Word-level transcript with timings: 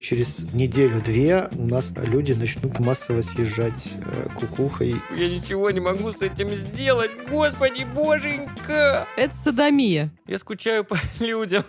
Через 0.00 0.50
неделю-две 0.54 1.50
у 1.58 1.66
нас 1.66 1.92
люди 1.94 2.32
начнут 2.32 2.78
массово 2.78 3.20
съезжать 3.20 3.86
э, 4.06 4.28
кукухой. 4.34 4.94
Я 5.14 5.28
ничего 5.28 5.70
не 5.70 5.80
могу 5.80 6.10
с 6.10 6.22
этим 6.22 6.54
сделать, 6.54 7.10
господи, 7.28 7.84
боженька! 7.84 9.06
Это 9.18 9.34
садомия. 9.34 10.10
Я 10.26 10.38
скучаю 10.38 10.84
по 10.84 10.96
людям. 11.20 11.64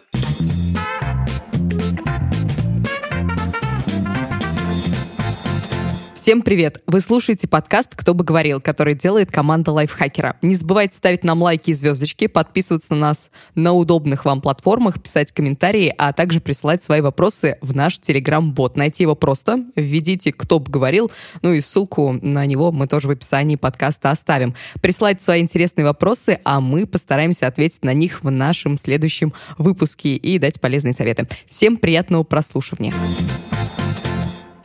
Всем 6.31 6.43
привет! 6.43 6.81
Вы 6.87 7.01
слушаете 7.01 7.45
подкаст 7.45 7.93
«Кто 7.93 8.13
бы 8.13 8.23
говорил», 8.23 8.61
который 8.61 8.95
делает 8.95 9.29
команда 9.29 9.73
Лайфхакера. 9.73 10.37
Не 10.41 10.55
забывайте 10.55 10.95
ставить 10.95 11.25
нам 11.25 11.41
лайки 11.41 11.71
и 11.71 11.73
звездочки, 11.73 12.27
подписываться 12.27 12.93
на 12.93 12.99
нас 13.01 13.31
на 13.53 13.73
удобных 13.73 14.23
вам 14.23 14.39
платформах, 14.39 15.03
писать 15.03 15.33
комментарии, 15.33 15.93
а 15.97 16.13
также 16.13 16.39
присылать 16.39 16.81
свои 16.85 17.01
вопросы 17.01 17.57
в 17.59 17.75
наш 17.75 17.99
телеграм-бот. 17.99 18.77
Найти 18.77 19.03
его 19.03 19.13
просто, 19.13 19.65
введите 19.75 20.31
«Кто 20.31 20.59
бы 20.59 20.71
говорил», 20.71 21.11
ну 21.41 21.51
и 21.51 21.59
ссылку 21.59 22.17
на 22.21 22.45
него 22.45 22.71
мы 22.71 22.87
тоже 22.87 23.09
в 23.09 23.11
описании 23.11 23.57
подкаста 23.57 24.09
оставим. 24.09 24.55
Присылайте 24.81 25.21
свои 25.21 25.41
интересные 25.41 25.83
вопросы, 25.83 26.39
а 26.45 26.61
мы 26.61 26.87
постараемся 26.87 27.47
ответить 27.47 27.83
на 27.83 27.91
них 27.91 28.23
в 28.23 28.31
нашем 28.31 28.77
следующем 28.77 29.33
выпуске 29.57 30.15
и 30.15 30.39
дать 30.39 30.61
полезные 30.61 30.93
советы. 30.93 31.27
Всем 31.49 31.75
приятного 31.75 32.23
прослушивания. 32.23 32.93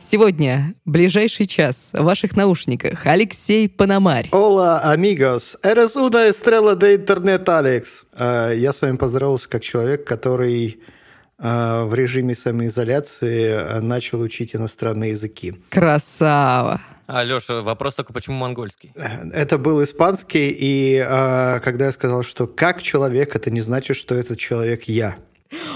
Сегодня, 0.09 0.73
ближайший 0.85 1.47
час, 1.47 1.89
в 1.91 2.01
ваших 2.01 2.37
наушниках 2.37 3.05
Алексей 3.05 3.67
Пономарь. 3.67 4.29
Hola, 4.31 4.79
amigos. 4.93 5.57
Eres 5.61 5.97
una 5.97 6.29
estrella 6.29 6.75
de 6.77 6.93
internet, 6.95 7.49
Алекс. 7.49 8.05
Э, 8.17 8.53
Я 8.55 8.71
с 8.71 8.81
вами 8.81 8.95
поздоровался 8.95 9.49
как 9.49 9.63
человек, 9.63 10.07
который 10.07 10.79
э, 11.39 11.83
в 11.83 11.93
режиме 11.93 12.35
самоизоляции 12.35 13.49
э, 13.49 13.81
начал 13.81 14.21
учить 14.21 14.55
иностранные 14.55 15.09
языки. 15.09 15.55
Красава. 15.71 16.79
А, 17.07 17.25
Леша, 17.25 17.59
вопрос 17.59 17.95
только, 17.95 18.13
почему 18.13 18.37
монгольский? 18.37 18.93
Это 18.95 19.57
был 19.57 19.83
испанский, 19.83 20.55
и 20.57 21.05
э, 21.05 21.59
когда 21.59 21.87
я 21.87 21.91
сказал, 21.91 22.23
что 22.23 22.47
как 22.47 22.81
человек, 22.81 23.35
это 23.35 23.51
не 23.51 23.59
значит, 23.59 23.97
что 23.97 24.15
этот 24.15 24.39
человек 24.39 24.83
я. 24.83 25.17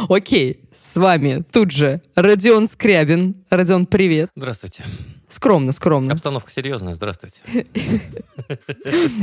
Окей, 0.10 0.60
с 0.74 0.96
вами 0.96 1.44
тут 1.52 1.72
же 1.72 2.02
Родион 2.16 2.68
Скрябин. 2.68 3.36
Родион, 3.50 3.86
привет. 3.86 4.30
Здравствуйте. 4.36 4.86
Скромно, 5.32 5.72
скромно. 5.72 6.14
Обстановка 6.14 6.52
серьезная, 6.52 6.94
здравствуйте. 6.94 7.38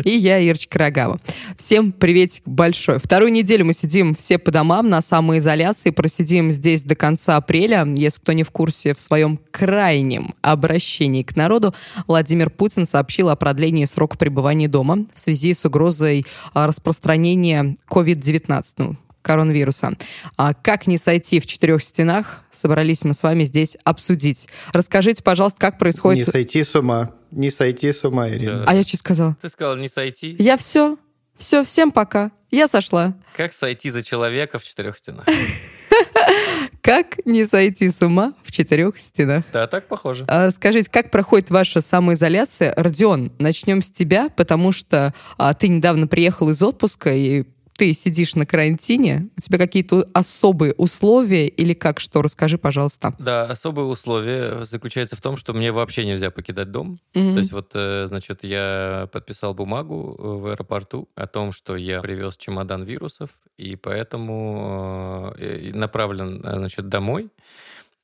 И 0.05 0.11
я, 0.11 0.39
Ирочка 0.39 0.79
Рогава. 0.79 1.21
Всем 1.59 1.93
приветик 1.93 2.45
большой. 2.47 2.99
Вторую 2.99 3.31
неделю 3.31 3.67
мы 3.67 3.75
сидим 3.75 4.15
все 4.15 4.39
по 4.39 4.51
домам 4.51 4.89
на 4.89 5.03
самоизоляции, 5.03 5.91
просидим 5.91 6.51
здесь 6.51 6.83
до 6.83 6.95
конца 6.95 7.37
апреля. 7.37 7.85
Если 7.95 8.21
кто 8.21 8.33
не 8.33 8.43
в 8.43 8.51
курсе, 8.51 8.95
в 8.95 9.01
своем 9.01 9.39
крайнем 9.51 10.35
обращении 10.41 11.23
к 11.23 11.37
народу 11.37 11.75
Владимир 12.07 12.49
Путин 12.49 12.87
сообщил 12.87 13.29
о 13.29 13.37
продлении 13.37 13.85
срока 13.85 14.17
пребывания 14.17 14.69
дома 14.69 15.05
в 15.13 15.21
связи 15.21 15.53
с 15.53 15.67
угрозой 15.67 16.25
а, 16.55 16.67
распространения 16.67 17.77
COVID-19, 17.91 18.65
ну, 18.79 18.97
коронавируса. 19.23 19.93
А 20.37 20.55
как 20.55 20.87
не 20.87 20.99
сойти 20.99 21.41
в 21.41 21.47
четырех 21.47 21.83
стенах, 21.83 22.45
собрались 22.51 23.05
мы 23.05 23.15
с 23.15 23.23
вами 23.23 23.45
здесь 23.45 23.77
обсудить. 23.85 24.49
Расскажите, 24.73 25.23
пожалуйста, 25.23 25.59
как 25.61 25.75
Не 25.75 25.79
происходит... 25.79 26.29
сойти 26.29 26.65
с 26.65 26.75
ума. 26.75 27.13
Не 27.31 27.51
сойти 27.51 27.93
с 27.93 28.05
ума, 28.05 28.29
Ирина. 28.29 28.65
А 28.67 28.75
я 28.75 28.83
что 28.83 28.97
сказала? 28.97 29.37
Ты 29.43 29.49
сказал 29.49 29.77
не 29.77 29.89
сойти. 29.89 30.35
Я 30.39 30.57
все. 30.57 30.97
Все, 31.37 31.63
всем 31.63 31.93
пока. 31.93 32.33
Я 32.51 32.67
сошла. 32.67 33.15
Как 33.37 33.53
сойти 33.53 33.91
за 33.91 34.03
человека 34.03 34.59
в 34.59 34.65
четырех 34.65 34.97
стенах? 34.97 35.27
Как 36.81 37.19
не 37.27 37.45
сойти 37.45 37.91
с 37.91 38.01
ума 38.01 38.33
в 38.43 38.51
четырех 38.51 38.99
стенах? 38.99 39.45
Да, 39.53 39.67
так 39.67 39.89
похоже. 39.89 40.25
А 40.29 40.47
Расскажите, 40.47 40.89
как 40.91 41.11
проходит 41.11 41.51
ваша 41.51 41.83
самоизоляция? 41.83 42.73
Родион, 42.77 43.31
начнем 43.39 43.83
с 43.83 43.91
тебя, 43.91 44.29
потому 44.31 44.73
что 44.73 45.13
а, 45.37 45.53
ты 45.53 45.69
недавно 45.69 46.07
приехал 46.07 46.49
из 46.51 46.63
отпуска, 46.63 47.13
и 47.13 47.45
ты 47.79 47.95
сидишь 47.95 48.35
на 48.35 48.45
карантине. 48.45 49.29
У 49.39 49.41
тебя 49.41 49.57
какие-то 49.57 50.05
особые 50.13 50.75
условия 50.75 51.47
или 51.47 51.75
как 51.75 52.01
что? 52.01 52.23
Расскажи, 52.23 52.59
пожалуйста. 52.59 53.15
Да, 53.21 53.45
особое 53.45 53.87
условие 53.87 54.65
заключается 54.65 55.15
в 55.15 55.23
том, 55.23 55.37
что 55.37 55.55
мне 55.55 55.71
вообще 55.71 56.05
нельзя 56.05 56.33
покидать 56.33 56.73
дом. 56.73 56.99
Мгм. 57.15 57.35
То 57.35 57.39
есть 57.39 57.53
вот, 57.53 57.71
э, 57.75 58.07
значит, 58.09 58.43
я 58.43 59.09
подписал 59.13 59.55
бумагу 59.55 60.17
э, 60.19 60.23
в 60.23 60.47
аэропорту 60.47 61.09
о 61.15 61.29
том, 61.29 61.53
что 61.53 61.77
я 61.77 62.01
привез 62.01 62.37
чемодан 62.37 62.83
вирусов, 62.83 63.31
и 63.57 63.77
поэтому 63.77 65.33
э, 65.39 65.71
направлен, 65.73 66.43
значит, 66.43 66.89
домой, 66.89 67.31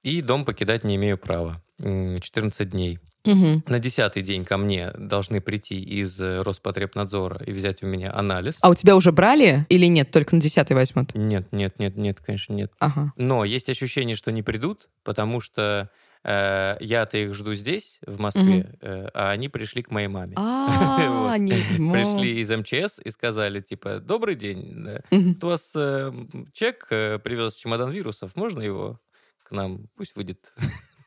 и 0.05 0.23
дом 0.23 0.45
покидать 0.45 0.85
не 0.85 0.95
имею 0.95 1.19
права. 1.19 1.61
М, 1.81 2.21
14 2.21 2.71
дней. 2.71 3.01
Мгм. 3.25 3.65
На 3.67 3.79
десятый 3.79 4.23
день 4.23 4.45
ко 4.45 4.57
мне 4.57 4.91
должны 4.93 5.41
прийти 5.41 5.81
из 5.81 6.21
э, 6.21 6.43
Роспотребнадзора 6.43 7.43
и 7.45 7.53
взять 7.53 7.83
у 7.83 7.87
меня 7.87 8.13
анализ. 8.15 8.59
А 8.61 8.69
у 8.69 8.75
тебя 8.75 8.97
уже 8.97 9.13
брали 9.13 9.67
или 9.69 9.87
нет? 9.87 10.11
Только 10.11 10.35
на 10.37 10.43
десятый 10.43 10.75
возьмут? 10.75 11.15
Нет, 11.15 11.49
нет, 11.53 11.79
нет, 11.79 11.97
нет, 11.97 12.21
конечно, 12.21 12.53
нет. 12.53 12.73
Ага. 12.79 13.13
Но 13.17 13.45
есть 13.45 13.69
ощущение, 13.71 14.17
что 14.17 14.31
не 14.31 14.43
придут, 14.43 14.89
потому 15.05 15.41
что 15.41 15.91
э, 16.23 16.77
я-то 16.81 17.17
их 17.17 17.35
жду 17.35 17.55
здесь, 17.55 17.99
в 18.07 18.21
Москве, 18.21 18.77
э, 18.81 19.09
а 19.15 19.31
они 19.31 19.49
пришли 19.49 19.83
к 19.83 19.91
моей 19.91 20.09
маме. 20.09 20.35
А, 20.37 21.35
Пришли 21.37 22.41
из 22.41 22.51
МЧС 22.51 23.01
и 23.03 23.11
сказали, 23.11 23.61
типа, 23.61 24.01
добрый 24.01 24.35
день, 24.35 24.99
у 25.11 25.47
вас 25.47 25.73
э, 25.75 26.13
чек 26.53 26.87
э, 26.91 27.19
привез 27.19 27.55
чемодан 27.57 27.91
вирусов, 27.91 28.37
можно 28.37 28.61
его 28.61 29.01
к 29.45 29.53
нам? 29.53 29.89
Пусть 29.97 30.17
выйдет. 30.17 30.53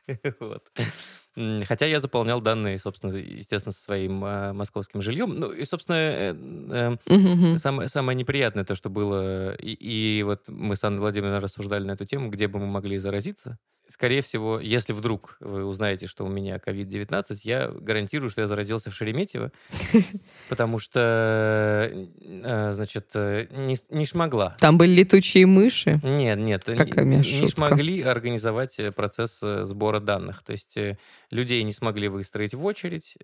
Вот. 0.40 0.62
Хотя 1.66 1.86
я 1.86 2.00
заполнял 2.00 2.40
данные, 2.40 2.78
собственно, 2.78 3.14
естественно, 3.14 3.72
со 3.72 3.82
своим 3.82 4.24
э, 4.24 4.52
московским 4.52 5.02
жильем. 5.02 5.38
Ну 5.38 5.52
и, 5.52 5.64
собственно, 5.64 5.96
э, 5.96 6.96
э. 7.06 7.58
Самое, 7.58 7.88
самое 7.88 8.16
неприятное 8.16 8.64
то, 8.64 8.74
что 8.74 8.90
было, 8.90 9.54
и, 9.54 9.72
и 9.72 10.22
вот 10.22 10.48
мы 10.48 10.74
с 10.74 10.82
Анной 10.82 11.00
Владимировной 11.00 11.38
рассуждали 11.38 11.84
на 11.84 11.92
эту 11.92 12.06
тему, 12.06 12.30
где 12.30 12.48
бы 12.48 12.58
мы 12.58 12.66
могли 12.66 12.98
заразиться. 12.98 13.58
Скорее 13.88 14.20
всего, 14.20 14.60
если 14.60 14.92
вдруг 14.92 15.38
вы 15.40 15.64
узнаете, 15.64 16.06
что 16.06 16.24
у 16.24 16.28
меня 16.28 16.56
COVID-19, 16.56 17.38
я 17.42 17.68
гарантирую, 17.68 18.28
что 18.28 18.42
я 18.42 18.46
заразился 18.46 18.90
в 18.90 18.94
Шереметьево, 18.94 19.50
потому 20.50 20.78
что, 20.78 21.90
э, 21.90 22.72
значит, 22.74 23.06
э, 23.14 23.46
не, 23.50 23.76
не 23.88 24.04
смогла. 24.04 24.56
Там 24.60 24.76
были 24.76 24.90
летучие 24.90 25.46
мыши. 25.46 26.00
Нет, 26.02 26.38
нет, 26.38 26.64
Какая 26.64 27.06
не, 27.06 27.16
не 27.16 27.48
смогли 27.48 28.02
организовать 28.02 28.78
э, 28.78 28.92
процесс 28.92 29.40
э, 29.42 29.64
сбора 29.64 30.00
данных. 30.00 30.42
То 30.42 30.52
есть 30.52 30.78
людей 31.30 31.62
не 31.62 31.72
смогли 31.72 32.08
выстроить 32.08 32.54
в 32.54 32.64
очередь, 32.64 33.16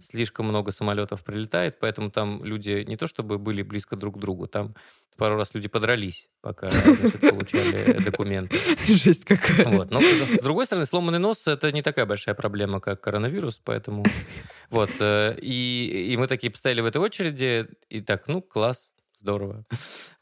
слишком 0.00 0.46
много 0.46 0.72
самолетов 0.72 1.22
прилетает, 1.22 1.78
поэтому 1.80 2.10
там 2.10 2.42
люди 2.44 2.84
не 2.86 2.96
то 2.96 3.06
чтобы 3.06 3.38
были 3.38 3.62
близко 3.62 3.96
друг 3.96 4.16
к 4.16 4.18
другу, 4.18 4.46
там 4.46 4.74
пару 5.16 5.36
раз 5.36 5.54
люди 5.54 5.68
подрались, 5.68 6.28
пока 6.40 6.70
значит, 6.70 7.20
получали 7.20 7.98
документы. 8.04 8.58
Жесть 8.86 9.24
какая. 9.24 9.66
Вот. 9.66 9.90
Но 9.90 10.00
с 10.00 10.42
другой 10.42 10.66
стороны, 10.66 10.86
сломанный 10.86 11.18
нос 11.18 11.46
это 11.46 11.72
не 11.72 11.82
такая 11.82 12.06
большая 12.06 12.34
проблема, 12.34 12.80
как 12.80 13.00
коронавирус, 13.00 13.60
поэтому 13.64 14.04
вот. 14.70 14.90
э, 15.00 15.36
И, 15.40 16.08
и 16.12 16.16
мы 16.16 16.26
такие 16.26 16.50
постояли 16.50 16.80
в 16.80 16.86
этой 16.86 16.98
очереди, 16.98 17.68
и 17.88 18.00
так, 18.00 18.28
ну, 18.28 18.42
класс, 18.42 18.94
здорово. 19.26 19.64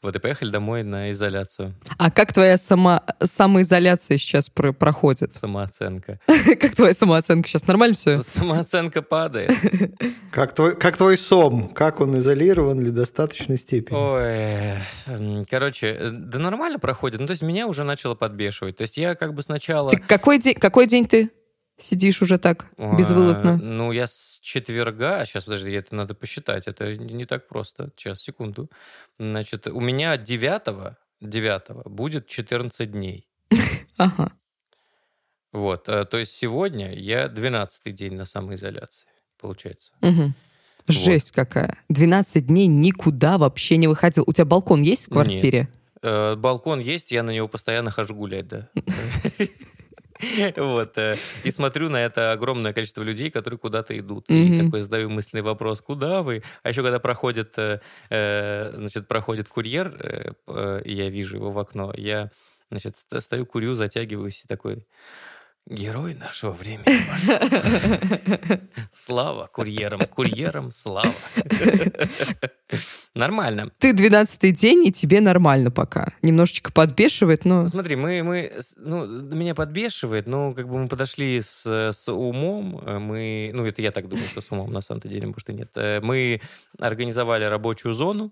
Вот, 0.01 0.15
и 0.15 0.19
поехали 0.19 0.49
домой 0.49 0.81
на 0.81 1.11
изоляцию. 1.11 1.75
А 1.99 2.09
как 2.09 2.33
твоя 2.33 2.57
сама, 2.57 3.03
самоизоляция 3.23 4.17
сейчас 4.17 4.49
про- 4.49 4.73
проходит? 4.73 5.33
Самооценка. 5.35 6.19
Как 6.59 6.75
твоя 6.75 6.95
самооценка 6.95 7.47
сейчас? 7.47 7.67
Нормально 7.67 7.95
все? 7.95 8.23
Самооценка 8.35 9.03
падает. 9.03 9.51
Как 10.31 10.53
твой, 10.53 10.75
как 10.75 10.97
твой 10.97 11.17
сом? 11.17 11.69
Как 11.69 12.01
он 12.01 12.17
изолирован 12.17 12.81
ли 12.81 12.89
в 12.89 12.93
достаточной 12.93 13.57
степени? 13.57 13.95
Ой, 13.95 15.45
короче, 15.49 15.87
э, 15.87 16.09
да 16.11 16.39
нормально 16.39 16.77
проходит. 16.77 17.21
Ну, 17.21 17.27
то 17.27 17.31
есть 17.31 17.41
меня 17.41 17.67
уже 17.67 17.83
начало 17.85 18.15
подбешивать. 18.15 18.75
То 18.75 18.81
есть 18.81 18.97
я 18.97 19.15
как 19.15 19.33
бы 19.33 19.43
сначала... 19.43 19.91
Ты 19.91 19.97
какой 19.97 20.39
день, 20.39 20.55
какой 20.55 20.87
день 20.87 21.07
ты 21.07 21.31
сидишь 21.77 22.21
уже 22.21 22.37
так, 22.37 22.67
а, 22.77 22.95
безвылазно? 22.95 23.57
Ну, 23.57 23.91
я 23.91 24.07
с 24.07 24.39
четверга... 24.41 25.25
Сейчас, 25.25 25.45
подожди, 25.45 25.71
это 25.71 25.95
надо 25.95 26.13
посчитать. 26.13 26.67
Это 26.67 26.95
не 26.95 27.25
так 27.25 27.47
просто. 27.47 27.91
Сейчас, 27.95 28.21
секунду. 28.21 28.69
Значит, 29.19 29.67
у 29.67 29.79
меня 29.79 30.17
9 30.17 30.95
9 31.21 31.85
будет 31.85 32.27
14 32.27 32.91
дней. 32.91 33.27
Ага. 33.97 34.33
Вот. 35.53 35.87
э, 35.87 36.03
То 36.03 36.17
есть 36.17 36.33
сегодня 36.33 36.93
я 36.93 37.29
12 37.29 37.95
день 37.95 38.15
на 38.15 38.25
самоизоляции, 38.25 39.07
получается. 39.39 39.93
Мгм. 40.01 40.33
Жесть 40.89 41.31
какая. 41.31 41.77
12 41.87 42.45
дней 42.45 42.67
никуда 42.67 43.37
вообще 43.37 43.77
не 43.77 43.87
выходил. 43.87 44.25
У 44.27 44.33
тебя 44.33 44.43
балкон 44.43 44.81
есть 44.81 45.07
в 45.07 45.11
квартире? 45.11 45.69
Э, 46.01 46.35
Балкон 46.35 46.79
есть, 46.79 47.11
я 47.11 47.23
на 47.23 47.31
него 47.31 47.47
постоянно 47.47 47.89
хожу 47.89 48.13
гулять, 48.15 48.47
да. 48.47 48.69
Вот. 50.57 50.97
э, 50.97 51.15
И 51.43 51.51
смотрю 51.51 51.89
на 51.89 52.03
это 52.03 52.31
огромное 52.31 52.73
количество 52.73 53.03
людей, 53.03 53.31
которые 53.31 53.57
куда-то 53.57 53.97
идут. 53.97 54.25
И 54.29 54.61
такой 54.63 54.81
задаю 54.81 55.09
мысленный 55.09 55.43
вопрос, 55.43 55.81
куда 55.81 56.21
вы? 56.21 56.43
А 56.63 56.69
еще 56.69 56.83
когда 56.83 56.99
проходит, 56.99 57.57
э, 57.57 57.79
э, 58.09 58.71
значит, 58.75 59.07
проходит 59.07 59.47
курьер, 59.47 60.35
я 60.85 61.09
вижу 61.09 61.37
его 61.37 61.51
в 61.51 61.59
окно, 61.59 61.93
я 61.95 62.31
Значит, 62.71 62.97
ст- 62.97 63.21
стою, 63.21 63.45
курю, 63.45 63.75
затягиваюсь 63.75 64.43
и 64.43 64.47
такой... 64.47 64.83
Герой 65.67 66.13
нашего 66.13 66.51
времени. 66.51 66.85
Паша». 66.85 68.61
Слава 68.91 69.47
курьерам, 69.47 70.01
курьерам 70.01 70.71
слава. 70.71 71.11
Нормально. 73.15 73.71
Ты 73.79 73.93
двенадцатый 73.93 74.51
день, 74.51 74.85
и 74.85 74.91
тебе 74.91 75.21
нормально 75.21 75.71
пока. 75.71 76.13
Немножечко 76.21 76.71
подбешивает, 76.71 77.45
но... 77.45 77.67
Смотри, 77.67 77.95
мы, 77.95 78.21
мы, 78.21 78.51
ну, 78.77 79.07
меня 79.07 79.55
подбешивает, 79.55 80.27
но 80.27 80.53
как 80.53 80.67
бы 80.67 80.77
мы 80.77 80.87
подошли 80.87 81.41
с, 81.41 81.65
с 81.65 82.11
умом, 82.11 82.79
э, 82.85 82.99
мы, 82.99 83.49
ну, 83.53 83.65
это 83.65 83.81
я 83.81 83.91
так 83.91 84.07
думаю, 84.07 84.27
что 84.27 84.41
с 84.41 84.51
умом, 84.51 84.71
на 84.71 84.81
самом-то 84.81 85.07
деле, 85.07 85.27
может, 85.27 85.49
и 85.49 85.53
нет. 85.53 85.71
Э, 85.75 85.99
Мы 86.01 86.41
организовали 86.77 87.43
рабочую 87.45 87.93
зону. 87.95 88.31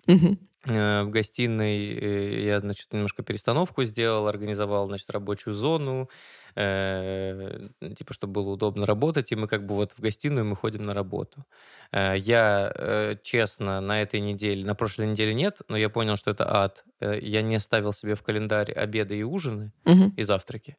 Э, 0.65 1.03
В 1.03 1.09
гостиной 1.09 2.43
я, 2.45 2.59
значит, 2.59 2.93
немножко 2.93 3.23
перестановку 3.23 3.83
сделал, 3.85 4.27
организовал, 4.27 4.87
значит, 4.87 5.09
рабочую 5.09 5.53
зону, 5.53 6.09
э, 6.55 7.69
типа, 7.97 8.13
чтобы 8.13 8.33
было 8.33 8.51
удобно 8.51 8.85
работать, 8.85 9.31
и 9.31 9.35
мы 9.35 9.47
как 9.47 9.65
бы 9.65 9.75
вот 9.75 9.93
в 9.93 9.99
гостиную 9.99 10.45
мы 10.45 10.55
ходим 10.55 10.85
на 10.85 10.93
работу. 10.93 11.45
Э, 11.91 12.15
Я, 12.17 12.71
э, 12.75 13.15
честно, 13.23 13.81
на 13.81 14.01
этой 14.01 14.19
неделе, 14.19 14.65
на 14.65 14.75
прошлой 14.75 15.07
неделе 15.07 15.33
нет, 15.33 15.61
но 15.69 15.77
я 15.77 15.89
понял, 15.89 16.15
что 16.17 16.31
это 16.31 16.45
ад. 16.63 16.83
Э, 16.99 17.19
Я 17.21 17.41
не 17.41 17.59
ставил 17.59 17.93
себе 17.93 18.15
в 18.15 18.21
календарь 18.23 18.71
обеды 18.71 19.17
и 19.17 19.23
ужины, 19.23 19.71
Мгм. 19.85 20.13
и 20.17 20.23
завтраки. 20.23 20.77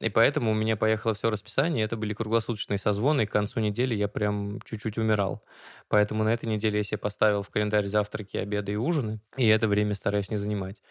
И 0.00 0.08
поэтому 0.08 0.52
у 0.52 0.54
меня 0.54 0.76
поехало 0.76 1.14
все 1.14 1.30
расписание, 1.30 1.84
это 1.84 1.96
были 1.96 2.14
круглосуточные 2.14 2.78
созвоны, 2.78 3.22
и 3.22 3.26
к 3.26 3.32
концу 3.32 3.60
недели 3.60 3.94
я 3.94 4.08
прям 4.08 4.60
чуть-чуть 4.64 4.98
умирал. 4.98 5.44
Поэтому 5.88 6.24
на 6.24 6.30
этой 6.32 6.46
неделе 6.46 6.78
я 6.78 6.84
себе 6.84 6.98
поставил 6.98 7.42
в 7.42 7.50
календарь 7.50 7.86
завтраки, 7.88 8.36
обеды 8.36 8.72
и 8.72 8.76
ужины, 8.76 9.20
и 9.36 9.46
это 9.48 9.68
время 9.68 9.94
стараюсь 9.94 10.30
не 10.30 10.36
занимать. 10.36 10.82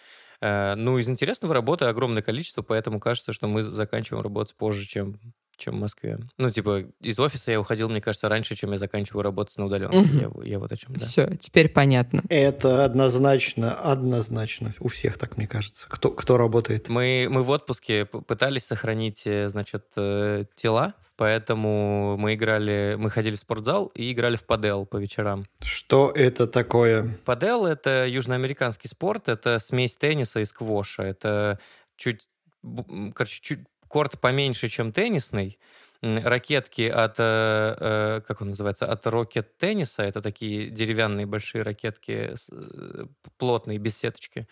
Э, 0.41 0.75
Ну, 0.75 0.97
из 0.97 1.09
интересного 1.09 1.53
работы 1.53 1.86
огромное 1.86 2.21
количество, 2.21 2.62
поэтому 2.62 3.00
кажется, 3.00 3.33
что 3.33 3.47
мы 3.47 3.63
заканчиваем 3.63 4.24
работать 4.24 4.56
позже, 4.56 4.86
чем, 4.86 5.19
чем 5.57 5.75
в 5.75 5.80
Москве. 5.80 6.18
Ну, 6.38 6.50
типа, 6.50 6.86
из 7.01 7.19
офиса 7.19 7.51
я 7.51 7.59
уходил, 7.59 7.89
мне 7.89 8.00
кажется, 8.01 8.30
раньше, 8.30 8.56
чем 8.56 8.71
я 8.71 8.77
заканчиваю 8.77 9.24
работать 9.24 9.57
на 9.57 9.65
удаленке. 9.65 9.97
Мгм. 9.97 10.41
Я, 10.44 10.51
я 10.51 10.59
вот 10.59 10.71
о 10.71 10.77
чем, 10.77 10.94
да. 10.94 11.06
Все, 11.06 11.36
теперь 11.36 11.68
понятно. 11.69 12.24
Это 12.30 12.86
однозначно, 12.86 13.74
однозначно. 13.75 14.71
У 14.80 14.88
всех 14.88 15.18
так, 15.18 15.38
мне 15.38 15.47
кажется. 15.47 15.86
Кто, 15.89 16.12
кто 16.12 16.38
работает? 16.38 16.88
Мы, 16.89 17.27
мы 17.30 17.44
в 17.44 17.50
отпуске 17.50 18.06
пытались 18.06 18.65
сохранить, 18.65 19.24
э, 19.25 19.50
значит, 19.50 19.85
э, 19.97 20.45
тела, 20.56 20.94
поэтому 21.19 22.16
мы 22.16 22.36
играли, 22.36 22.95
мы 22.98 23.10
ходили 23.10 23.36
в 23.36 23.39
спортзал 23.39 23.88
и 23.88 24.13
играли 24.13 24.38
в 24.38 24.45
падел 24.45 24.86
по 24.86 24.95
вечерам. 24.95 25.45
Что 25.62 26.13
это 26.16 26.48
такое? 26.48 27.19
Падел— 27.25 27.66
это 27.68 28.07
южноамериканский 28.07 28.89
спорт, 28.89 29.27
это 29.27 29.60
смесь 29.60 29.98
тенниса 29.98 30.39
и 30.39 30.45
сквоша. 30.45 31.04
Это 31.04 31.60
чуть, 31.98 32.30
короче, 33.13 33.42
чуть 33.42 33.60
корт 33.89 34.21
поменьше, 34.21 34.69
чем 34.69 34.94
теннисный. 34.94 35.60
Ракетки 36.01 36.88
от, 36.88 37.16
э, 37.19 37.75
э, 37.80 38.21
как 38.25 38.39
он 38.39 38.51
называется, 38.51 38.86
от 38.86 39.06
рокет 39.06 39.57
тенниса. 39.57 40.04
Это 40.04 40.21
такие 40.21 40.69
деревянные 40.69 41.25
большие 41.25 41.63
ракетки, 41.63 42.33
э, 42.50 43.06
плотные, 43.38 43.77
без 43.77 43.98
сеточки. 43.98 44.48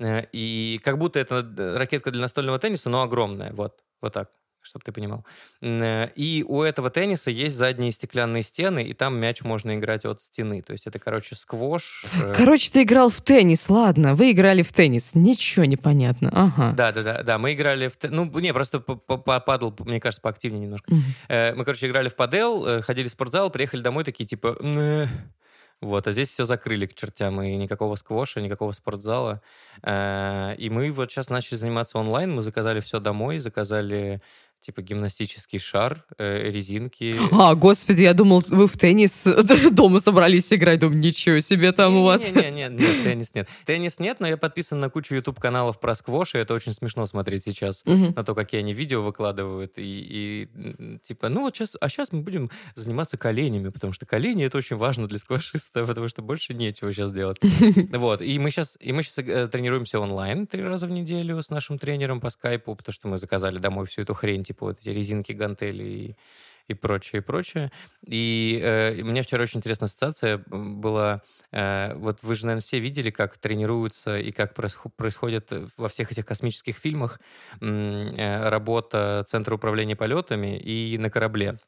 И 0.00 0.80
как 0.84 0.98
будто 0.98 1.18
это 1.18 1.44
ракетка 1.76 2.12
для 2.12 2.20
настольного 2.20 2.60
тенниса, 2.60 2.88
но 2.88 3.02
огромная. 3.02 3.52
Вот, 3.52 3.82
вот 4.00 4.12
так 4.12 4.30
чтобы 4.64 4.84
ты 4.84 4.90
понимал. 4.90 5.24
Э, 5.62 6.08
И 6.16 6.44
у 6.46 6.62
этого 6.62 6.90
тенниса 6.90 7.30
есть 7.30 7.54
задние 7.54 7.92
стеклянные 7.92 8.42
стены, 8.42 8.82
и 8.82 8.92
там 8.94 9.16
мяч 9.16 9.42
можно 9.42 9.76
играть 9.76 10.04
от 10.04 10.20
стены. 10.22 10.62
То 10.62 10.72
есть 10.72 10.86
это, 10.88 10.98
короче, 10.98 11.36
сквош. 11.36 12.04
э, 12.20 12.32
Короче, 12.34 12.70
ты 12.72 12.82
играл 12.82 13.10
в 13.10 13.20
теннис, 13.20 13.68
ладно. 13.70 14.14
Вы 14.16 14.32
играли 14.32 14.62
в 14.62 14.72
теннис. 14.72 15.14
Ничего 15.14 15.64
не 15.66 15.76
понятно. 15.76 16.30
Ага. 16.32 16.72
Да, 16.76 16.90
да, 16.90 17.02
да, 17.02 17.22
да. 17.22 17.38
Мы 17.38 17.52
играли 17.52 17.86
в... 17.88 17.96
Ну, 18.02 18.24
не, 18.40 18.52
просто 18.52 18.80
п- 18.80 18.96
п- 18.96 19.18
попадал, 19.18 19.72
мне 19.80 20.00
кажется, 20.00 20.20
поактивнее 20.22 20.62
немножко. 20.62 20.92
Э, 21.28 21.54
Мы, 21.54 21.64
короче, 21.64 21.86
играли 21.86 22.08
в 22.08 22.16
падел, 22.16 22.82
ходили 22.82 23.06
в 23.08 23.12
спортзал, 23.12 23.50
приехали 23.50 23.82
домой 23.82 24.02
такие, 24.04 24.26
типа... 24.26 24.56
Вот, 25.80 26.06
а 26.06 26.12
здесь 26.12 26.30
все 26.30 26.44
закрыли 26.44 26.86
к 26.86 26.94
чертям, 26.94 27.42
и 27.42 27.56
никакого 27.56 27.96
сквоша, 27.96 28.40
никакого 28.40 28.72
спортзала. 28.72 29.42
И 29.86 30.68
мы 30.70 30.90
вот 30.92 31.10
сейчас 31.10 31.28
начали 31.28 31.56
заниматься 31.58 31.98
онлайн, 31.98 32.32
мы 32.32 32.40
заказали 32.42 32.80
все 32.80 33.00
домой, 33.00 33.38
заказали, 33.38 34.22
типа, 34.64 34.80
гимнастический 34.80 35.58
шар, 35.58 36.04
э, 36.16 36.50
резинки. 36.50 37.14
А, 37.32 37.54
господи, 37.54 38.02
я 38.02 38.14
думал, 38.14 38.42
вы 38.48 38.66
в 38.66 38.76
теннис 38.78 39.24
дома 39.72 40.00
собрались 40.00 40.52
играть. 40.52 40.78
Думаю, 40.78 40.98
ничего 41.00 41.40
себе 41.40 41.72
там 41.72 41.96
у 41.96 42.04
вас. 42.04 42.22
Нет, 42.34 42.54
нет, 42.54 42.72
нет, 42.72 43.02
теннис 43.02 43.34
нет. 43.34 43.48
Теннис 43.66 43.98
нет, 43.98 44.20
но 44.20 44.26
я 44.26 44.36
подписан 44.38 44.80
на 44.80 44.88
кучу 44.88 45.14
YouTube-каналов 45.14 45.80
про 45.80 45.94
сквош, 45.94 46.34
и 46.34 46.38
это 46.38 46.54
очень 46.54 46.72
смешно 46.72 47.04
смотреть 47.04 47.44
сейчас. 47.44 47.84
На 47.84 48.24
то, 48.24 48.34
какие 48.34 48.60
они 48.60 48.72
видео 48.72 49.02
выкладывают, 49.02 49.74
и, 49.76 50.48
и, 50.48 50.98
типа, 51.02 51.28
ну 51.28 51.42
вот 51.42 51.54
сейчас, 51.54 51.76
а 51.80 51.88
сейчас 51.88 52.12
мы 52.12 52.22
будем 52.22 52.50
заниматься 52.74 53.18
коленями, 53.18 53.68
потому 53.68 53.92
что 53.92 54.06
колени 54.06 54.46
это 54.46 54.56
очень 54.56 54.76
важно 54.76 55.06
для 55.06 55.18
сквашиста, 55.18 55.84
потому 55.86 56.08
что 56.08 56.22
больше 56.22 56.54
нечего 56.54 56.92
сейчас 56.92 57.12
делать. 57.12 57.38
Вот, 58.04 58.22
и 58.22 58.38
мы 58.38 58.50
сейчас, 58.50 58.76
и 58.80 58.92
мы 58.92 59.02
сейчас 59.02 59.50
тренируемся 59.50 59.98
онлайн 59.98 60.46
три 60.46 60.62
раза 60.62 60.86
в 60.86 60.90
неделю 60.90 61.42
с 61.42 61.50
нашим 61.50 61.78
тренером 61.78 62.20
по 62.20 62.30
скайпу, 62.30 62.74
потому 62.74 62.92
что 62.92 63.08
мы 63.08 63.18
заказали 63.18 63.58
домой 63.58 63.86
всю 63.86 64.02
эту 64.02 64.14
хрень, 64.14 64.44
типа 64.54 64.66
вот 64.66 64.80
эти 64.80 64.90
резинки, 64.90 65.32
гантели 65.32 65.84
и 65.84 66.16
и 66.68 66.74
прочее, 66.74 67.20
и 67.20 67.22
прочее. 67.22 67.70
И 68.06 68.58
э, 68.62 69.00
у 69.02 69.04
меня 69.04 69.22
вчера 69.22 69.42
очень 69.42 69.58
интересная 69.58 69.86
ассоциация 69.86 70.42
была. 70.46 71.22
э, 71.52 71.94
вот 71.94 72.22
вы 72.22 72.34
же, 72.34 72.46
наверное, 72.46 72.62
все 72.62 72.78
видели, 72.78 73.10
как 73.10 73.36
тренируются 73.38 74.18
и 74.18 74.32
как 74.32 74.56
происхо- 74.58 74.90
происходит 74.96 75.52
во 75.76 75.88
всех 75.88 76.10
этих 76.10 76.24
космических 76.24 76.78
фильмах 76.78 77.20
э, 77.60 78.48
работа 78.48 79.26
Центра 79.28 79.54
управления 79.54 79.96
полетами 79.96 80.58
и 80.58 80.96
на 80.98 81.10
корабле. 81.10 81.58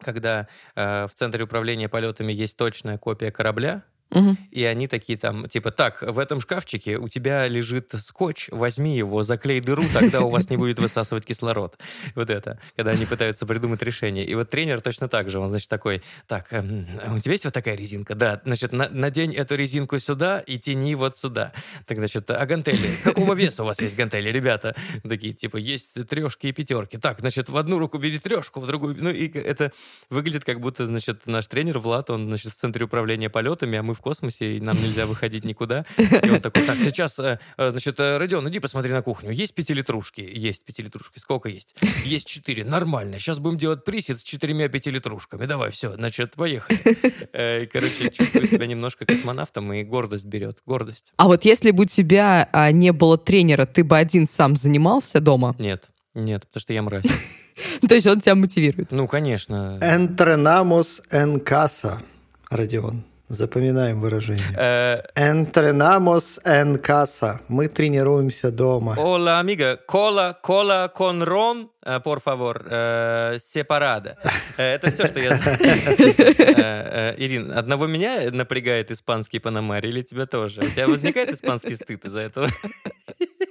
Когда 0.00 0.48
э, 0.74 1.06
в 1.06 1.14
Центре 1.14 1.44
управления 1.44 1.88
полетами 1.88 2.32
есть 2.32 2.56
точная 2.56 2.98
копия 2.98 3.30
корабля, 3.30 3.84
Мгм. 4.10 4.38
и 4.50 4.64
они 4.64 4.86
такие 4.86 5.18
там, 5.18 5.48
типа, 5.48 5.70
так, 5.72 6.02
в 6.02 6.18
этом 6.18 6.40
шкафчике 6.40 6.98
у 6.98 7.08
тебя 7.08 7.48
лежит 7.48 7.90
скотч, 7.98 8.48
возьми 8.50 8.96
его, 8.96 9.22
заклей 9.22 9.60
дыру, 9.60 9.82
тогда 9.92 10.20
у 10.20 10.28
вас 10.28 10.50
не 10.50 10.56
будет 10.56 10.78
высасывать 10.78 11.24
кислород. 11.24 11.76
Вот 12.14 12.30
это, 12.30 12.60
когда 12.76 12.92
они 12.92 13.06
пытаются 13.06 13.44
придумать 13.46 13.82
решение. 13.82 14.24
И 14.24 14.34
вот 14.34 14.50
тренер 14.50 14.80
точно 14.80 15.08
так 15.08 15.30
же, 15.30 15.40
он, 15.40 15.48
значит, 15.48 15.68
такой, 15.68 16.02
так, 16.28 16.52
эм, 16.52 16.86
у 17.14 17.18
тебя 17.18 17.32
есть 17.32 17.44
вот 17.44 17.54
такая 17.54 17.74
резинка? 17.74 18.14
Да, 18.14 18.40
значит, 18.44 18.72
на- 18.72 18.88
надень 18.88 19.34
эту 19.34 19.56
резинку 19.56 19.98
сюда 19.98 20.38
и 20.40 20.58
тяни 20.58 20.94
вот 20.94 21.16
сюда. 21.16 21.52
Так, 21.86 21.98
значит, 21.98 22.30
а 22.30 22.46
гантели? 22.46 22.88
Какого 23.02 23.34
веса 23.34 23.62
у 23.62 23.66
вас 23.66 23.80
есть 23.80 23.96
гантели, 23.96 24.30
ребята? 24.30 24.76
Такие, 25.02 25.32
типа, 25.32 25.56
есть 25.56 26.06
трешки 26.06 26.46
и 26.46 26.52
пятерки. 26.52 26.98
Так, 26.98 27.20
значит, 27.20 27.48
в 27.48 27.56
одну 27.56 27.78
руку 27.78 27.98
бери 27.98 28.18
трешку, 28.18 28.60
в 28.60 28.66
другую... 28.66 28.96
Ну, 28.96 29.10
и 29.10 29.28
это 29.28 29.72
выглядит 30.10 30.44
как 30.44 30.60
будто, 30.60 30.86
значит, 30.86 31.26
наш 31.26 31.46
тренер 31.46 31.78
Влад, 31.78 32.10
он, 32.10 32.28
значит, 32.28 32.52
в 32.52 32.56
центре 32.56 32.84
управления 32.84 33.28
полетами, 33.28 33.78
а 33.78 33.82
мы 33.82 33.93
в 33.94 34.00
космосе, 34.00 34.56
и 34.56 34.60
нам 34.60 34.76
нельзя 34.76 35.06
выходить 35.06 35.44
никуда. 35.44 35.84
И 35.98 36.30
он 36.30 36.40
такой, 36.40 36.64
так, 36.64 36.78
сейчас, 36.78 37.18
э, 37.18 37.38
э, 37.56 37.70
значит, 37.70 37.98
э, 38.00 38.16
Родион, 38.18 38.48
иди 38.48 38.58
посмотри 38.58 38.92
на 38.92 39.02
кухню. 39.02 39.30
Есть 39.30 39.54
пятилитрушки? 39.54 40.20
Есть 40.20 40.64
пятилитрушки. 40.64 41.18
Сколько 41.18 41.48
есть? 41.48 41.74
Есть 42.04 42.26
четыре. 42.26 42.64
Нормально. 42.64 43.18
Сейчас 43.18 43.38
будем 43.38 43.58
делать 43.58 43.84
присед 43.84 44.20
с 44.20 44.22
четырьмя 44.22 44.68
пятилитрушками. 44.68 45.46
Давай, 45.46 45.70
все, 45.70 45.94
значит, 45.94 46.34
поехали. 46.34 46.78
И, 47.62 47.66
Короче, 47.66 48.10
чувствую 48.10 48.46
себя 48.46 48.66
немножко 48.66 49.06
космонавтом, 49.06 49.72
и 49.72 49.82
гордость 49.84 50.24
берет. 50.24 50.58
Гордость. 50.66 51.12
А 51.16 51.26
вот 51.26 51.44
если 51.44 51.70
бы 51.70 51.84
у 51.84 51.86
тебя 51.86 52.48
а, 52.52 52.70
не 52.72 52.92
было 52.92 53.18
тренера, 53.18 53.66
ты 53.66 53.84
бы 53.84 53.96
один 53.96 54.26
сам 54.26 54.56
занимался 54.56 55.20
дома? 55.20 55.54
Нет. 55.58 55.90
Нет, 56.14 56.46
потому 56.46 56.60
что 56.60 56.72
я 56.72 56.82
мразь. 56.82 57.04
То 57.88 57.94
есть 57.94 58.06
он 58.06 58.20
тебя 58.20 58.34
мотивирует. 58.34 58.92
Ну, 58.92 59.08
конечно. 59.08 59.78
Entrenamos 59.82 61.02
en 61.10 61.40
casa, 61.40 62.02
Родион. 62.50 63.04
Запоминаем 63.28 64.00
выражение. 64.02 64.44
Э, 64.54 65.02
Entrenamos 65.14 66.38
en 66.44 66.76
casa. 66.76 67.40
Мы 67.48 67.68
тренируемся 67.68 68.50
дома. 68.50 68.96
Hola, 68.98 69.40
amiga. 69.40 69.78
Cola, 69.86 70.38
cola 70.42 70.92
con 70.94 71.22
ron, 71.22 71.70
э, 71.86 72.00
por 72.00 72.20
favor, 72.20 72.66
э, 72.68 73.38
separada. 73.40 74.16
Это 74.58 74.90
все, 74.90 75.06
что 75.06 75.20
я 75.20 75.36
знаю. 75.36 75.58
Ирин, 77.16 77.50
одного 77.52 77.86
меня 77.86 78.30
напрягает 78.30 78.90
испанский 78.90 79.38
панамарь 79.38 79.86
или 79.86 80.02
тебя 80.02 80.26
тоже? 80.26 80.60
У 80.60 80.66
тебя 80.68 80.86
возникает 80.86 81.30
испанский 81.30 81.76
стыд 81.76 82.04
из-за 82.04 82.20
этого? 82.20 82.48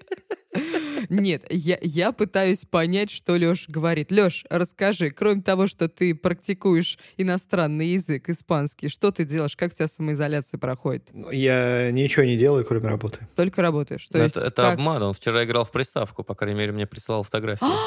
Нет, 1.13 1.45
я, 1.49 1.77
я 1.81 2.11
пытаюсь 2.11 2.65
понять, 2.69 3.11
что 3.11 3.33
Леш 3.35 3.67
говорит. 3.69 4.11
Леш, 4.11 4.45
расскажи, 4.49 5.11
кроме 5.11 5.41
того, 5.41 5.67
что 5.67 5.87
ты 5.87 6.15
практикуешь 6.15 6.97
иностранный 7.17 7.87
язык, 7.87 8.29
испанский, 8.29 8.89
что 8.89 9.11
ты 9.11 9.23
делаешь, 9.23 9.55
как 9.55 9.71
у 9.73 9.75
тебя 9.75 9.87
самоизоляция 9.87 10.57
проходит? 10.57 11.09
Я 11.31 11.91
ничего 11.91 12.23
не 12.25 12.35
делаю, 12.37 12.65
кроме 12.65 12.87
работы. 12.87 13.19
Только 13.35 13.61
работаешь. 13.61 14.07
То 14.07 14.21
есть 14.23 14.35
Это 14.37 14.47
это 14.47 14.61
как- 14.63 14.73
обман. 14.79 15.03
Он 15.03 15.13
вчера 15.13 15.43
играл 15.43 15.65
в 15.65 15.71
приставку, 15.71 16.23
по 16.23 16.33
крайней 16.35 16.57
мере, 16.59 16.71
мне 16.71 16.87
прислал 16.87 17.23
фотографию. 17.23 17.69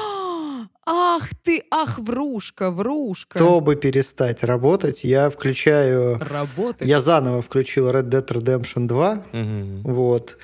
Ах 0.88 1.30
ты, 1.42 1.64
ах, 1.70 1.98
врушка, 1.98 2.70
врушка. 2.70 3.38
Чтобы 3.40 3.74
перестать 3.74 4.44
работать, 4.44 5.02
я 5.02 5.30
включаю... 5.30 6.18
Работать. 6.20 6.86
Я 6.86 7.00
заново 7.00 7.42
включил 7.42 7.90
Red 7.90 8.04
Dead 8.08 8.24
Redemption 8.26 8.86
2. 8.86 9.24
Мгм. 9.32 9.82
Вот. 9.82 10.38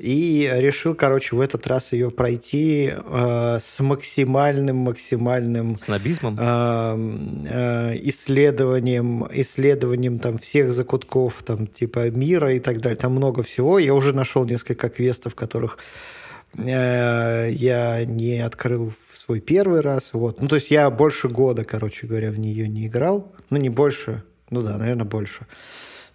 И 0.00 0.50
решил, 0.50 0.94
короче, 0.94 1.36
в 1.36 1.40
этот 1.42 1.66
раз 1.66 1.92
ее 1.92 2.10
пройти 2.10 2.90
э, 2.90 3.58
с 3.60 3.80
максимальным, 3.80 4.76
максимальным... 4.76 5.76
Снобизмом? 5.76 6.38
Э, 6.40 6.96
э, 7.50 7.98
исследованием, 8.04 9.26
исследованием 9.30 10.18
там 10.18 10.38
всех 10.38 10.70
закутков, 10.70 11.42
там, 11.42 11.66
типа 11.66 12.10
мира 12.10 12.54
и 12.54 12.60
так 12.60 12.80
далее. 12.80 12.96
Там 12.96 13.12
много 13.12 13.42
всего. 13.42 13.78
Я 13.78 13.92
уже 13.92 14.14
нашел 14.14 14.46
несколько 14.46 14.88
квестов, 14.88 15.34
которых 15.34 15.76
э, 16.56 17.50
я 17.52 18.02
не 18.06 18.38
открыл 18.40 18.94
в 19.10 19.18
свой 19.18 19.40
первый 19.40 19.82
раз. 19.82 20.14
Вот. 20.14 20.40
Ну, 20.40 20.48
то 20.48 20.54
есть 20.54 20.70
я 20.70 20.88
больше 20.88 21.28
года, 21.28 21.62
короче 21.64 22.06
говоря, 22.06 22.30
в 22.30 22.38
нее 22.38 22.68
не 22.68 22.86
играл. 22.86 23.34
Ну, 23.50 23.58
не 23.58 23.68
больше. 23.68 24.22
Ну 24.48 24.62
да, 24.62 24.78
наверное, 24.78 25.04
больше. 25.04 25.46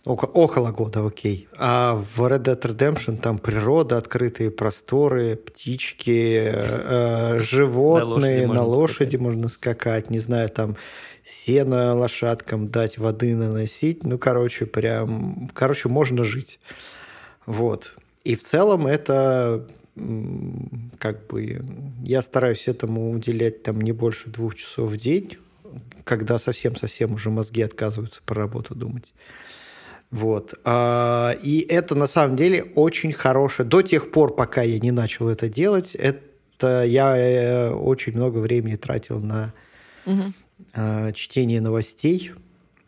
Около, 0.05 0.29
около 0.29 0.71
года, 0.71 1.05
окей. 1.05 1.47
А 1.57 1.95
в 1.95 2.19
Red 2.21 2.43
Dead 2.43 2.61
Redemption 2.61 3.17
там 3.17 3.39
природа, 3.39 3.97
открытые 3.97 4.51
просторы, 4.51 5.35
птички, 5.35 6.51
э, 6.53 7.39
животные, 7.39 8.47
на 8.47 8.63
лошади, 8.63 9.15
можно 9.15 9.49
скакать, 9.49 10.11
не 10.11 10.19
знаю, 10.19 10.49
там 10.49 10.77
сено 11.25 11.95
лошадкам 11.95 12.67
дать, 12.67 12.99
воды 12.99 13.35
наносить. 13.35 14.03
Ну, 14.03 14.19
короче, 14.19 14.67
прям, 14.67 15.49
короче, 15.55 15.89
можно 15.89 16.23
жить. 16.23 16.59
Вот. 17.47 17.95
И 18.23 18.35
в 18.35 18.43
целом 18.43 18.85
это 18.85 19.67
как 20.99 21.25
бы 21.27 21.65
я 22.03 22.21
стараюсь 22.21 22.67
этому 22.67 23.11
уделять 23.11 23.63
там 23.63 23.79
не 23.79 23.93
больше 23.93 24.29
двух 24.29 24.55
часов 24.55 24.91
в 24.91 24.97
день, 24.97 25.37
когда 26.03 26.37
совсем-совсем 26.37 27.13
уже 27.13 27.29
мозги 27.29 27.61
отказываются 27.61 28.21
про 28.25 28.41
работу 28.41 28.75
думать. 28.75 29.13
Вот. 30.15 30.53
А, 30.63 31.35
и 31.43 31.59
это 31.59 31.93
на 31.93 32.07
самом 32.07 32.37
деле 32.37 32.63
очень 32.75 33.11
хорошее. 33.11 33.67
До 33.67 33.81
тех 33.81 34.11
пор, 34.11 34.33
пока 34.33 34.61
я 34.61 34.79
не 34.79 34.91
начал 34.91 35.27
это 35.27 35.49
делать, 35.49 35.93
это 35.93 36.85
я 36.85 37.17
э, 37.17 37.71
очень 37.71 38.13
много 38.13 38.37
времени 38.37 38.77
тратил 38.77 39.19
на 39.19 39.53
угу. 40.05 40.33
чтение 41.13 41.59
новостей. 41.59 42.31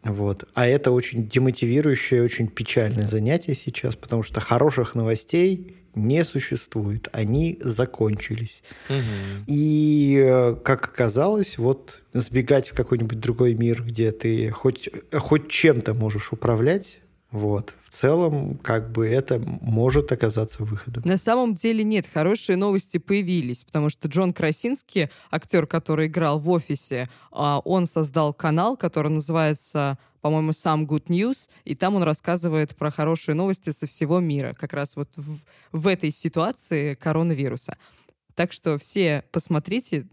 Вот. 0.06 0.46
А 0.54 0.68
это 0.68 0.92
очень 0.92 1.28
демотивирующее, 1.28 2.24
очень 2.24 2.48
печальное 2.48 3.06
занятие 3.06 3.56
сейчас, 3.56 3.98
потому 3.98 4.24
что 4.24 4.40
хороших 4.40 4.96
новостей 4.96 5.76
не 5.96 6.24
существует, 6.24 7.10
они 7.12 7.58
закончились. 7.60 8.64
Угу. 8.88 8.98
И, 9.48 10.24
э, 10.26 10.56
как 10.64 10.86
оказалось, 10.86 11.58
вот 11.58 12.04
сбегать 12.14 12.70
в 12.70 12.74
какой-нибудь 12.74 13.20
другой 13.20 13.54
мир, 13.54 13.84
где 13.84 14.12
ты 14.12 14.50
хоть, 14.50 14.88
хоть 15.12 15.50
чем-то 15.50 15.94
можешь 15.94 16.32
управлять, 16.32 17.00
вот. 17.32 17.74
В 17.84 17.90
целом, 17.90 18.58
как 18.58 18.92
бы 18.92 19.08
это 19.08 19.40
может 19.40 20.12
оказаться 20.12 20.64
выходом. 20.64 21.04
На 21.06 21.18
самом 21.18 21.56
деле 21.56 21.84
нет, 21.84 22.06
хорошие 22.12 22.56
новости 22.56 22.98
появились, 22.98 23.64
потому 23.64 23.90
что 23.90 24.08
Джон 24.08 24.34
Красинский, 24.34 25.10
актер, 25.30 25.68
который 25.68 26.08
играл 26.08 26.40
в 26.40 26.50
офисе, 26.50 27.10
а, 27.32 27.60
он 27.60 27.86
создал 27.86 28.34
канал, 28.34 28.78
который 28.78 29.12
называется 29.12 29.98
по-моему, 30.22 30.52
сам 30.52 30.86
Good 30.86 31.06
News, 31.06 31.48
и 31.64 31.74
там 31.74 31.96
он 31.96 32.04
рассказывает 32.04 32.76
про 32.76 32.92
хорошие 32.92 33.34
новости 33.34 33.70
со 33.70 33.88
всего 33.88 34.20
мира, 34.20 34.54
как 34.60 34.74
раз 34.74 34.98
вот 34.98 35.08
в, 35.16 35.38
в 35.72 35.88
этой 35.88 36.12
ситуации 36.12 36.96
коронавируса. 36.96 37.78
Так 38.38 38.54
что 38.54 38.78
все 38.78 39.24
посмотрите, 39.32 40.06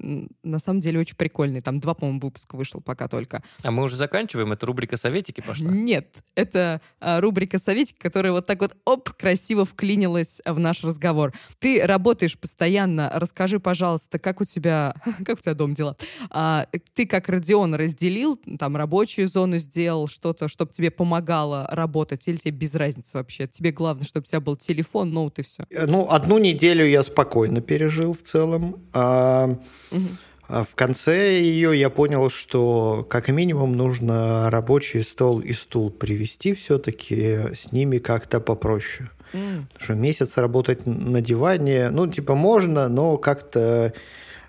на 0.43 0.59
самом 0.59 0.81
деле 0.81 0.99
очень 0.99 1.15
прикольный. 1.15 1.61
Там 1.61 1.79
два, 1.79 1.93
по-моему, 1.93 2.21
выпуска 2.21 2.57
вышло 2.57 2.81
пока 2.81 3.07
только. 3.07 3.43
А 3.63 3.71
мы 3.71 3.83
уже 3.83 3.97
заканчиваем? 3.97 4.51
Это 4.51 4.65
рубрика 4.65 4.97
«Советики» 4.97 5.43
пошла? 5.43 5.71
Нет, 5.71 6.25
это 6.35 6.81
а, 7.01 7.21
рубрика 7.21 7.59
«Советики», 7.59 7.99
которая 7.99 8.33
вот 8.33 8.47
так 8.47 8.63
вот, 8.63 8.79
оп, 8.87 9.11
красиво 9.11 9.67
вклинилась 9.67 10.41
в 10.47 10.59
наш 10.59 10.83
разговор. 10.83 11.35
Ты 11.59 11.83
работаешь 11.85 12.39
постоянно. 12.39 13.13
Расскажи, 13.15 13.61
пожалуйста, 13.61 14.19
как 14.19 14.41
у 14.41 14.47
тебя, 14.47 14.95
как 15.27 15.37
у 15.41 15.43
тебя 15.43 15.53
дом 15.53 15.75
дела? 15.75 15.95
А, 16.31 16.67
ты 16.95 17.07
как 17.07 17.29
Родион 17.29 17.75
разделил, 17.75 18.41
там, 18.59 18.79
рабочую 18.79 19.29
зону 19.29 19.59
сделал, 19.59 20.09
что-то, 20.09 20.49
чтобы 20.49 20.73
тебе 20.73 20.91
помогало 20.91 21.69
работать, 21.71 22.27
или 22.27 22.37
тебе 22.37 22.53
без 22.53 22.75
разницы 22.75 23.19
вообще? 23.19 23.47
Тебе 23.49 23.71
главное, 23.71 24.07
чтобы 24.07 24.25
у 24.25 24.29
тебя 24.29 24.41
был 24.41 24.57
телефон, 24.57 25.13
ноут 25.13 25.39
и 25.41 25.43
все. 25.43 25.67
Э, 25.69 25.85
ну, 25.85 26.09
одну 26.09 26.39
неделю 26.39 26.87
я 26.87 27.03
спокойно 27.03 27.61
пережил 27.61 28.14
в 28.15 28.23
целом. 28.23 28.81
А, 28.93 29.59
угу. 29.91 30.09
в 30.49 30.75
конце 30.75 31.41
ее 31.41 31.79
я 31.79 31.91
понял, 31.91 32.31
что 32.31 33.07
как 33.09 33.29
минимум 33.29 33.77
нужно 33.77 34.51
рабочий 34.51 35.03
стол 35.03 35.41
и 35.41 35.53
стул 35.53 35.91
привести 35.91 36.55
все-таки 36.55 37.55
с 37.55 37.73
ними 37.73 37.99
как-то 37.99 38.41
попроще. 38.41 39.11
Mm. 39.33 39.67
Потому 39.67 39.85
что 39.85 39.95
месяц 39.95 40.37
работать 40.39 40.87
на 40.87 41.21
диване, 41.21 41.91
ну, 41.91 42.07
типа, 42.07 42.37
можно, 42.37 42.89
но 42.89 43.19
как-то 43.19 43.93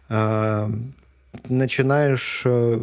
э, 0.09 0.69
начинаешь 1.49 2.41
э, 2.45 2.79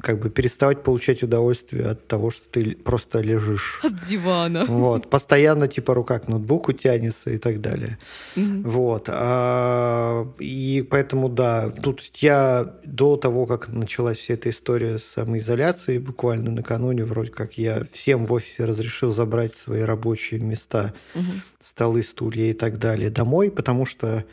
как 0.00 0.20
бы 0.20 0.30
переставать 0.30 0.82
получать 0.82 1.22
удовольствие 1.22 1.86
от 1.86 2.06
того, 2.06 2.30
что 2.30 2.48
ты 2.48 2.76
просто 2.76 3.20
лежишь. 3.20 3.80
От 3.82 3.98
дивана. 4.00 4.64
Вот. 4.66 5.10
Постоянно 5.10 5.68
типа 5.68 5.94
рука 5.94 6.18
к 6.18 6.28
ноутбуку 6.28 6.72
тянется 6.72 7.30
и 7.30 7.38
так 7.38 7.60
далее. 7.60 7.98
Угу. 8.36 8.62
Вот. 8.64 9.08
А, 9.08 10.26
и 10.38 10.86
поэтому, 10.90 11.28
да, 11.28 11.70
тут 11.70 12.02
я 12.16 12.74
до 12.84 13.16
того, 13.16 13.46
как 13.46 13.68
началась 13.68 14.18
вся 14.18 14.34
эта 14.34 14.50
история 14.50 14.98
с 14.98 15.04
самоизоляцией, 15.04 15.98
буквально 15.98 16.50
накануне 16.50 17.04
вроде 17.04 17.30
как 17.30 17.58
я 17.58 17.84
всем 17.92 18.24
в 18.24 18.32
офисе 18.32 18.64
разрешил 18.64 19.10
забрать 19.10 19.54
свои 19.54 19.82
рабочие 19.82 20.40
места, 20.40 20.94
угу. 21.14 21.24
столы, 21.60 22.02
стулья 22.02 22.50
и 22.50 22.52
так 22.52 22.78
далее 22.78 23.10
домой, 23.10 23.50
потому 23.50 23.86
что 23.86 24.24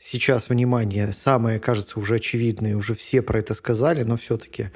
сейчас, 0.00 0.48
внимание, 0.48 1.12
самое, 1.12 1.60
кажется, 1.60 2.00
уже 2.00 2.16
очевидное, 2.16 2.74
уже 2.74 2.94
все 2.94 3.22
про 3.22 3.38
это 3.38 3.54
сказали, 3.54 4.02
но 4.02 4.16
все-таки 4.16 4.70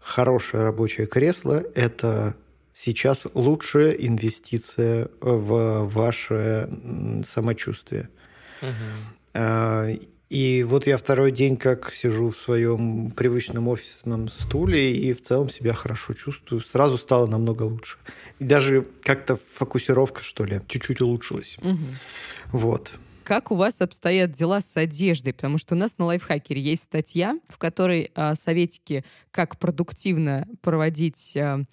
хорошее 0.00 0.64
рабочее 0.64 1.06
кресло– 1.06 1.62
это 1.74 2.34
сейчас 2.74 3.26
лучшая 3.34 3.92
инвестиция 3.92 5.08
в 5.20 5.84
ваше 5.84 7.22
самочувствие. 7.24 8.08
Угу. 8.62 9.98
И 10.30 10.64
вот 10.66 10.86
я 10.86 10.96
второй 10.96 11.30
день 11.30 11.58
как 11.58 11.92
сижу 11.92 12.30
в 12.30 12.38
своем 12.38 13.10
привычном 13.10 13.68
офисном 13.68 14.28
стуле 14.28 14.96
и 14.96 15.12
в 15.12 15.20
целом 15.20 15.50
себя 15.50 15.74
хорошо 15.74 16.14
чувствую. 16.14 16.62
Сразу 16.62 16.96
стало 16.96 17.26
намного 17.26 17.64
лучше. 17.64 17.98
И 18.38 18.44
даже 18.44 18.86
как-то 19.02 19.38
фокусировка, 19.52 20.22
что 20.22 20.46
ли, 20.46 20.62
чуть-чуть 20.68 21.02
улучшилась. 21.02 21.58
Угу. 21.60 21.78
Вот. 22.52 22.92
Как 23.24 23.52
у 23.52 23.54
вас 23.54 23.80
обстоят 23.80 24.32
дела 24.32 24.60
с 24.60 24.76
одеждой? 24.76 25.32
Потому 25.32 25.58
что 25.58 25.74
у 25.74 25.78
нас 25.78 25.96
на 25.98 26.06
лайфхакере 26.06 26.60
есть 26.60 26.84
статья, 26.84 27.38
в 27.48 27.56
которой 27.56 28.10
э, 28.14 28.34
советики, 28.34 29.04
как 29.30 29.58
продуктивно 29.58 30.48
проводить, 30.60 31.36
э, 31.36 31.64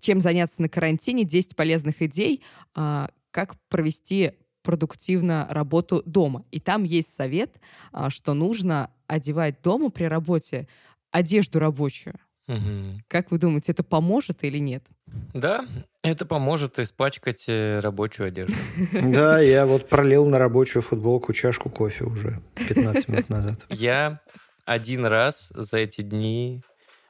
чем 0.00 0.20
заняться 0.20 0.60
на 0.60 0.68
карантине, 0.68 1.24
10 1.24 1.56
полезных 1.56 2.02
идей, 2.02 2.42
э, 2.76 3.06
как 3.30 3.56
провести 3.68 4.32
продуктивно 4.62 5.46
работу 5.50 6.02
дома. 6.04 6.44
И 6.50 6.60
там 6.60 6.84
есть 6.84 7.14
совет, 7.14 7.60
что 8.08 8.32
нужно 8.32 8.90
одевать 9.06 9.60
дома 9.62 9.90
при 9.90 10.04
работе 10.04 10.68
одежду 11.10 11.58
рабочую. 11.58 12.18
Угу. 12.46 13.02
Как 13.08 13.30
вы 13.30 13.38
думаете, 13.38 13.72
это 13.72 13.82
поможет 13.82 14.44
или 14.44 14.58
нет? 14.58 14.84
Да, 15.32 15.64
это 16.02 16.26
поможет 16.26 16.78
испачкать 16.78 17.44
э, 17.48 17.80
рабочую 17.80 18.28
одежду. 18.28 18.54
Да, 18.92 19.40
я 19.40 19.66
вот 19.66 19.88
пролил 19.88 20.26
на 20.26 20.38
рабочую 20.38 20.82
футболку 20.82 21.32
чашку 21.32 21.70
кофе 21.70 22.04
уже 22.04 22.40
15 22.68 23.08
минут 23.08 23.28
назад. 23.30 23.64
Я 23.70 24.20
один 24.66 25.06
раз 25.06 25.52
за 25.54 25.78
эти 25.78 26.02
дни 26.02 26.62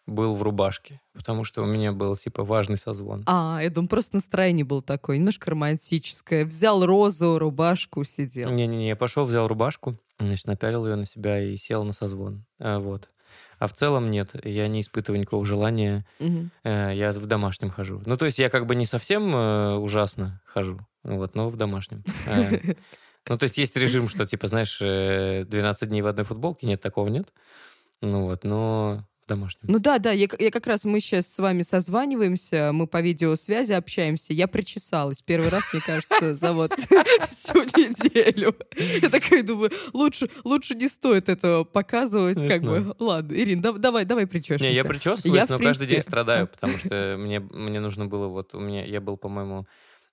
был 0.07 0.37
в 0.37 0.43
рубашке, 0.43 1.01
потому 1.15 1.45
что 1.45 1.63
у 1.63 1.67
меня 1.67 1.93
был, 1.93 2.17
типа, 2.17 2.45
важный 2.45 2.77
созвон. 2.77 3.23
А, 3.27 3.61
я 3.63 3.71
думаю, 3.71 3.89
просто 3.89 4.17
настроение 4.17 4.65
было 4.65 4.83
такое, 4.83 5.17
немножко 5.17 5.51
романтическое. 5.51 6.45
Взял 6.45 6.85
розу, 6.85 7.39
рубашку, 7.39 8.05
сидел. 8.05 8.51
Не-не-не, 8.51 8.89
я 8.89 8.97
пошел, 8.97 9.25
взял 9.25 9.49
рубашку, 9.49 9.99
значит, 10.19 10.47
напялил 10.47 10.87
ее 10.87 10.97
на 10.97 11.07
себя 11.07 11.41
и 11.41 11.57
сел 11.57 11.85
на 11.85 11.93
созвон. 11.93 12.45
А, 12.59 12.79
вот. 12.79 13.09
А 13.59 13.67
в 13.67 13.73
целом 13.73 14.11
нет, 14.11 14.31
я 14.45 14.69
не 14.69 14.81
испытываю 14.81 15.21
никакого 15.21 15.45
желания. 15.45 16.05
Угу. 16.21 16.51
Я 16.65 17.13
в 17.13 17.27
домашнем 17.27 17.71
хожу. 17.71 18.03
Ну, 18.07 18.17
то 18.17 18.27
есть 18.27 18.39
я 18.39 18.51
как 18.51 18.67
бы 18.67 18.75
не 18.75 18.87
совсем 18.87 19.35
э, 19.35 19.77
ужасно 19.77 20.41
хожу, 20.47 20.79
вот, 21.03 21.35
но 21.35 21.49
в 21.49 21.57
домашнем. 21.57 22.05
Э, 22.27 22.75
ну, 23.29 23.39
то 23.39 23.45
есть 23.45 23.59
есть 23.59 23.77
режим, 23.77 24.09
что, 24.09 24.27
типа, 24.27 24.49
знаешь, 24.49 24.79
12 24.79 25.89
дней 25.89 26.03
в 26.03 26.07
одной 26.07 26.25
футболке, 26.25 26.67
нет, 26.67 26.81
такого 26.81 27.09
нет. 27.09 27.33
Ну 28.01 28.25
вот, 28.25 28.45
но 28.45 29.07
домашнем. 29.27 29.63
Ну 29.65 29.79
да, 29.79 29.99
да, 29.99 30.13
я, 30.13 30.27
я 30.39 30.51
как 30.51 30.67
раз, 30.67 30.85
мы 30.85 31.01
сейчас 31.01 31.27
с 31.27 31.39
вами 31.39 31.63
созваниваемся, 31.63 32.71
мы 32.73 32.87
по 32.87 33.01
видеосвязи 33.01 33.73
общаемся, 33.73 34.33
я 34.33 34.47
причесалась 34.49 35.23
первый 35.23 35.49
раз, 35.49 35.65
мне 35.73 35.83
кажется, 35.85 36.35
за 36.35 36.53
вот 36.53 36.73
всю 37.29 37.63
неделю. 37.65 38.55
Я 39.03 39.09
такая 39.09 39.43
думаю, 39.43 39.71
лучше, 39.93 40.29
лучше 40.45 40.75
не 40.75 40.89
стоит 40.89 41.29
этого 41.29 41.65
показывать, 41.65 42.47
как 42.47 42.63
бы. 42.63 42.95
Ладно, 42.99 43.35
Ирин, 43.35 43.61
давай, 43.61 44.05
давай 44.05 44.27
причешемся. 44.27 44.65
Не, 44.65 44.73
я 44.73 44.85
причесываюсь, 44.85 45.49
но 45.49 45.59
каждый 45.59 45.87
день 45.87 46.03
страдаю, 46.03 46.47
потому 46.49 46.79
что 46.79 47.17
мне, 47.19 47.41
мне 47.41 47.81
нужно 47.81 48.07
было 48.07 48.29
вот, 48.29 48.55
у 48.55 48.61
меня, 48.61 48.85
я 48.85 49.01
был, 49.01 49.17
по-моему, 49.17 49.67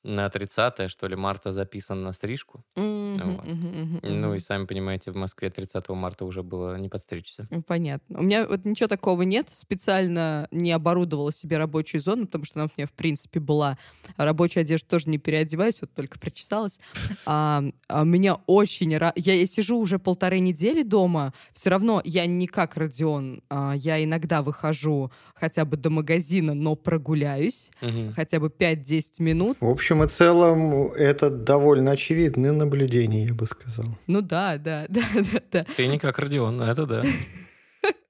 на 0.04 0.30
30 0.30 0.90
что 0.90 1.08
ли, 1.08 1.16
марта 1.16 1.52
записан 1.52 2.02
на 2.04 2.12
стрижку. 2.14 2.64
Мгм, 2.76 3.36
Вот. 3.36 3.46
мгм, 3.46 3.68
мгм, 3.82 4.00
Ну 4.22 4.36
и 4.36 4.40
сами 4.40 4.66
понимаете, 4.66 5.12
в 5.12 5.16
Москве 5.16 5.50
30 5.50 5.90
марта 5.96 6.26
уже 6.26 6.42
было 6.44 6.76
не 6.78 6.90
подстричься. 6.90 7.46
Ну, 7.52 7.62
Понятно. 7.62 8.20
У 8.20 8.24
меня 8.24 8.48
вот 8.48 8.66
ничего 8.66 8.88
такого 8.88 9.22
нет. 9.22 9.48
Специально 9.50 10.48
не 10.52 10.72
оборудовала 10.72 11.32
себе 11.32 11.58
рабочую 11.58 12.02
зону, 12.02 12.26
потому 12.26 12.46
что 12.46 12.60
она 12.60 12.66
у 12.68 12.72
меня, 12.78 12.88
в 12.88 12.94
принципе, 12.94 13.40
была. 13.40 13.78
А 14.18 14.26
Рабочую 14.26 14.62
одежду 14.62 14.88
тоже 14.90 15.10
не 15.10 15.18
переодеваюсь, 15.18 15.80
вот 15.82 15.94
только 15.94 16.20
причесалась. 16.20 16.80
А, 17.26 17.64
а 17.88 18.04
меня 18.04 18.36
очень... 18.48 18.94
ра- 18.96 19.14
Я, 19.16 19.36
я 19.36 19.46
сижу 19.46 19.78
уже 19.78 20.00
полторы 20.00 20.40
недели 20.40 20.82
дома, 20.84 21.34
все 21.54 21.70
равно 21.70 22.02
я 22.04 22.26
не 22.26 22.48
как 22.48 22.76
Родион. 22.78 23.44
А, 23.50 23.74
я 23.76 24.04
иногда 24.04 24.42
выхожу 24.42 25.12
хотя 25.36 25.64
бы 25.66 25.78
до 25.78 25.90
магазина, 25.90 26.54
но 26.54 26.76
прогуляюсь 26.76 27.70
Мгм. 27.82 28.14
хотя 28.14 28.40
бы 28.40 28.48
5-10 28.50 29.04
минут. 29.20 29.58
В 29.62 29.68
общем 29.70 29.91
и 29.92 30.08
целом, 30.08 30.92
это 30.94 31.30
довольно 31.30 31.92
очевидное 31.92 32.52
наблюдение, 32.52 33.26
я 33.26 33.34
бы 33.34 33.48
сказал. 33.48 33.86
Ну 34.08 34.22
да, 34.22 34.58
да, 34.58 34.86
да, 34.90 35.02
да, 35.14 35.42
да. 35.52 35.66
Ты 35.76 35.88
не 35.88 36.00
как 36.00 36.20
Родион, 36.20 36.62
это 36.62 36.86
да. 36.86 37.04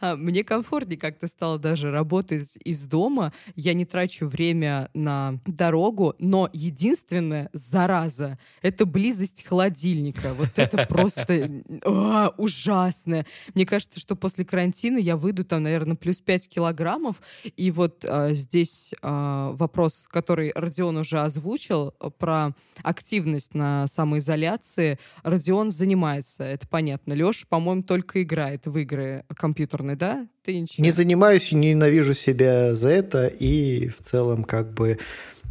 А, 0.00 0.16
Мне 0.16 0.44
комфортнее 0.44 0.98
как-то 0.98 1.28
стало 1.28 1.58
даже 1.58 1.90
работать 1.90 2.56
из 2.64 2.86
дома. 2.86 3.32
Я 3.56 3.74
не 3.74 3.84
трачу 3.84 4.26
время 4.26 4.90
на 4.94 5.40
дорогу, 5.46 6.14
но 6.18 6.48
единственное, 6.52 7.50
зараза, 7.52 8.38
это 8.62 8.86
близость 8.86 9.44
холодильника. 9.44 10.34
Вот 10.34 10.50
это 10.56 10.86
просто 10.86 11.62
а, 11.84 12.34
ужасно. 12.36 13.26
Мне 13.54 13.66
кажется, 13.66 14.00
что 14.00 14.16
после 14.16 14.44
карантина 14.44 14.98
я 14.98 15.16
выйду 15.16 15.44
там, 15.44 15.62
наверное, 15.62 15.96
плюс 15.96 16.16
5 16.18 16.48
килограммов. 16.48 17.20
И 17.56 17.70
вот 17.70 18.04
а, 18.04 18.32
здесь 18.32 18.92
вопрос, 19.02 20.06
который 20.08 20.52
Родион 20.54 20.96
уже 20.96 21.20
озвучил, 21.20 21.92
про 22.18 22.54
активность 22.82 23.54
на 23.54 23.86
самоизоляции. 23.86 24.98
Родион 25.22 25.70
занимается, 25.70 26.44
это 26.44 26.66
понятно. 26.66 27.12
Леша, 27.12 27.46
по-моему, 27.48 27.82
только 27.82 28.22
играет 28.22 28.66
в 28.66 28.76
игры 28.78 29.24
компьютерные, 29.34 29.96
да? 29.96 30.26
Ты 30.44 30.58
ничего. 30.58 30.84
Не 30.84 30.90
занимаюсь 30.90 31.52
и 31.52 31.56
ненавижу 31.56 32.14
себя 32.14 32.74
за 32.74 32.90
это, 32.90 33.26
и 33.26 33.88
в 33.88 34.00
целом 34.00 34.44
как 34.44 34.72
бы 34.72 34.98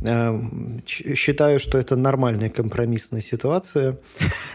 эм, 0.02 0.84
считаю, 0.86 1.60
что 1.60 1.78
это 1.78 1.96
нормальная 1.96 2.50
компромиссная 2.50 3.22
ситуация. 3.22 4.00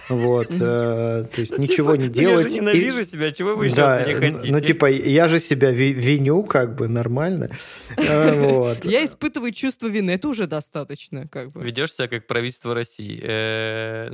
Вот, 0.08 0.48
э, 0.50 0.56
то 0.58 1.28
есть 1.40 1.58
ничего 1.58 1.94
не 1.96 2.08
делать. 2.08 2.44
Я 2.46 2.50
же 2.50 2.56
и- 2.56 2.60
ненавижу 2.60 3.02
себя, 3.04 3.30
чего 3.30 3.54
вы 3.56 3.66
еще 3.66 3.74
Да, 3.76 4.04
не 4.06 4.14
хотите? 4.14 4.52
ну 4.52 4.60
типа 4.60 4.86
я 4.86 5.28
же 5.28 5.38
себя 5.38 5.70
ви- 5.70 5.92
виню, 5.92 6.42
как 6.44 6.74
бы 6.76 6.88
нормально. 6.88 7.50
Э, 7.96 8.40
Вот. 8.40 8.84
Я 8.84 9.04
испытываю 9.04 9.52
чувство 9.52 9.86
вины, 9.88 10.12
это 10.12 10.28
уже 10.28 10.46
достаточно, 10.46 11.26
как 11.28 11.52
бы. 11.52 11.62
Ведешь 11.62 11.92
себя 11.94 12.08
как 12.08 12.26
правительство 12.26 12.74
России. 12.74 13.20
Э, 13.22 14.10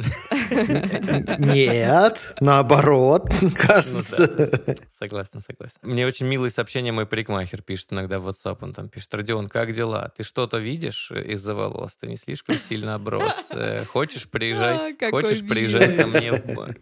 Нет, 1.39 2.35
наоборот, 2.41 3.29
кажется. 3.57 4.75
Согласен, 4.99 5.43
согласен. 5.47 5.77
Мне 5.83 6.07
очень 6.07 6.27
милые 6.27 6.51
сообщения 6.51 6.93
мой 6.93 7.07
парикмахер 7.07 7.63
пишет 7.63 7.93
иногда 7.93 8.19
в 8.19 8.29
WhatsApp. 8.29 8.59
Он 8.63 8.73
там 8.73 8.89
пишет, 8.89 9.13
Родион, 9.15 9.49
как 9.49 9.73
дела? 9.75 10.11
Ты 10.17 10.23
что-то 10.23 10.59
видишь 10.59 11.11
из-за 11.11 11.55
волос? 11.55 11.93
Ты 12.01 12.07
не 12.09 12.17
слишком 12.17 12.57
сильно 12.57 12.95
оброс? 12.95 13.23
Э, 13.51 13.85
Хочешь, 13.87 14.25
А, 14.25 14.29
приезжай? 14.29 14.95
какой 14.95 15.23
Хочешь, 15.23 15.43
милый. 15.43 15.55
Приезжай 15.87 15.97
ко 15.97 16.07
мне 16.07 16.33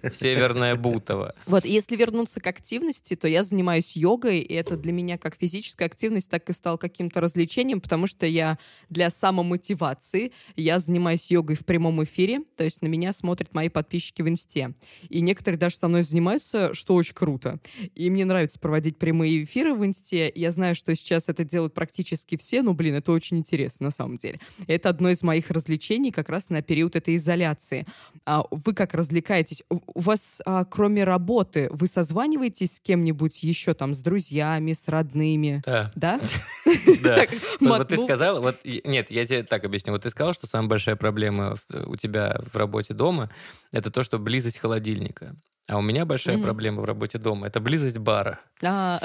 в 0.03 0.15
Северное 0.15 0.75
Бутово. 0.75 1.35
Вот, 1.47 1.65
если 1.65 1.97
вернуться 1.97 2.41
к 2.41 2.47
активности, 2.47 3.17
то 3.17 3.29
я 3.29 3.43
занимаюсь 3.43 3.97
йогой, 3.97 4.39
и 4.39 4.55
это 4.55 4.77
для 4.77 4.93
меня 4.93 5.19
как 5.19 5.37
физическая 5.37 5.89
активность, 5.89 6.31
так 6.31 6.49
и 6.49 6.53
стал 6.53 6.79
каким-то 6.79 7.21
развлечением, 7.21 7.81
потому 7.81 8.07
что 8.07 8.27
я 8.27 8.59
для 8.89 9.11
самомотивации, 9.11 10.33
я 10.57 10.79
занимаюсь 10.79 11.31
йогой 11.31 11.57
в 11.57 11.65
прямом 11.65 12.03
эфире, 12.05 12.41
то 12.57 12.65
есть 12.65 12.83
на 12.83 12.87
меня 12.87 13.13
смотрят 13.13 13.55
мои 13.55 13.69
подписчики 13.69 14.23
в 14.23 14.29
инсте. 14.29 14.75
И 15.09 15.21
некоторые 15.21 15.59
даже 15.59 15.77
со 15.77 15.89
мной 15.89 16.03
занимаются, 16.03 16.75
что 16.75 16.95
очень 16.95 17.15
круто. 17.15 17.61
И 17.95 18.11
мне 18.11 18.25
нравится 18.25 18.59
проводить 18.59 18.99
прямые 18.99 19.45
эфиры 19.45 19.75
в 19.75 19.85
инсте. 19.85 20.31
Я 20.35 20.51
знаю, 20.53 20.75
что 20.75 20.95
сейчас 20.95 21.29
это 21.29 21.45
делают 21.45 21.75
практически 21.75 22.37
все, 22.37 22.63
но, 22.63 22.75
блин, 22.75 22.95
это 22.95 23.13
очень 23.13 23.39
интересно 23.39 23.87
на 23.87 23.91
самом 23.91 24.17
деле. 24.17 24.41
Это 24.67 24.89
одно 24.89 25.11
из 25.11 25.23
моих 25.23 25.51
развлечений 25.51 26.11
как 26.11 26.29
раз 26.29 26.49
на 26.49 26.63
период 26.63 26.97
этой 26.97 27.17
изоляции. 27.17 27.87
А 28.25 28.45
вы 28.51 28.75
как 28.75 28.92
развлекаетесь? 28.95 29.63
У 29.69 30.01
вас, 30.01 30.41
а, 30.45 30.65
кроме 30.65 31.05
работы, 31.05 31.69
вы 31.71 31.87
созваниваетесь 31.87 32.77
с 32.77 32.81
кем-нибудь 32.81 33.43
еще 33.43 33.75
там, 33.75 33.95
с 33.95 34.01
друзьями, 34.01 34.73
с 34.73 34.89
родными? 34.89 35.63
Да. 35.67 35.91
Да? 35.95 36.21
Да. 37.03 37.17
Так, 37.17 37.31
Вот, 37.61 37.89
ты 37.89 37.99
сказал, 37.99 38.41
вот 38.41 38.57
нет, 38.65 39.11
я 39.11 39.27
тебе 39.27 39.43
так 39.43 39.65
объясню. 39.65 39.93
Вот 39.93 40.03
ты 40.03 40.11
сказал, 40.11 40.35
что 40.35 40.47
самая 40.47 40.69
большая 40.69 40.97
проблема 40.97 41.57
у 41.87 41.97
тебя 41.97 42.41
в 42.53 42.57
работе 42.57 42.95
дома 42.95 43.31
это 43.73 43.91
то, 43.91 44.03
что 44.03 44.19
близость 44.19 44.59
холодильника. 44.59 45.35
А 45.69 45.79
у 45.79 45.81
меня 45.83 46.05
большая 46.05 46.37
Мгм. 46.37 46.45
проблема 46.45 46.83
в 46.83 46.85
работе 46.85 47.19
дома 47.19 47.47
это 47.47 47.61
близость 47.61 47.99
бара. 47.99 48.41
А, 48.65 49.01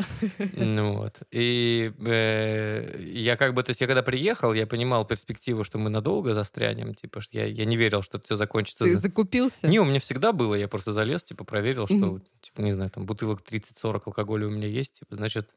Ну 0.53 0.97
вот. 0.97 1.19
И 1.31 1.91
э, 1.99 2.99
я 3.13 3.37
как 3.37 3.53
бы, 3.53 3.61
то 3.63 3.69
есть 3.69 3.79
я 3.81 3.85
когда 3.87 4.01
приехал, 4.01 4.53
я 4.53 4.65
понимал 4.65 5.05
перспективу, 5.05 5.63
что 5.63 5.77
мы 5.77 5.89
надолго 5.91 6.33
застрянем. 6.33 6.95
Типа, 6.95 7.21
что 7.21 7.37
я, 7.37 7.45
я 7.45 7.65
не 7.65 7.77
верил, 7.77 8.01
что 8.01 8.19
все 8.19 8.35
закончится. 8.35 8.85
Ты 8.85 8.93
за- 8.93 8.99
закупился? 9.01 9.67
Не, 9.67 9.79
у 9.79 9.85
меня 9.85 9.99
всегда 9.99 10.31
было, 10.33 10.55
я 10.55 10.67
просто 10.67 10.93
залез, 10.93 11.23
типа, 11.23 11.43
проверил, 11.43 11.85
что, 11.85 11.95
Мгм. 11.95 12.23
типа, 12.41 12.61
не 12.61 12.71
знаю, 12.71 12.89
там 12.89 13.05
бутылок 13.05 13.41
30-40 13.47 14.01
алкоголя 14.07 14.47
у 14.47 14.49
меня 14.49 14.67
есть, 14.67 14.99
типа, 14.99 15.15
значит, 15.15 15.51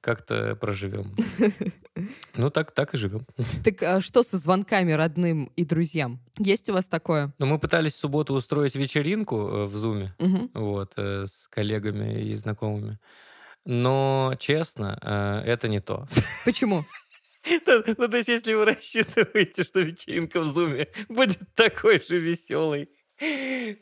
как-то 0.00 0.56
проживем. 0.56 1.12
Ну, 2.36 2.50
так, 2.50 2.72
так 2.72 2.92
и 2.94 2.98
живем. 2.98 3.22
Так 3.64 3.82
а 3.82 4.00
что 4.02 4.22
со 4.22 4.36
звонками 4.36 4.92
родным 4.92 5.50
и 5.56 5.64
друзьям? 5.64 6.20
Есть 6.38 6.68
у 6.68 6.74
вас 6.74 6.84
такое? 6.86 7.32
Но 7.38 7.46
мы 7.46 7.58
пытались 7.58 7.94
в 7.94 7.96
субботу 7.96 8.34
устроить 8.34 8.74
вечеринку 8.76 9.36
э, 9.36 9.64
в 9.66 9.74
Зуме, 9.74 10.14
Мгм. 10.54 10.64
вот, 10.64 10.94
э, 10.96 11.26
с 11.26 11.48
коллегами 11.48 12.20
и 12.22 12.34
знакомыми. 12.34 12.98
Но, 13.64 14.34
честно, 14.38 14.98
э, 15.02 15.50
это 15.52 15.68
не 15.68 15.80
то. 15.80 16.06
Почему? 16.44 16.84
Ну, 17.98 18.08
то 18.08 18.16
есть, 18.16 18.28
если 18.28 18.54
вы 18.54 18.64
рассчитываете, 18.66 19.62
что 19.64 19.80
вечеринка 19.80 20.40
в 20.40 20.46
Зуме 20.46 20.88
будет 21.08 21.38
такой 21.54 22.00
же 22.00 22.18
веселой, 22.18 22.90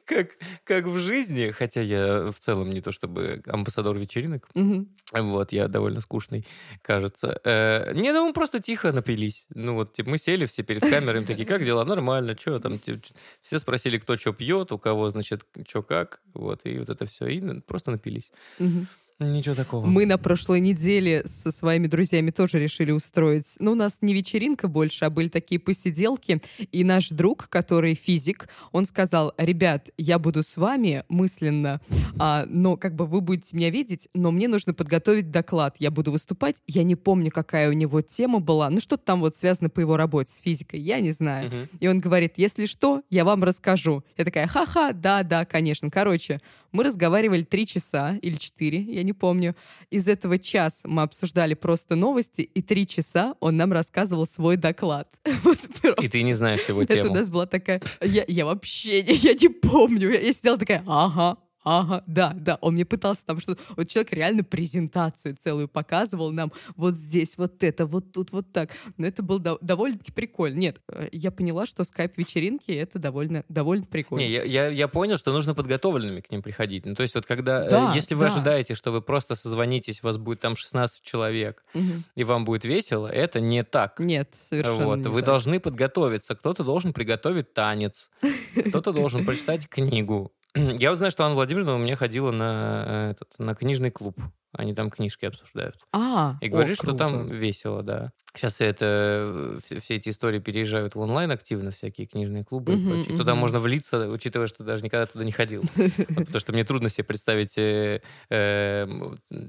как, 0.07 0.37
как 0.65 0.85
в 0.87 0.99
жизни, 0.99 1.51
хотя 1.51 1.81
я 1.81 2.31
в 2.31 2.39
целом 2.39 2.71
не 2.71 2.81
то 2.81 2.93
чтобы 2.93 3.43
амбассадор 3.47 3.97
вечеринок, 3.99 4.49
Мгм. 4.55 4.89
вот, 5.13 5.53
я 5.53 5.69
довольно 5.69 6.01
скучный, 6.01 6.47
кажется. 6.83 7.41
Э, 7.45 7.93
не, 7.95 8.13
ну 8.13 8.27
мы 8.27 8.33
просто 8.33 8.61
тихо 8.61 8.93
напились. 8.93 9.47
Ну 9.55 9.75
вот, 9.75 9.93
типа, 9.93 10.11
мы 10.11 10.19
сели 10.19 10.47
все 10.47 10.63
перед 10.63 10.83
камерами, 10.83 11.25
такие, 11.25 11.47
как 11.47 11.65
дела? 11.65 11.85
Нормально, 11.85 12.37
что 12.39 12.59
там? 12.61 12.79
Типа, 12.79 13.01
Все 13.43 13.59
спросили, 13.59 13.99
кто 13.99 14.17
что 14.17 14.33
пьет, 14.33 14.73
у 14.73 14.79
кого, 14.79 15.11
значит, 15.11 15.45
что 15.69 15.83
как, 15.83 16.21
вот, 16.35 16.61
и 16.65 16.79
вот 16.79 16.89
это 16.89 17.05
все, 17.07 17.27
и 17.27 17.41
на- 17.41 17.61
просто 17.61 17.91
напились. 17.91 18.31
Мгм. 18.59 18.87
Ничего 19.21 19.55
такого. 19.55 19.87
Мы 19.87 20.07
на 20.07 20.19
прошлой 20.19 20.59
неделе 20.59 21.23
со 21.25 21.53
своими 21.53 21.87
друзьями 21.87 22.31
тоже 22.31 22.59
решили 22.59 22.91
устроить. 22.91 23.55
Ну, 23.61 23.73
у 23.73 23.75
нас 23.77 23.99
не 24.01 24.13
вечеринка 24.13 24.67
больше, 24.67 25.05
а 25.05 25.11
были 25.11 25.29
такие 25.29 25.61
посиделки. 25.61 26.43
И 26.73 26.83
наш 26.83 27.11
друг, 27.11 27.49
который 27.49 27.95
физик, 27.95 28.49
он 28.73 28.87
сказал, 28.87 29.33
ребят, 29.37 29.91
я 29.99 30.19
буду 30.19 30.43
с 30.43 30.57
вами 30.57 31.05
мысленно, 31.09 31.81
а, 32.19 32.45
но 32.49 32.77
как 32.77 32.97
бы 32.97 33.07
вы 33.07 33.21
будете 33.21 33.57
меня 33.57 33.71
видеть, 33.71 34.09
но 34.15 34.33
мне 34.33 34.49
нужно 34.49 34.75
подготовить 34.75 35.31
доклад. 35.31 35.77
Я 35.79 35.93
буду 35.93 36.11
выступать. 36.11 36.57
Я 36.67 36.83
не 36.83 36.97
помню, 36.97 37.31
какая 37.31 37.71
у 37.71 37.73
него 37.73 38.03
тема 38.03 38.41
была. 38.41 38.69
Ну, 38.69 38.81
что-то 38.81 39.05
там 39.05 39.21
вот 39.21 39.37
связано 39.37 39.71
по 39.71 39.79
его 39.79 39.97
работе 39.97 40.33
с 40.33 40.41
физикой. 40.41 40.81
Я 40.81 40.99
не 40.99 41.13
знаю. 41.13 41.47
Мгм. 41.47 41.69
И 41.79 41.87
он 41.87 42.01
говорит, 42.01 42.35
если 42.37 42.67
что, 42.67 43.03
я 43.11 43.25
вам 43.25 43.45
расскажу. 43.45 44.03
Я 44.17 44.25
такая, 44.25 44.49
ха-ха, 44.49 44.93
да, 44.93 45.23
да, 45.23 45.45
конечно. 45.45 45.89
Короче, 45.89 46.41
мы 46.75 46.83
разговаривали 46.83 47.43
три 47.43 47.67
часа 47.67 48.19
или 48.21 48.35
четыре, 48.35 48.81
я 48.81 49.05
не 49.05 49.13
помню. 49.13 49.55
Из 49.91 50.09
этого 50.09 50.39
час 50.39 50.83
мы 50.85 51.03
обсуждали 51.03 51.55
просто 51.55 51.95
новости, 51.95 52.43
и 52.43 52.63
три 52.63 52.85
часа 52.87 53.37
он 53.41 53.57
нам 53.57 53.73
рассказывал 53.73 54.27
свой 54.27 54.57
доклад. 54.57 55.09
Вот. 55.45 56.03
И 56.03 56.09
ты 56.09 56.23
не 56.23 56.33
знаешь 56.33 56.67
его 56.67 56.83
Это 56.83 56.95
у 56.95 56.97
тему. 56.97 57.15
нас 57.15 57.29
была 57.31 57.45
такая... 57.47 57.81
Я, 58.03 58.25
я 58.27 58.47
вообще 58.47 59.03
не, 59.03 59.15
я 59.15 59.35
не 59.35 59.49
помню. 59.49 60.11
Я, 60.11 60.21
я 60.21 60.33
сидела 60.33 60.57
такая, 60.57 60.83
ага, 60.87 61.37
ага, 61.65 62.03
да, 62.07 62.33
да. 62.35 62.59
Он 62.61 62.75
мне 62.75 62.85
пытался 62.85 63.25
там 63.27 63.41
что-то... 63.41 63.61
Вот 63.77 63.89
человек 63.89 64.13
реально 64.13 64.45
презентацию 64.45 65.37
целую 65.39 65.69
показывал 65.69 66.31
нам. 66.33 66.53
Вот 66.77 66.95
здесь, 66.95 67.35
вот 67.37 67.63
это, 67.63 67.87
вот 67.87 68.13
тут, 68.13 68.33
вот 68.33 68.53
так. 68.53 68.71
Но 68.97 69.07
это 69.07 69.23
было 69.23 69.39
дов- 69.39 69.59
довольно-таки 69.61 70.13
прикольно. 70.13 70.59
Нет, 70.59 70.81
э, 70.89 71.09
я 71.13 71.31
поняла, 71.31 71.67
что 71.67 71.85
скайп-вечеринки— 71.85 72.71
это 72.73 72.99
довольно, 72.99 73.45
довольно 73.49 73.85
прикольно. 73.87 74.23
Не, 74.25 74.31
я, 74.31 74.43
я, 74.45 74.69
я 74.69 74.89
понял, 74.89 75.17
что 75.17 75.33
нужно 75.33 75.55
подготовленными 75.55 76.21
к 76.21 76.31
ним 76.31 76.43
приходить. 76.43 76.87
Ну, 76.87 76.95
то 76.95 77.03
есть 77.03 77.15
вот 77.15 77.27
когда, 77.27 77.67
э, 77.67 77.71
Да, 77.71 77.93
если 77.95 78.15
вы 78.15 78.27
да. 78.27 78.33
ожидаете, 78.33 78.75
что 78.75 78.91
вы 78.93 79.01
просто 79.03 79.35
созвонитесь, 79.35 80.01
у 80.03 80.07
вас 80.07 80.19
будет 80.19 80.41
там 80.41 80.57
16 80.57 81.03
человек, 81.03 81.65
Мгм. 81.75 82.05
и 82.15 82.25
вам 82.25 82.45
будет 82.45 82.65
весело, 82.65 83.07
это 83.07 83.41
не 83.41 83.65
так. 83.65 83.99
Нет, 83.99 84.35
совершенно 84.49 84.85
Вот, 84.87 84.99
не 84.99 85.09
вы 85.09 85.21
так. 85.21 85.27
должны 85.27 85.61
подготовиться. 85.61 86.35
Кто-то 86.35 86.63
должен 86.65 86.93
приготовить 86.93 87.53
танец, 87.55 88.11
кто-то 88.69 88.93
должен 88.93 89.25
прочитать 89.25 89.69
книгу. 89.69 90.33
Я 90.79 90.91
вот 90.91 90.99
знаю, 90.99 91.11
что 91.11 91.25
Анна 91.25 91.35
Владимировна 91.35 91.75
у 91.75 91.79
меня 91.79 91.97
ходила 91.97 92.31
на, 92.31 92.85
э, 92.87 93.11
этот, 93.13 93.39
на 93.39 93.55
книжный 93.55 93.91
клуб 93.91 94.17
Они 94.53 94.73
там 94.75 94.91
книжки 94.91 95.25
обсуждают. 95.25 95.77
А, 95.93 96.37
И 96.41 96.49
о, 96.49 96.51
говорит, 96.51 96.77
что 96.77 96.89
круто. 96.89 96.99
там 96.99 97.29
весело, 97.29 97.83
да. 97.83 98.13
Сейчас 98.37 98.61
это 98.61 99.61
все, 99.65 99.79
все 99.81 99.95
эти 99.95 100.09
истории 100.09 100.41
переезжают 100.41 100.97
в 100.97 101.01
онлайн 101.01 101.31
активно, 101.31 101.71
всякие 101.71 102.07
книжные 102.07 102.45
клубы 102.45 102.75
и 102.75 102.85
прочее. 102.85 103.17
Туда 103.17 103.35
можно 103.37 103.61
влиться, 103.61 104.09
учитывая, 104.09 104.49
что 104.49 104.65
даже 104.65 104.83
никогда 104.85 105.07
туда 105.07 105.25
не 105.25 105.31
ходил. 105.31 105.63
Потому 106.09 106.41
что 106.41 106.53
мне 106.53 106.65
трудно 106.65 106.89
себе 106.89 107.05
представить 107.05 107.57
э, 107.59 108.01
э, 108.31 108.87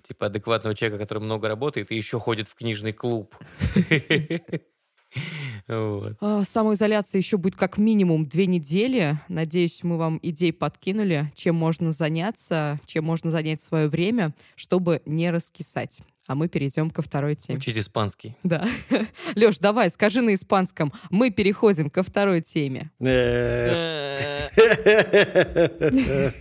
типа 0.04 0.28
адекватного 0.28 0.76
человека, 0.76 1.02
который 1.02 1.20
много 1.20 1.48
работает 1.48 1.91
и 1.91 1.96
еще 1.96 2.20
ходит 2.20 2.48
в 2.48 2.56
книжный 2.56 2.94
клуб. 2.94 3.36
Вот. 5.67 6.13
А, 6.21 6.43
Самоизоляция 6.43 7.19
еще 7.19 7.38
будет 7.38 7.56
как 7.56 7.78
минимум 7.80 8.28
две 8.28 8.45
недели. 8.45 9.17
Надеюсь, 9.30 9.84
мы 9.84 9.97
вам 9.97 10.19
идей 10.21 10.54
подкинули, 10.54 11.32
чем 11.36 11.56
можно 11.56 11.91
заняться, 11.91 12.80
чем 12.86 13.06
можно 13.06 13.32
занять 13.32 13.62
свое 13.62 13.88
время, 13.88 14.36
чтобы 14.56 15.01
не 15.06 15.32
раскисать. 15.32 16.01
А 16.28 16.34
мы 16.34 16.47
перейдем 16.47 16.89
ко 16.89 17.04
второй 17.04 17.36
теме. 17.36 17.60
Учить 17.60 17.78
испанский. 17.78 18.36
Да. 18.43 18.67
Леш, 19.36 19.60
давай, 19.60 19.91
скажи 19.91 20.21
на 20.21 20.34
испанском. 20.34 20.91
Мы 21.12 21.30
переходим 21.30 21.89
ко 21.91 22.01
второй 22.01 22.41
теме. 22.41 22.89
Э, 22.99 24.49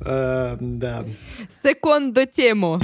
э, 0.00 0.56
Да. 0.60 1.04
Секондо 1.50 2.26
тему. 2.26 2.78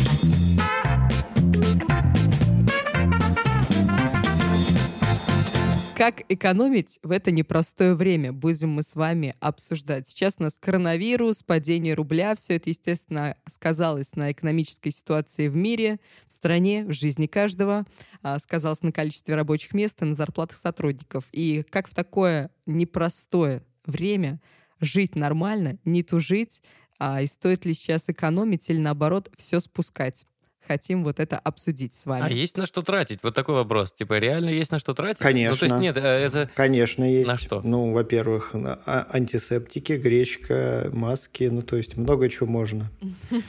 Как 5.99 6.23
экономить 6.29 7.01
в 7.03 7.11
это 7.11 7.33
непростое 7.33 7.97
время? 7.97 8.33
Будем 8.33 8.71
мы 8.71 8.85
с 8.85 8.95
вами 8.95 9.35
обсуждать. 9.41 10.07
Сейчас 10.07 10.37
у 10.39 10.45
нас 10.45 10.57
коронавирус, 10.57 11.43
падение 11.43 11.95
рубля. 11.95 12.37
Все 12.37 12.55
это, 12.55 12.71
естественно, 12.71 13.37
сказалось 13.49 14.15
на 14.15 14.31
экономической 14.31 14.93
ситуации 14.93 15.49
в 15.49 15.57
мире, 15.57 15.99
в 16.29 16.33
стране, 16.33 16.85
в 16.85 16.93
жизни 16.93 17.27
каждого. 17.27 17.85
а, 18.23 18.39
Сказалось 18.39 18.83
на 18.83 18.93
количестве 18.93 19.35
рабочих 19.35 19.75
мест 19.75 20.01
и 20.01 20.05
на 20.05 20.15
зарплатах 20.15 20.59
сотрудников. 20.59 21.25
И 21.33 21.65
как 21.69 21.89
в 21.89 21.95
такое 21.97 22.53
непростое 22.65 23.65
время 23.85 24.41
жить 24.79 25.17
нормально, 25.17 25.79
не 25.85 26.05
тужить, 26.05 26.63
а, 27.01 27.23
и 27.23 27.27
стоит 27.27 27.65
ли 27.65 27.75
сейчас 27.75 28.09
экономить 28.09 28.71
или 28.71 28.79
наоборот 28.79 29.33
все 29.37 29.59
спускать? 29.59 30.27
Хотим 30.69 31.03
вот 31.03 31.19
это 31.19 31.39
обсудить 31.39 31.95
с 31.95 32.05
вами. 32.05 32.27
А 32.27 32.29
есть 32.31 32.59
на 32.59 32.67
что 32.67 32.83
тратить? 32.83 33.21
Вот 33.23 33.35
такой 33.35 33.55
вопрос. 33.55 33.95
Типа, 33.95 34.19
реально 34.19 34.51
есть 34.51 34.71
на 34.71 34.79
что 34.79 34.93
тратить? 34.93 35.21
Ну, 35.21 35.25
то 35.25 35.31
есть, 35.31 35.61
Конечно. 35.61 35.79
нет, 35.79 35.97
э, 35.97 36.01
это... 36.01 36.51
Конечно, 36.55 37.05
есть. 37.05 37.27
На 37.27 37.39
что? 37.39 37.63
Ну, 37.63 37.93
во-первых, 37.93 38.53
на- 38.53 38.79
а- 38.85 39.07
антисептики, 39.11 39.93
гречка, 39.95 40.91
маски, 40.93 41.45
ну, 41.45 41.63
то 41.63 41.77
есть 41.77 41.97
много 41.97 42.29
чего 42.29 42.47
можно. 42.47 42.91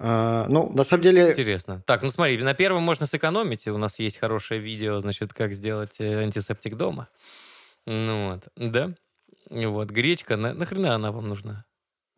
А, 0.00 0.46
Ну, 0.48 0.70
на 0.74 0.84
самом 0.84 1.02
деле, 1.02 1.30
Интересно. 1.30 1.82
Так, 1.86 2.02
ну 2.02 2.10
смотри, 2.10 2.38
на 2.38 2.54
первом 2.54 2.82
можно 2.84 3.06
сэкономить. 3.06 3.66
У 3.66 3.78
нас 3.78 3.98
есть 3.98 4.18
хорошее 4.18 4.60
видео, 4.60 5.00
значит, 5.00 5.32
как 5.32 5.52
сделать 5.54 5.96
э, 6.00 6.22
антисептик 6.22 6.76
дома. 6.76 7.08
Ну 7.86 8.30
вот, 8.32 8.42
да. 8.56 8.92
Вот, 9.50 9.90
гречка, 9.90 10.36
на, 10.36 10.54
нахрена 10.54 10.94
она 10.94 11.10
вам 11.10 11.28
нужна? 11.28 11.64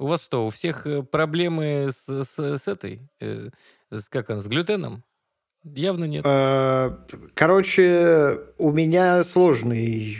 У 0.01 0.07
вас 0.07 0.25
что, 0.25 0.47
у 0.47 0.51
всех 0.51 0.87
э, 0.87 1.03
проблемы 1.03 1.91
с, 1.93 2.07
с- 2.25 2.59
с 2.59 2.67
этой, 2.69 3.03
э, 3.21 3.51
с, 3.91 4.09
как 4.09 4.31
она, 4.31 4.41
с 4.41 4.47
глютеном? 4.47 5.05
Явно 5.63 6.05
нет. 6.07 6.25
э, 6.27 6.97
короче, 7.35 8.39
у 8.57 8.73
меня 8.73 9.23
сложный 9.25 10.17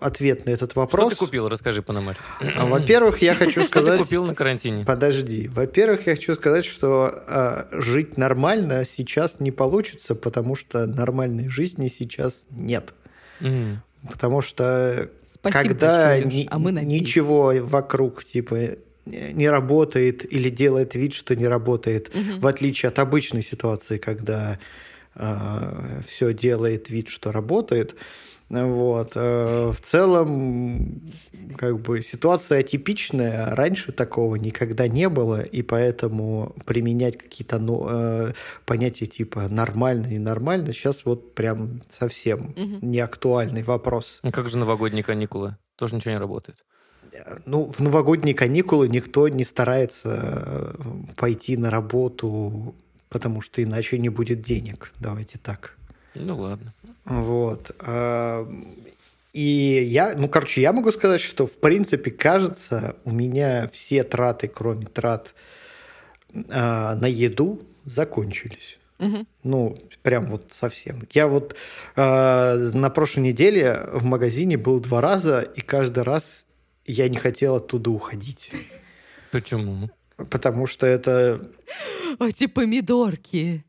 ответ 0.00 0.46
на 0.46 0.50
этот 0.52 0.70
Что 0.70 0.80
вопрос. 0.80 1.10
ты 1.12 1.16
купил? 1.18 1.50
Расскажи, 1.50 1.82
Пономарь. 1.82 2.16
А, 2.56 2.64
Во-первых, 2.64 3.20
я 3.20 3.34
хочу 3.34 3.50
Что 3.60 3.60
ты 3.64 3.68
сказать... 3.68 4.00
купил 4.00 4.24
на 4.24 4.34
карантине? 4.34 4.86
Подожди. 4.86 5.48
Во-первых, 5.48 6.06
я 6.06 6.14
хочу 6.14 6.34
сказать, 6.34 6.64
что 6.64 7.12
э, 7.28 7.64
жить 7.72 8.16
нормально 8.16 8.86
сейчас 8.86 9.38
не 9.38 9.50
получится, 9.50 10.14
потому 10.14 10.56
что 10.56 10.86
нормальной 10.86 11.50
жизни 11.50 11.88
сейчас 11.88 12.46
нет. 12.50 12.94
Потому 14.10 14.40
что 14.40 15.08
Спасибо 15.24 15.62
когда 15.62 16.18
ни- 16.18 16.46
а 16.50 16.58
мы 16.58 16.72
надеемся. 16.72 17.00
ничего 17.00 17.52
вокруг 17.60 18.24
типа 18.24 18.76
не 19.06 19.48
работает 19.48 20.30
или 20.32 20.48
делает 20.48 20.94
вид, 20.94 21.12
что 21.14 21.34
не 21.36 21.46
работает, 21.48 22.12
Мгм. 22.14 22.40
в 22.40 22.46
отличие 22.46 22.88
от 22.88 22.98
обычной 22.98 23.42
ситуации, 23.42 23.98
когда 23.98 24.58
все 26.06 26.32
делает 26.32 26.88
вид, 26.90 27.08
что 27.08 27.32
работает. 27.32 27.94
Вот. 28.52 29.12
э, 29.14 29.72
В 29.72 29.80
целом, 29.80 31.00
как 31.56 31.80
бы 31.80 32.02
ситуация 32.02 32.60
атипичная, 32.60 33.54
раньше 33.56 33.92
такого 33.92 34.36
никогда 34.36 34.88
не 34.88 35.08
было, 35.08 35.40
и 35.40 35.62
поэтому 35.62 36.54
применять 36.66 37.16
какие-то 37.16 37.58
ну, 37.58 37.86
э, 37.90 38.32
понятия 38.66 39.06
типа 39.06 39.48
нормально, 39.48 40.06
ненормально, 40.06 40.72
сейчас 40.74 41.06
вот 41.06 41.34
прям 41.34 41.82
совсем 41.88 42.52
Мгм. 42.56 42.78
не 42.82 43.00
актуальный 43.00 43.62
вопрос. 43.62 44.20
Ну 44.22 44.30
как 44.30 44.48
же 44.50 44.58
новогодние 44.58 45.02
каникулы? 45.02 45.56
Тоже 45.76 45.94
ничего 45.94 46.12
не 46.12 46.18
работает. 46.18 46.58
Ну, 47.46 47.70
в 47.70 47.80
новогодние 47.80 48.34
каникулы 48.34 48.88
никто 48.88 49.28
не 49.28 49.44
старается 49.44 50.42
э, 50.46 50.72
пойти 51.16 51.56
на 51.56 51.70
работу, 51.70 52.74
потому 53.08 53.40
что 53.40 53.62
иначе 53.62 53.98
не 53.98 54.08
будет 54.10 54.40
денег. 54.40 54.92
Давайте 55.00 55.38
так. 55.38 55.76
Ну 56.14 56.36
ладно. 56.36 56.74
Вот. 57.04 57.70
А, 57.80 58.46
И 59.32 59.86
я, 59.88 60.14
ну, 60.16 60.28
короче, 60.28 60.60
я 60.60 60.72
могу 60.72 60.92
сказать, 60.92 61.20
что, 61.20 61.46
в 61.46 61.58
принципе, 61.58 62.10
кажется, 62.10 62.96
у 63.04 63.10
меня 63.12 63.68
все 63.72 64.04
траты, 64.04 64.48
кроме 64.48 64.86
трат 64.86 65.34
а, 66.50 66.94
на 66.96 67.06
еду, 67.06 67.62
закончились. 67.84 68.78
Мгм. 68.98 69.26
Ну, 69.42 69.76
прям 70.02 70.26
вот 70.26 70.52
совсем. 70.52 71.02
Я 71.10 71.26
вот 71.26 71.56
э, 71.96 72.70
на 72.74 72.88
прошлой 72.88 73.20
неделе 73.24 73.80
в 73.92 74.04
магазине 74.04 74.56
был 74.56 74.78
два 74.78 75.00
раза, 75.00 75.40
и 75.40 75.60
каждый 75.60 76.04
раз 76.04 76.46
я 76.86 77.08
не 77.08 77.16
хотел 77.16 77.56
оттуда 77.56 77.90
уходить. 77.90 78.52
Почему? 79.32 79.90
Потому 80.30 80.66
что 80.66 80.86
это... 80.86 81.40
Эти 82.20 82.46
помидорки, 82.46 83.64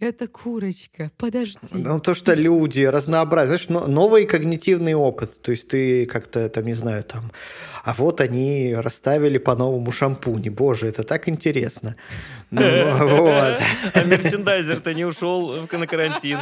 это 0.00 0.26
курочка, 0.26 1.10
подожди. 1.16 1.58
Ну, 1.72 2.00
то, 2.00 2.14
что 2.14 2.34
люди 2.34 2.82
разнообразные. 2.82 3.58
Знаешь, 3.58 3.68
но- 3.68 3.86
новый 3.86 4.24
когнитивный 4.24 4.94
опыт. 4.94 5.40
То 5.40 5.52
есть 5.52 5.68
ты 5.68 6.06
как-то, 6.06 6.48
там, 6.48 6.64
не 6.66 6.74
знаю, 6.74 7.04
там... 7.04 7.30
А 7.84 7.92
вот 7.94 8.20
они 8.20 8.74
расставили 8.74 9.38
по-новому 9.38 9.92
шампуни. 9.92 10.48
Боже, 10.48 10.88
это 10.88 11.04
так 11.04 11.28
интересно. 11.28 11.96
Ну, 12.50 12.60
вот. 12.98 13.58
А 13.94 14.04
мерчендайзер-то 14.04 14.94
не 14.94 15.04
ушел 15.04 15.66
на 15.70 15.86
карантин. 15.86 16.38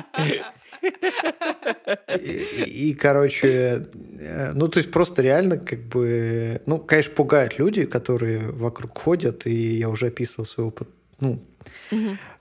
И, 2.20 2.90
и, 2.90 2.94
короче, 2.94 3.86
э, 4.20 4.52
ну, 4.52 4.68
то 4.68 4.78
есть 4.78 4.90
просто 4.90 5.22
реально 5.22 5.58
как 5.58 5.80
бы... 5.80 6.60
Ну, 6.66 6.78
конечно, 6.78 7.14
пугают 7.14 7.58
люди, 7.58 7.84
которые 7.84 8.50
вокруг 8.50 8.98
ходят, 8.98 9.46
и 9.46 9.78
я 9.78 9.88
уже 9.88 10.06
описывал 10.08 10.46
свой 10.46 10.66
опыт. 10.66 10.88
Ну, 11.20 11.42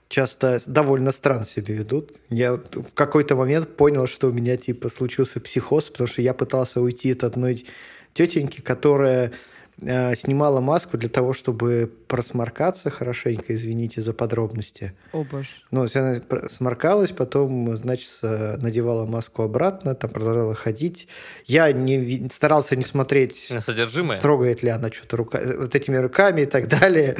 часто 0.08 0.60
довольно 0.66 1.12
странно 1.12 1.44
себя 1.44 1.74
ведут. 1.74 2.12
Я 2.28 2.54
в 2.54 2.92
какой-то 2.94 3.36
момент 3.36 3.76
понял, 3.76 4.06
что 4.06 4.28
у 4.28 4.32
меня, 4.32 4.56
типа, 4.56 4.88
случился 4.88 5.40
психоз, 5.40 5.90
потому 5.90 6.06
что 6.06 6.22
я 6.22 6.34
пытался 6.34 6.80
уйти 6.80 7.12
от 7.12 7.24
одной 7.24 7.64
тетеньки, 8.12 8.60
которая 8.60 9.32
снимала 9.78 10.60
маску 10.60 10.96
для 10.98 11.08
того, 11.08 11.32
чтобы 11.32 11.90
просморкаться 12.06 12.90
хорошенько, 12.90 13.54
извините 13.54 14.00
за 14.00 14.12
подробности. 14.12 14.92
О, 15.12 15.24
боже. 15.24 15.48
Ну, 15.70 15.86
она 15.94 16.16
сморкалась, 16.48 17.10
потом, 17.10 17.74
значит, 17.76 18.08
надевала 18.22 19.06
маску 19.06 19.42
обратно, 19.42 19.94
там 19.94 20.10
продолжала 20.10 20.54
ходить. 20.54 21.08
Я 21.46 21.72
не, 21.72 22.28
старался 22.30 22.76
не 22.76 22.84
смотреть, 22.84 23.48
На 23.50 23.60
содержимое? 23.60 24.20
трогает 24.20 24.62
ли 24.62 24.68
она 24.68 24.90
что-то 24.92 25.16
рука, 25.16 25.40
вот 25.58 25.74
этими 25.74 25.96
руками 25.96 26.42
и 26.42 26.46
так 26.46 26.68
далее. 26.68 27.16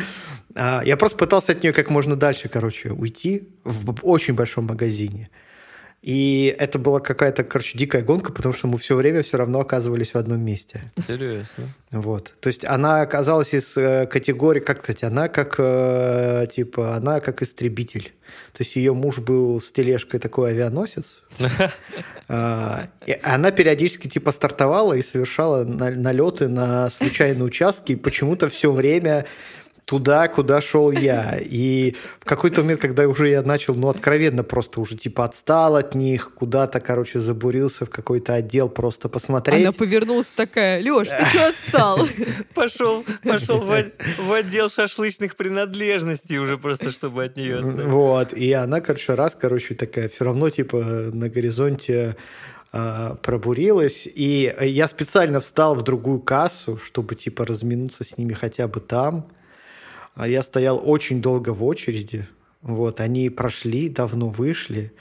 А, 0.54 0.82
Я 0.84 0.96
просто 0.96 1.16
пытался 1.16 1.52
от 1.52 1.62
нее 1.62 1.72
как 1.72 1.90
можно 1.90 2.14
дальше, 2.16 2.48
короче, 2.48 2.90
уйти 2.90 3.48
в 3.64 3.94
очень 4.02 4.34
большом 4.34 4.66
магазине. 4.66 5.30
И 6.02 6.54
это 6.58 6.80
была 6.80 6.98
какая-то, 6.98 7.44
короче, 7.44 7.78
дикая 7.78 8.02
гонка, 8.02 8.32
потому 8.32 8.52
что 8.52 8.66
мы 8.66 8.76
все 8.78 8.96
время 8.96 9.22
все 9.22 9.36
равно 9.36 9.60
оказывались 9.60 10.14
в 10.14 10.16
одном 10.16 10.40
месте. 10.40 10.90
Интересно. 10.96 11.68
Вот. 11.92 12.34
То 12.40 12.48
есть 12.48 12.64
она 12.64 13.02
оказалась 13.02 13.54
из 13.54 13.76
э, 13.76 14.06
категории, 14.06 14.58
как 14.58 14.80
сказать, 14.80 15.04
она 15.04 15.28
как, 15.28 15.54
э, 15.58 16.46
типа, 16.52 16.96
она 16.96 17.20
как 17.20 17.42
истребитель. 17.42 18.12
То 18.52 18.62
есть 18.64 18.74
ее 18.76 18.94
муж 18.94 19.18
был 19.18 19.60
с 19.60 19.70
тележкой 19.70 20.18
такой 20.18 20.50
авианосец. 20.50 21.18
А, 22.28 22.88
Она 23.24 23.50
периодически 23.50 24.08
типа 24.08 24.32
стартовала 24.32 24.94
и 24.94 25.02
совершала 25.02 25.64
на- 25.64 25.90
налеты 25.90 26.48
на 26.48 26.88
случайные 26.88 27.44
участки, 27.44 27.92
и 27.92 27.96
почему-то 27.96 28.48
все 28.48 28.72
время 28.72 29.26
туда, 29.84 30.28
куда 30.28 30.60
шел 30.60 30.90
я. 30.90 31.38
И 31.40 31.96
в 32.20 32.24
какой-то 32.24 32.62
момент, 32.62 32.80
когда 32.80 33.06
уже 33.08 33.28
я 33.28 33.42
начал, 33.42 33.74
ну, 33.74 33.88
откровенно 33.88 34.44
просто 34.44 34.80
уже 34.80 34.96
типа 34.96 35.24
отстал 35.24 35.76
от 35.76 35.94
них, 35.94 36.32
куда-то, 36.34 36.80
короче, 36.80 37.18
забурился 37.18 37.86
в 37.86 37.90
какой-то 37.90 38.34
отдел 38.34 38.68
просто 38.68 39.08
посмотреть. 39.08 39.62
Она 39.62 39.72
повернулась 39.72 40.32
такая, 40.34 40.80
Леш, 40.82 41.08
ты 41.08 41.26
что 41.26 41.48
отстал? 41.48 41.98
Пошел, 42.54 43.04
пошел 43.22 43.60
в, 43.60 43.84
в 44.18 44.32
отдел 44.32 44.70
шашлычных 44.70 45.36
принадлежностей 45.36 46.38
уже 46.38 46.58
просто, 46.58 46.90
чтобы 46.90 47.24
от 47.24 47.36
нее 47.36 47.58
отстать. 47.58 47.86
Вот, 47.86 48.32
и 48.32 48.52
она, 48.52 48.80
короче, 48.80 49.14
раз, 49.14 49.36
короче, 49.38 49.74
такая, 49.74 50.08
все 50.08 50.24
равно, 50.24 50.50
типа, 50.50 50.76
на 51.12 51.28
горизонте 51.28 52.16
а, 52.72 53.16
пробурилась, 53.16 54.06
и 54.06 54.54
я 54.60 54.88
специально 54.88 55.40
встал 55.40 55.74
в 55.74 55.82
другую 55.82 56.20
кассу, 56.20 56.78
чтобы, 56.78 57.14
типа, 57.14 57.44
разминуться 57.44 58.04
с 58.04 58.16
ними 58.16 58.32
хотя 58.32 58.68
бы 58.68 58.80
там. 58.80 59.28
А 60.14 60.29
я 60.29 60.42
стоял 60.42 60.81
очень 60.85 61.22
долго 61.22 61.51
в 61.53 61.64
очереди. 61.64 62.29
Вот, 62.61 63.01
они 63.01 63.31
прошли, 63.31 63.88
давно 63.88 64.29
вышли. 64.29 64.92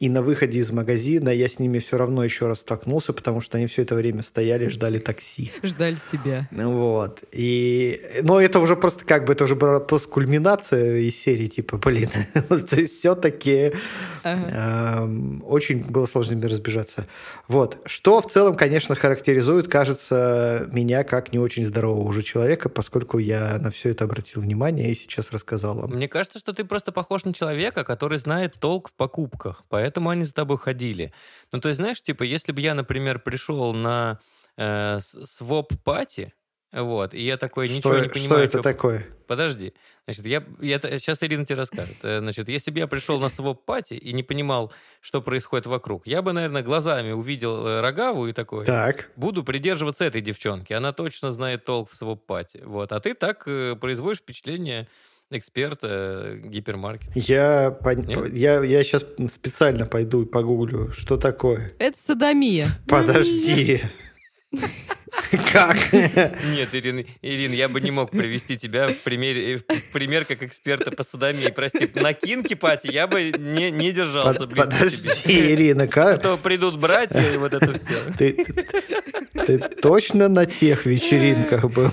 И 0.00 0.08
на 0.08 0.22
выходе 0.22 0.60
из 0.60 0.70
магазина 0.70 1.28
я 1.28 1.48
с 1.48 1.58
ними 1.58 1.80
все 1.80 1.98
равно 1.98 2.22
еще 2.22 2.46
раз 2.46 2.60
столкнулся, 2.60 3.12
потому 3.12 3.40
что 3.40 3.58
они 3.58 3.66
все 3.66 3.82
это 3.82 3.96
время 3.96 4.22
стояли, 4.22 4.68
ждали 4.68 4.98
такси. 4.98 5.50
Ждали 5.64 5.96
тебя. 6.12 6.48
Вот. 6.52 7.24
И... 7.32 8.00
Но 8.22 8.40
это 8.40 8.60
уже 8.60 8.76
просто 8.76 9.04
как 9.04 9.24
бы, 9.24 9.32
это 9.32 9.44
уже 9.44 9.56
была 9.56 9.80
просто 9.80 10.08
кульминация 10.08 10.98
из 10.98 11.18
серии, 11.18 11.48
типа, 11.48 11.78
блин, 11.78 12.10
то 12.48 12.76
есть 12.76 12.94
все-таки 12.96 13.72
ага. 14.22 15.02
эм, 15.02 15.42
очень 15.44 15.90
было 15.90 16.06
сложно 16.06 16.34
ими 16.34 16.46
разбежаться. 16.46 17.08
Вот. 17.48 17.78
Что 17.84 18.20
в 18.20 18.26
целом, 18.26 18.56
конечно, 18.56 18.94
характеризует, 18.94 19.66
кажется, 19.66 20.68
меня 20.70 21.02
как 21.02 21.32
не 21.32 21.40
очень 21.40 21.66
здорового 21.66 22.06
уже 22.06 22.22
человека, 22.22 22.68
поскольку 22.68 23.18
я 23.18 23.58
на 23.58 23.72
все 23.72 23.90
это 23.90 24.04
обратил 24.04 24.42
внимание 24.42 24.92
и 24.92 24.94
сейчас 24.94 25.32
рассказал 25.32 25.74
вам. 25.74 25.90
Мне 25.90 26.06
кажется, 26.06 26.38
что 26.38 26.52
ты 26.52 26.64
просто 26.64 26.92
похож 26.92 27.24
на 27.24 27.34
человека, 27.34 27.82
который 27.82 28.18
знает 28.18 28.54
толк 28.60 28.90
в 28.90 28.92
покупках, 28.92 29.64
поэтому 29.68 29.87
поэтому 29.88 30.10
они 30.10 30.24
за 30.24 30.34
тобой 30.34 30.58
ходили. 30.58 31.12
Ну, 31.50 31.60
то 31.60 31.68
есть, 31.68 31.80
знаешь, 31.80 32.02
типа, 32.02 32.22
если 32.22 32.52
бы 32.52 32.60
я, 32.60 32.74
например, 32.74 33.20
пришел 33.20 33.72
на 33.72 34.18
э, 34.58 34.98
своп-пати, 35.00 36.34
вот, 36.70 37.14
и 37.14 37.22
я 37.22 37.38
такой, 37.38 37.70
ничего 37.70 37.94
что, 37.94 38.02
не 38.02 38.08
понимаю. 38.10 38.28
Что 38.28 38.38
это 38.40 38.58
что... 38.58 38.62
такое? 38.62 39.06
Подожди. 39.26 39.72
Значит, 40.04 40.26
я, 40.26 40.44
я, 40.60 40.78
сейчас 40.78 41.22
Ирина 41.22 41.46
тебе 41.46 41.56
расскажет. 41.56 41.96
Э, 42.02 42.18
значит, 42.18 42.50
если 42.50 42.70
бы 42.70 42.80
я 42.80 42.86
пришел 42.86 43.18
на 43.18 43.30
своп-пати 43.30 43.94
и 43.94 44.12
не 44.12 44.22
понимал, 44.22 44.70
что 45.00 45.22
происходит 45.22 45.64
вокруг, 45.66 46.06
я 46.06 46.20
бы, 46.20 46.34
наверное, 46.34 46.62
глазами 46.62 47.12
увидел 47.12 47.66
э, 47.66 47.80
Рогаву 47.80 48.26
и 48.26 48.34
такой, 48.34 48.66
так. 48.66 49.10
буду 49.16 49.42
придерживаться 49.42 50.04
этой 50.04 50.20
девчонки, 50.20 50.74
она 50.74 50.92
точно 50.92 51.30
знает 51.30 51.64
толк 51.64 51.90
в 51.90 51.96
своп-пати. 51.96 52.60
Вот, 52.62 52.92
а 52.92 53.00
ты 53.00 53.14
так 53.14 53.44
э, 53.46 53.74
производишь 53.80 54.18
впечатление 54.18 54.86
эксперта 55.30 56.38
гипермаркета. 56.42 57.12
Я, 57.14 57.70
пон... 57.70 58.06
я, 58.32 58.62
я 58.62 58.82
сейчас 58.82 59.04
специально 59.30 59.86
пойду 59.86 60.22
и 60.22 60.26
погуглю, 60.26 60.92
что 60.92 61.16
такое. 61.16 61.72
Это 61.78 61.98
садомия. 62.00 62.68
Подожди. 62.86 63.82
Как? 65.52 65.92
Нет, 65.92 66.68
Ирина, 66.72 67.04
Ирина, 67.22 67.54
я 67.54 67.68
бы 67.68 67.80
не 67.80 67.90
мог 67.90 68.10
привести 68.10 68.56
тебя 68.56 68.88
в, 68.88 68.96
пример, 68.98 69.58
в 69.58 69.92
пример 69.92 70.24
как 70.24 70.42
эксперта 70.42 70.90
по 70.90 71.02
садомии. 71.02 71.48
Прости, 71.48 71.88
на 71.94 72.12
кинки 72.14 72.54
пати 72.54 72.88
я 72.88 73.06
бы 73.06 73.32
не, 73.38 73.70
не 73.70 73.92
держался 73.92 74.46
Под, 74.46 74.54
Подожди, 74.54 75.08
тебе. 75.24 75.54
Ирина, 75.54 75.86
как? 75.86 76.18
А 76.18 76.18
то 76.18 76.36
придут 76.38 76.78
братья 76.78 77.20
и 77.20 77.36
вот 77.36 77.52
это 77.52 77.78
все. 77.78 77.98
Ты, 78.16 78.32
ты, 78.32 78.66
ты 79.46 79.58
точно 79.58 80.28
на 80.28 80.46
тех 80.46 80.86
вечеринках 80.86 81.70
был? 81.70 81.90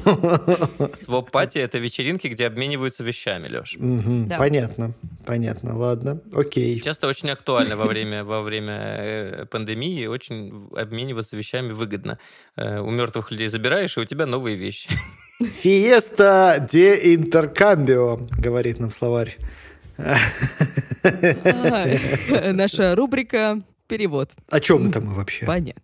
Своп-пати— 0.96 1.58
это 1.60 1.78
вечеринки, 1.78 2.28
где 2.28 2.48
обмениваются 2.48 3.04
вещами, 3.04 3.48
Леш. 3.48 3.76
Угу, 3.76 4.28
да. 4.28 4.38
Понятно, 4.38 4.94
понятно, 5.26 5.78
ладно, 5.78 6.22
окей. 6.34 6.76
Сейчас 6.76 6.98
это 6.98 7.08
очень 7.08 7.30
актуально 7.30 7.76
во 7.76 7.86
время, 7.86 8.24
во 8.24 8.42
время 8.42 8.74
э, 8.98 9.46
пандемии, 9.46 10.06
очень 10.06 10.70
обмениваться 10.76 11.36
вещами 11.36 11.72
выгодно. 11.72 12.20
Э, 12.58 12.80
у 12.80 12.90
мертвых 12.90 13.32
людей 13.32 13.48
забираешь, 13.48 13.98
и 13.98 14.00
у 14.02 14.06
тебя 14.06 14.26
новые 14.26 14.56
вещи. 14.56 14.90
Фиеста 15.40 16.66
де 16.72 17.14
интеркамбио, 17.16 18.18
говорит 18.38 18.80
нам 18.80 18.92
словарь. 18.92 19.38
Наша 22.54 22.96
рубрика 22.96 23.62
«Перевод». 23.88 24.32
О 24.50 24.60
чем 24.60 24.90
это 24.90 25.02
мы 25.02 25.14
вообще? 25.14 25.46
Понятно. 25.46 25.82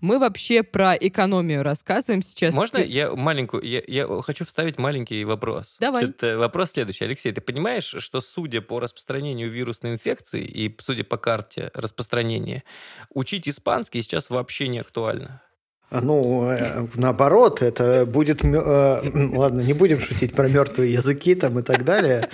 Мы 0.00 0.18
вообще 0.18 0.64
про 0.64 0.94
экономию 0.94 1.62
рассказываем 1.62 2.22
сейчас. 2.22 2.52
Можно 2.52 2.78
я 2.78 3.14
маленькую, 3.14 3.62
я, 3.62 3.80
я 3.86 4.08
хочу 4.22 4.44
вставить 4.44 4.76
маленький 4.76 5.24
вопрос. 5.24 5.76
Давай. 5.78 6.06
Это 6.06 6.36
вопрос 6.36 6.72
следующий. 6.72 7.04
Алексей, 7.04 7.30
ты 7.30 7.40
понимаешь, 7.40 7.94
что 7.98 8.20
судя 8.20 8.60
по 8.60 8.80
распространению 8.80 9.50
вирусной 9.50 9.92
инфекции 9.92 10.44
и 10.44 10.76
судя 10.80 11.04
по 11.04 11.16
карте 11.16 11.70
распространения, 11.74 12.64
учить 13.10 13.48
испанский 13.48 14.02
сейчас 14.02 14.30
вообще 14.30 14.66
не 14.66 14.80
актуально? 14.80 15.42
Ну, 15.90 16.50
э, 16.50 16.86
наоборот, 16.94 17.62
это 17.62 18.04
будет... 18.04 18.44
Э, 18.44 19.02
ладно, 19.34 19.62
не 19.62 19.72
будем 19.72 20.00
шутить 20.00 20.34
про 20.34 20.48
мертвые 20.48 20.92
языки 20.92 21.34
там 21.34 21.58
и 21.58 21.62
так 21.62 21.84
далее. 21.84 22.28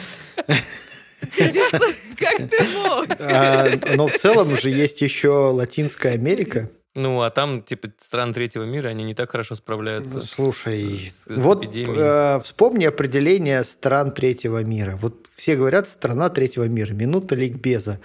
Как 2.16 2.36
ты 2.48 2.64
мог? 2.74 3.06
А, 3.20 3.68
но 3.96 4.08
в 4.08 4.14
целом 4.14 4.56
же 4.56 4.70
есть 4.70 5.00
еще 5.02 5.28
Латинская 5.28 6.12
Америка. 6.12 6.68
Ну, 6.96 7.22
а 7.22 7.30
там, 7.30 7.62
типа, 7.62 7.88
страны 8.00 8.32
третьего 8.34 8.62
мира, 8.64 8.88
они 8.88 9.02
не 9.02 9.14
так 9.14 9.30
хорошо 9.32 9.56
справляются. 9.56 10.20
Слушай, 10.20 11.12
с, 11.12 11.24
с 11.24 11.42
вот 11.42 11.64
э, 11.74 12.40
вспомни 12.42 12.84
определение 12.84 13.64
стран 13.64 14.12
третьего 14.12 14.62
мира. 14.62 14.96
Вот 15.00 15.26
все 15.34 15.56
говорят 15.56 15.88
«страна 15.88 16.28
третьего 16.28 16.64
мира», 16.64 16.92
минута 16.92 17.34
ликбеза. 17.34 18.00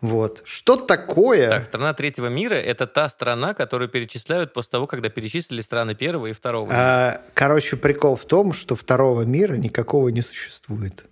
Вот. 0.00 0.42
Что 0.44 0.76
такое? 0.76 1.48
Так, 1.48 1.64
страна 1.64 1.92
третьего 1.92 2.28
мира– 2.28 2.54
это 2.54 2.86
та 2.86 3.08
страна, 3.08 3.52
которую 3.54 3.88
перечисляют 3.88 4.52
после 4.52 4.70
того, 4.70 4.86
когда 4.86 5.08
перечислили 5.08 5.60
страны 5.60 5.94
первого 5.94 6.28
и 6.28 6.32
второго 6.32 6.66
мира. 6.66 6.78
А, 6.78 7.20
короче, 7.34 7.76
прикол 7.76 8.14
в 8.14 8.24
том, 8.24 8.52
что 8.52 8.76
второго 8.76 9.22
мира 9.22 9.54
никакого 9.54 10.08
не 10.10 10.22
существует. 10.22 11.04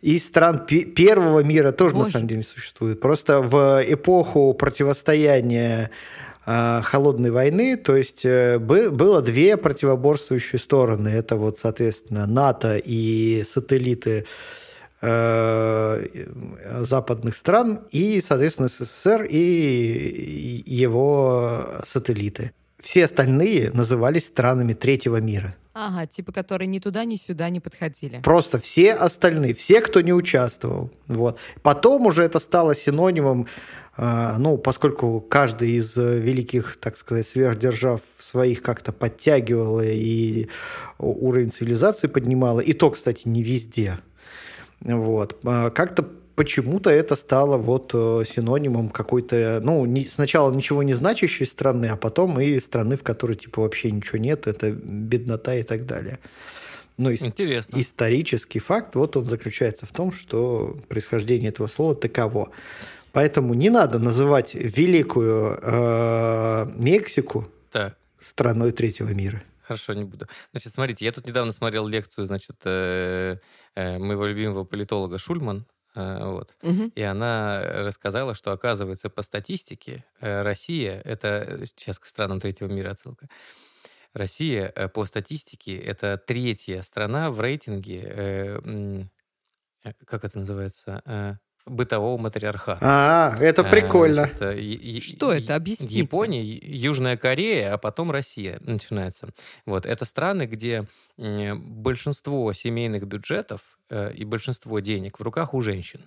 И 0.00 0.18
стран 0.18 0.66
первого 0.66 1.42
мира 1.42 1.72
тоже, 1.72 1.94
Боже. 1.94 2.06
на 2.06 2.12
самом 2.12 2.28
деле, 2.28 2.38
не 2.38 2.44
существует. 2.44 3.00
Просто 3.00 3.40
в 3.40 3.82
эпоху 3.86 4.52
противостояния 4.54 5.90
э, 6.44 6.80
холодной 6.82 7.30
войны, 7.30 7.76
то 7.78 7.96
есть 7.96 8.24
э, 8.24 8.58
было 8.58 9.22
две 9.22 9.56
противоборствующие 9.56 10.58
стороны. 10.58 11.08
Это 11.08 11.36
вот, 11.36 11.58
соответственно, 11.58 12.26
НАТО 12.26 12.76
и 12.76 13.44
сателлиты 13.46 14.26
западных 16.80 17.36
стран 17.36 17.80
и, 17.90 18.20
соответственно, 18.20 18.68
СССР 18.68 19.26
и 19.28 20.62
его 20.66 21.66
сателлиты. 21.86 22.52
Все 22.80 23.04
остальные 23.04 23.70
назывались 23.72 24.26
странами 24.26 24.72
третьего 24.72 25.20
мира. 25.20 25.54
Ага, 25.76 26.06
типа, 26.06 26.32
которые 26.32 26.68
ни 26.68 26.78
туда, 26.78 27.04
ни 27.04 27.16
сюда 27.16 27.48
не 27.48 27.58
подходили. 27.58 28.20
Просто 28.22 28.60
все 28.60 28.92
остальные, 28.92 29.54
все, 29.54 29.80
кто 29.80 30.00
не 30.02 30.12
участвовал. 30.12 30.90
Вот. 31.08 31.38
Потом 31.62 32.06
уже 32.06 32.22
это 32.22 32.38
стало 32.38 32.76
синонимом, 32.76 33.48
э, 33.96 34.34
ну, 34.38 34.56
поскольку 34.56 35.20
каждый 35.20 35.72
из 35.72 35.96
великих, 35.96 36.76
так 36.76 36.96
сказать, 36.96 37.26
сверхдержав 37.26 38.02
своих 38.20 38.62
как-то 38.62 38.92
подтягивала 38.92 39.84
и 39.84 40.46
уровень 40.98 41.50
цивилизации 41.50 42.06
поднимала. 42.06 42.60
И 42.60 42.72
то, 42.72 42.90
кстати, 42.92 43.26
не 43.26 43.42
везде. 43.42 43.98
Вот. 44.84 45.38
А 45.44 45.70
как-то 45.70 46.08
почему-то 46.34 46.90
это 46.90 47.16
стало 47.16 47.56
вот 47.56 47.90
э, 47.94 48.24
синонимом 48.28 48.90
какой-то, 48.90 49.60
ну, 49.62 49.84
не, 49.86 50.06
сначала 50.06 50.52
ничего 50.52 50.82
не 50.82 50.94
значащей 50.94 51.46
страны, 51.46 51.86
а 51.86 51.96
потом 51.96 52.40
и 52.40 52.58
страны, 52.60 52.96
в 52.96 53.02
которой 53.02 53.34
типа 53.34 53.62
вообще 53.62 53.90
ничего 53.90 54.18
нет, 54.18 54.46
это 54.46 54.70
беднота 54.70 55.54
и 55.54 55.62
так 55.62 55.86
далее. 55.86 56.18
Ну, 56.96 57.12
Интересно. 57.12 57.80
исторический 57.80 58.60
факт, 58.60 58.94
вот 58.94 59.16
он 59.16 59.24
заключается 59.24 59.84
в 59.84 59.92
том, 59.92 60.12
что 60.12 60.78
происхождение 60.88 61.48
этого 61.48 61.66
слова 61.66 61.94
таково. 61.94 62.50
Поэтому 63.12 63.54
не 63.54 63.70
надо 63.70 63.98
называть 63.98 64.54
великую 64.54 65.58
э, 65.60 66.66
Мексику 66.76 67.48
так. 67.70 67.96
страной 68.20 68.72
третьего 68.72 69.08
мира. 69.08 69.42
Хорошо, 69.62 69.94
не 69.94 70.04
буду. 70.04 70.26
Значит, 70.52 70.74
смотрите, 70.74 71.04
я 71.04 71.12
тут 71.12 71.26
недавно 71.26 71.52
смотрел 71.52 71.86
лекцию, 71.86 72.26
значит, 72.26 72.56
э, 72.64 73.38
моего 73.74 74.26
любимого 74.26 74.64
политолога 74.64 75.18
Шульман, 75.18 75.66
э, 75.94 76.24
вот, 76.24 76.56
угу. 76.62 76.90
и 76.94 77.02
она 77.02 77.62
рассказала, 77.62 78.34
что, 78.34 78.52
оказывается, 78.52 79.10
по 79.10 79.22
статистике 79.22 80.04
Россия, 80.20 81.00
это 81.04 81.60
сейчас 81.66 81.98
к 81.98 82.06
странам 82.06 82.40
третьего 82.40 82.68
мира 82.68 82.90
отсылка, 82.90 83.28
Россия 84.12 84.68
по 84.94 85.04
статистике 85.04 85.76
это 85.76 86.16
третья 86.16 86.82
страна 86.82 87.30
в 87.30 87.40
рейтинге, 87.40 88.60
как 90.06 90.24
это 90.24 90.38
называется, 90.38 91.40
бытового 91.66 92.20
матриархата. 92.20 92.78
А, 92.82 93.36
это 93.40 93.62
А, 93.66 93.70
прикольно. 93.70 94.26
значит, 94.26 94.42
э, 94.42 94.60
е- 94.60 94.96
е- 94.96 95.00
Что 95.00 95.32
это? 95.32 95.54
Объясните. 95.54 95.94
Япония, 95.94 96.42
Южная 96.44 97.16
Корея, 97.16 97.74
а 97.74 97.78
потом 97.78 98.10
Россия 98.10 98.58
начинается. 98.60 99.28
Вот. 99.64 99.86
Это 99.86 100.04
страны, 100.04 100.42
где 100.46 100.86
большинство 101.16 102.52
семейных 102.52 103.06
бюджетов 103.06 103.60
э, 103.90 104.12
и 104.14 104.24
большинство 104.24 104.80
денег 104.80 105.18
в 105.18 105.22
руках 105.22 105.54
у 105.54 105.60
женщин. 105.62 106.00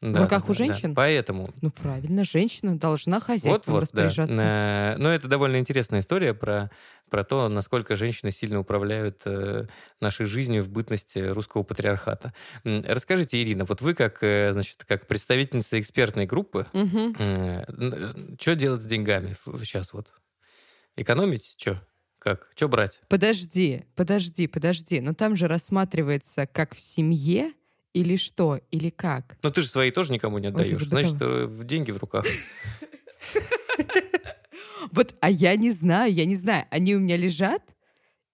В 0.00 0.16
руках 0.16 0.48
у 0.48 0.54
женщин? 0.54 0.94
Поэтому 0.94 1.50
Ну, 1.60 1.70
правильно, 1.70 2.22
женщина 2.22 2.78
должна 2.78 3.18
хозяйством 3.18 3.52
вот, 3.52 3.66
вот, 3.66 3.90
да. 3.92 4.04
распоряжаться. 4.04 4.42
Э, 4.42 4.96
Но 4.96 5.12
это 5.12 5.26
довольно 5.26 5.56
интересная 5.56 6.00
история 6.00 6.34
про, 6.34 6.70
про 7.10 7.24
то, 7.24 7.48
насколько 7.48 7.96
женщины 7.96 8.30
сильно 8.30 8.60
управляют 8.60 9.22
э, 9.24 9.66
нашей 10.00 10.26
жизнью 10.26 10.62
в 10.62 10.68
бытности 10.68 11.18
русского 11.18 11.64
патриархата. 11.64 12.32
Расскажите, 12.64 13.42
Ирина, 13.42 13.64
вот 13.64 13.80
вы 13.80 13.94
как, 13.94 14.22
э, 14.22 14.52
значит, 14.52 14.84
как 14.86 15.08
представительница 15.08 15.80
экспертной 15.80 16.26
группы, 16.26 16.66
Мгм. 16.72 17.16
что 18.40 18.54
делать 18.54 18.80
с 18.82 18.84
деньгами 18.86 19.34
сейчас 19.58 19.92
вот? 19.92 20.12
Экономить? 20.96 21.54
Что? 21.58 21.80
Как? 22.18 22.50
Что 22.54 22.68
брать? 22.68 23.00
Подожди, 23.08 23.84
подожди, 23.94 24.46
подожди. 24.48 25.00
Но 25.00 25.14
там 25.14 25.36
же 25.36 25.46
рассматривается 25.48 26.46
как 26.46 26.74
в 26.74 26.80
семье 26.80 27.52
или 27.92 28.16
что, 28.16 28.60
или 28.70 28.90
как? 28.90 29.38
Ну, 29.42 29.50
ты 29.50 29.62
же 29.62 29.68
свои 29.68 29.90
тоже 29.90 30.12
никому 30.12 30.38
не 30.38 30.48
Ой, 30.48 30.52
отдаешь. 30.52 30.78
вот 30.80 30.88
Значит, 30.88 31.20
э, 31.22 31.46
в 31.46 31.64
деньги 31.64 31.90
в 31.90 31.98
руках. 31.98 32.26
Вот, 34.92 35.14
а 35.20 35.28
я 35.30 35.54
не 35.56 35.70
знаю, 35.70 36.12
я 36.12 36.24
не 36.24 36.34
знаю. 36.34 36.64
Они 36.70 36.94
у 36.94 36.98
меня 37.00 37.16
лежат 37.16 37.62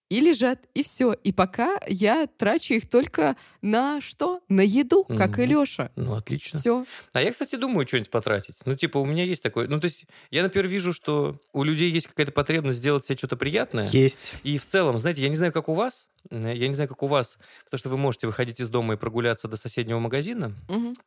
и 0.09 0.19
лежат, 0.19 0.59
и 0.73 0.83
все. 0.83 1.13
И 1.13 1.31
пока 1.31 1.77
я 1.87 2.27
трачу 2.27 2.75
их 2.75 2.89
только 2.89 3.35
на 3.61 4.01
что? 4.01 4.41
На 4.49 4.61
еду, 4.61 5.03
как 5.03 5.39
и 5.39 5.43
Мгм. 5.43 5.61
Леша. 5.61 5.91
Ну, 5.95 6.13
отлично. 6.15 6.59
Все. 6.59 6.85
А 7.13 7.21
я, 7.21 7.31
кстати, 7.31 7.55
думаю 7.55 7.87
что-нибудь 7.87 8.11
потратить. 8.11 8.55
Ну, 8.65 8.75
типа, 8.75 8.99
у 8.99 9.05
меня 9.05 9.23
есть 9.23 9.41
такое... 9.41 9.67
Ну, 9.67 9.79
то 9.79 9.85
есть, 9.85 10.05
я, 10.31 10.43
например, 10.43 10.67
вижу, 10.67 10.93
что 10.93 11.39
у 11.53 11.63
людей 11.63 11.89
есть 11.89 12.07
какая-то 12.07 12.31
потребность 12.31 12.79
сделать 12.79 13.05
себе 13.05 13.17
что-то 13.17 13.35
приятное. 13.35 13.89
Есть. 13.89 14.33
И 14.43 14.57
в 14.57 14.65
целом, 14.65 14.97
знаете, 14.97 15.21
я 15.23 15.29
не 15.29 15.35
знаю, 15.35 15.51
как 15.51 15.69
у 15.69 15.73
вас, 15.73 16.07
э, 16.29 16.53
я 16.55 16.67
не 16.67 16.75
знаю, 16.75 16.87
как 16.87 17.01
у 17.03 17.07
вас, 17.07 17.39
потому 17.63 17.79
что 17.79 17.89
вы 17.89 17.97
можете 17.97 18.27
выходить 18.27 18.59
из 18.59 18.69
дома 18.69 18.93
и 18.93 18.97
прогуляться 18.97 19.47
до 19.47 19.57
соседнего 19.57 19.99
магазина, 19.99 20.53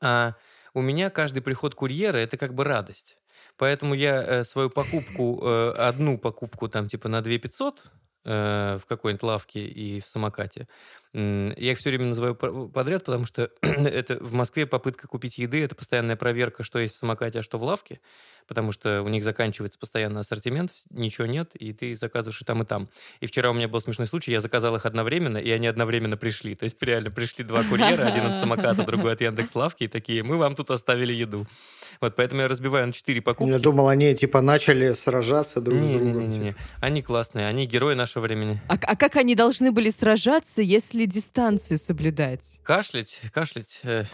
а 0.01 0.35
у 0.75 0.81
меня 0.83 1.11
каждый 1.11 1.41
приход 1.41 1.75
курьера 1.75 2.19
это 2.19 2.37
как 2.37 2.55
бы 2.55 2.65
радость. 2.65 3.17
Поэтому 3.57 3.95
я 3.95 4.23
э, 4.23 4.45
свою 4.45 4.71
покупку, 4.71 5.41
э, 5.43 5.73
одну 5.79 6.19
покупку 6.19 6.69
там 6.69 6.89
типа 6.89 7.09
на 7.09 7.23
2 7.23 7.39
500 7.39 7.79
э, 7.85 7.89
в 8.29 8.83
какой-нибудь 8.87 9.23
лавке 9.23 9.61
и 9.61 10.01
в 10.01 10.07
самокате, 10.07 10.69
я 11.15 11.73
их 11.73 11.79
все 11.79 11.89
время 11.89 12.07
называю 12.07 12.35
по- 12.35 12.69
подряд, 12.69 13.05
потому 13.05 13.25
что 13.25 13.51
это 13.63 14.23
в 14.23 14.35
Москве 14.35 14.67
попытка 14.67 15.09
купить 15.09 15.39
еды, 15.39 15.65
это 15.65 15.75
постоянная 15.75 16.17
проверка, 16.17 16.63
что 16.63 16.79
есть 16.79 16.95
в 16.95 16.99
самокате, 16.99 17.39
а 17.39 17.43
что 17.43 17.59
в 17.59 17.63
лавке, 17.63 18.01
потому 18.47 18.73
что 18.73 19.03
у 19.03 19.09
них 19.09 19.25
заканчивается 19.25 19.79
постоянно 19.79 20.21
ассортимент, 20.21 20.73
ничего 20.91 21.27
нет, 21.27 21.57
и 21.57 21.73
ты 21.73 21.97
заказываешь 21.97 22.41
и 22.43 22.45
там, 22.45 22.63
и 22.63 22.67
там. 22.67 22.89
И 23.21 23.27
вчера 23.27 23.51
у 23.51 23.55
меня 23.55 23.69
был 23.69 23.81
смешной 23.81 24.07
случай, 24.07 24.33
я 24.33 24.41
заказал 24.41 24.77
их 24.77 24.85
одновременно, 24.85 25.39
и 25.39 25.51
они 25.51 25.67
одновременно 25.67 26.19
пришли. 26.19 26.55
То 26.55 26.65
есть 26.65 26.77
реально 26.83 27.11
пришли 27.11 27.45
два 27.45 27.63
курьера, 27.65 28.07
один 28.07 28.27
от 28.27 28.41
самоката, 28.41 28.83
другой 28.85 29.15
от 29.15 29.21
Яндекс 29.23 29.55
Лавки, 29.55 29.85
и 29.85 29.89
такие, 29.89 30.23
мы 30.23 30.37
вам 30.37 30.55
тут 30.55 30.71
оставили 30.71 31.15
еду. 31.15 31.47
Вот, 32.01 32.17
поэтому 32.17 32.43
я 32.43 32.49
разбиваю 32.49 32.87
на 32.87 32.93
четыре 32.93 33.23
покупки. 33.23 33.51
Я 33.51 33.59
думал, 33.59 33.89
они 33.89 34.15
типа 34.15 34.41
начали 34.41 34.93
сражаться 34.93 35.61
друг 35.61 35.81
с 35.81 35.83
другом. 35.83 36.19
Не-не-не, 36.21 36.55
они 36.81 37.03
классные, 37.03 37.47
они 37.47 37.67
герои 37.67 37.95
нашего 37.95 38.18
времени. 38.21 38.61
А, 38.69 38.75
а 38.81 38.97
как 38.97 39.17
они 39.17 39.35
должны 39.35 39.73
были 39.73 39.91
сражаться, 39.91 40.63
если 40.63 41.05
дистанцию 41.05 41.79
соблюдать? 41.79 42.61
Кашлять, 42.63 43.21
кашлять. 43.33 43.81
э, 43.85 44.05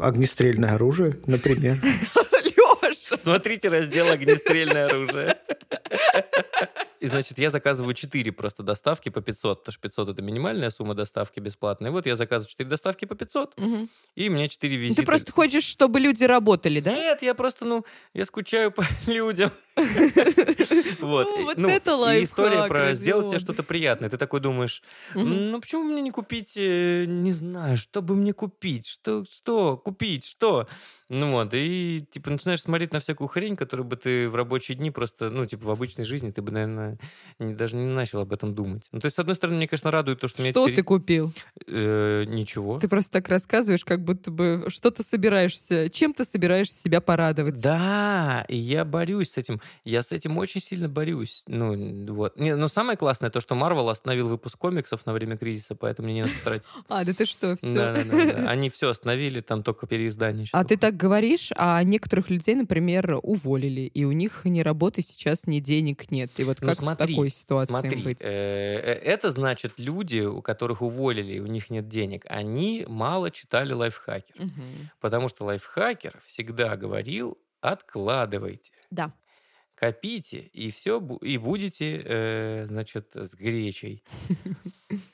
Огнестрельное 0.00 0.74
оружие, 0.74 1.18
например. 1.26 1.80
Леша! 1.82 3.16
Смотрите 3.18 3.68
раздел 3.68 4.10
«Огнестрельное 4.10 4.86
оружие». 4.86 5.36
И, 7.00 7.06
значит, 7.06 7.38
я 7.38 7.50
заказываю 7.50 7.92
4 7.94 8.32
просто 8.32 8.62
доставки 8.62 9.10
по 9.10 9.20
500, 9.20 9.60
потому 9.60 9.72
что 9.72 9.80
500 9.82 10.08
это 10.10 10.22
минимальная 10.22 10.70
сумма 10.70 10.94
доставки 10.94 11.38
бесплатной. 11.38 11.90
Вот 11.90 12.06
я 12.06 12.16
заказываю 12.16 12.48
4 12.50 12.68
доставки 12.68 13.04
по 13.04 13.14
500, 13.14 13.58
Мгм. 13.58 13.90
и 14.14 14.28
мне 14.30 14.48
4 14.48 14.74
Ну, 14.74 14.80
визита. 14.82 15.02
Ты 15.02 15.06
просто 15.06 15.30
хочешь, 15.32 15.64
чтобы 15.64 16.00
люди 16.00 16.24
работали, 16.24 16.80
да? 16.80 16.94
Нет, 16.94 17.20
я 17.22 17.34
просто, 17.34 17.66
ну, 17.66 17.84
я 18.14 18.24
скучаю 18.24 18.70
по 18.72 18.84
людям. 19.06 19.50
Вот. 21.00 21.28
Ну, 21.36 21.44
вот 21.44 21.58
это 21.58 21.90
И 21.90 21.94
лайфхак, 21.94 22.30
история 22.30 22.68
про 22.68 22.94
сделать 22.94 23.28
себе 23.28 23.38
что-то 23.38 23.62
приятное. 23.62 24.08
Ты 24.08 24.16
такой 24.16 24.40
думаешь, 24.40 24.82
ну 25.14 25.60
почему 25.60 25.82
мне 25.84 26.02
не 26.02 26.10
купить, 26.10 26.54
э, 26.56 27.04
не 27.06 27.32
знаю, 27.32 27.76
что 27.76 28.00
бы 28.02 28.14
мне 28.14 28.32
купить, 28.32 28.86
что, 28.86 29.24
что 29.24 29.76
купить, 29.76 30.24
что? 30.24 30.68
Ну 31.08 31.32
вот, 31.32 31.50
и 31.52 32.04
типа 32.10 32.30
начинаешь 32.30 32.62
смотреть 32.62 32.92
на 32.92 33.00
всякую 33.00 33.28
хрень, 33.28 33.56
которую 33.56 33.86
бы 33.86 33.96
ты 33.96 34.28
в 34.28 34.34
рабочие 34.36 34.76
дни 34.76 34.90
просто, 34.90 35.30
ну 35.30 35.44
типа 35.46 35.66
в 35.66 35.70
обычной 35.70 36.04
жизни 36.04 36.30
ты 36.30 36.40
бы, 36.40 36.50
наверное, 36.52 36.98
даже 37.38 37.76
не 37.76 37.86
начал 37.92 38.20
об 38.20 38.32
этом 38.32 38.54
думать. 38.54 38.84
Ну 38.92 39.00
то 39.00 39.06
есть, 39.06 39.16
с 39.16 39.18
одной 39.18 39.36
стороны, 39.36 39.58
мне, 39.58 39.68
конечно, 39.68 39.90
радует 39.90 40.20
то, 40.20 40.28
что 40.28 40.42
Что 40.44 40.66
ты 40.66 40.82
купил? 40.82 41.32
э, 41.66 42.24
ничего. 42.26 42.78
Ты 42.78 42.88
просто 42.88 43.12
так 43.12 43.28
рассказываешь, 43.28 43.84
как 43.84 44.02
будто 44.02 44.30
бы 44.30 44.64
что 44.68 44.90
ты 44.90 45.02
собираешься, 45.02 45.90
чем 45.90 46.14
ты 46.14 46.24
собираешься 46.24 46.80
себя 46.80 47.00
порадовать. 47.00 47.60
Да, 47.60 48.44
и 48.48 48.56
я 48.56 48.84
борюсь 48.84 49.32
с 49.32 49.38
этим. 49.38 49.60
Я 49.84 50.02
с 50.02 50.12
этим 50.12 50.38
очень 50.38 50.60
сильно 50.60 50.88
борюсь. 50.88 51.42
Ну, 51.46 52.12
вот. 52.14 52.38
Не, 52.38 52.56
но 52.56 52.68
самое 52.68 52.96
классное 52.96 53.30
то, 53.30 53.40
что 53.40 53.54
Марвел 53.54 53.88
остановил 53.88 54.28
выпуск 54.28 54.58
комиксов 54.58 55.06
на 55.06 55.12
время 55.12 55.36
кризиса, 55.36 55.74
поэтому 55.74 56.06
мне 56.06 56.14
не 56.14 56.22
надо 56.22 56.34
тратить. 56.44 56.66
А, 56.88 57.04
да 57.04 57.12
ты 57.12 57.26
что, 57.26 57.56
все. 57.56 57.74
Да, 57.74 57.92
да, 57.94 58.04
да, 58.04 58.24
да. 58.32 58.50
Они 58.50 58.70
все 58.70 58.90
остановили, 58.90 59.40
там 59.40 59.62
только 59.62 59.86
переиздание. 59.86 60.46
А 60.52 60.64
ты 60.64 60.76
так 60.76 60.96
говоришь, 60.96 61.50
а 61.56 61.82
некоторых 61.82 62.30
людей, 62.30 62.54
например, 62.54 63.18
уволили, 63.22 63.82
и 63.82 64.04
у 64.04 64.12
них 64.12 64.42
ни 64.44 64.60
работы 64.60 65.02
сейчас, 65.02 65.46
ни 65.46 65.60
денег 65.60 66.10
нет. 66.10 66.30
И 66.38 66.44
вот 66.44 66.58
Ну, 66.60 66.68
как 66.68 66.80
в 66.80 66.96
такой 66.96 67.30
ситуации 67.30 68.04
быть? 68.04 68.22
э, 68.22 68.26
э, 68.26 68.92
это 69.04 69.30
значит 69.30 69.74
люди, 69.78 70.20
у 70.20 70.42
которых 70.42 70.82
уволили, 70.82 71.38
у 71.38 71.46
них 71.46 71.70
нет 71.70 71.88
денег, 71.88 72.24
они 72.28 72.84
мало 72.88 73.30
читали 73.30 73.72
лайфхакер. 73.72 74.36
Потому 75.00 75.28
что 75.28 75.44
лайфхакер 75.44 76.20
всегда 76.24 76.76
говорил, 76.76 77.38
откладывайте. 77.60 78.70
Да. 78.90 79.12
Копите, 79.84 80.38
и 80.52 80.70
все, 80.70 81.00
и 81.20 81.36
будете, 81.36 82.02
э, 82.04 82.66
значит, 82.66 83.10
с 83.14 83.34
гречей. 83.34 84.02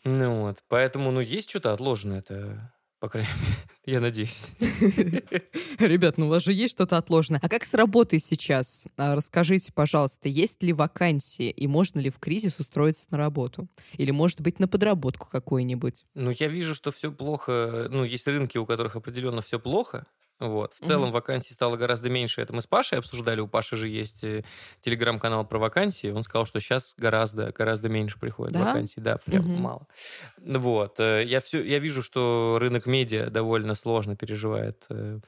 Ну 0.04 0.42
вот, 0.42 0.58
поэтому, 0.68 1.10
ну, 1.10 1.20
есть 1.20 1.48
что-то 1.48 1.72
отложенное, 1.72 2.18
это, 2.18 2.74
по 2.98 3.08
крайней 3.08 3.30
мере, 3.30 3.56
я 3.86 4.00
надеюсь. 4.00 4.50
Ребят, 5.78 6.18
ну 6.18 6.26
у 6.26 6.28
вас 6.28 6.42
же 6.42 6.52
есть 6.52 6.74
что-то 6.74 6.98
отложенное. 6.98 7.40
А 7.42 7.48
как 7.48 7.64
с 7.64 7.72
работой 7.72 8.18
сейчас? 8.18 8.84
А, 8.98 9.14
Расскажите, 9.14 9.72
пожалуйста, 9.72 10.28
есть 10.28 10.62
ли 10.62 10.74
вакансии 10.74 11.50
и 11.50 11.66
можно 11.66 11.98
ли 12.00 12.10
в 12.10 12.18
кризис 12.18 12.58
устроиться 12.58 13.06
на 13.10 13.16
работу? 13.16 13.68
Или, 13.96 14.10
может 14.10 14.42
быть, 14.42 14.58
на 14.58 14.68
подработку 14.68 15.28
какую-нибудь? 15.30 16.04
Ну, 16.14 16.30
я 16.30 16.48
вижу, 16.48 16.74
что 16.74 16.90
все 16.90 17.10
плохо, 17.10 17.88
ну, 17.90 18.04
есть 18.04 18.26
рынки, 18.26 18.58
у 18.58 18.66
которых 18.66 18.96
определенно 18.96 19.40
все 19.40 19.58
плохо, 19.58 20.06
вот. 20.40 20.72
В 20.74 20.80
целом 20.86 21.12
вакансий 21.12 21.54
стало 21.54 21.76
гораздо 21.76 22.10
меньше. 22.10 22.40
Это 22.40 22.52
мы 22.54 22.62
с 22.62 22.66
Пашей 22.66 22.98
обсуждали. 22.98 23.40
У 23.40 23.46
Паши 23.46 23.76
же 23.76 23.88
есть 23.88 24.24
э, 24.24 24.42
телеграм-канал 24.80 25.46
про 25.46 25.58
вакансии. 25.58 26.10
Он 26.10 26.24
сказал, 26.24 26.46
что 26.46 26.60
сейчас 26.60 26.94
гораздо, 26.96 27.52
гораздо 27.52 27.88
меньше 27.88 28.18
приходит 28.18 28.54
Да? 28.54 28.60
вакансий. 28.64 29.00
Да, 29.00 29.18
прям 29.18 29.44
Мгм. 29.44 29.60
мало. 29.60 29.86
Вот. 30.38 30.98
э, 30.98 31.24
Я, 31.26 31.40
все, 31.40 31.62
я 31.62 31.78
вижу, 31.78 32.02
что 32.02 32.56
рынок 32.60 32.86
медиа 32.86 33.30
довольно 33.30 33.74
сложно 33.74 34.16
переживает 34.16 34.84
э, 34.88 35.20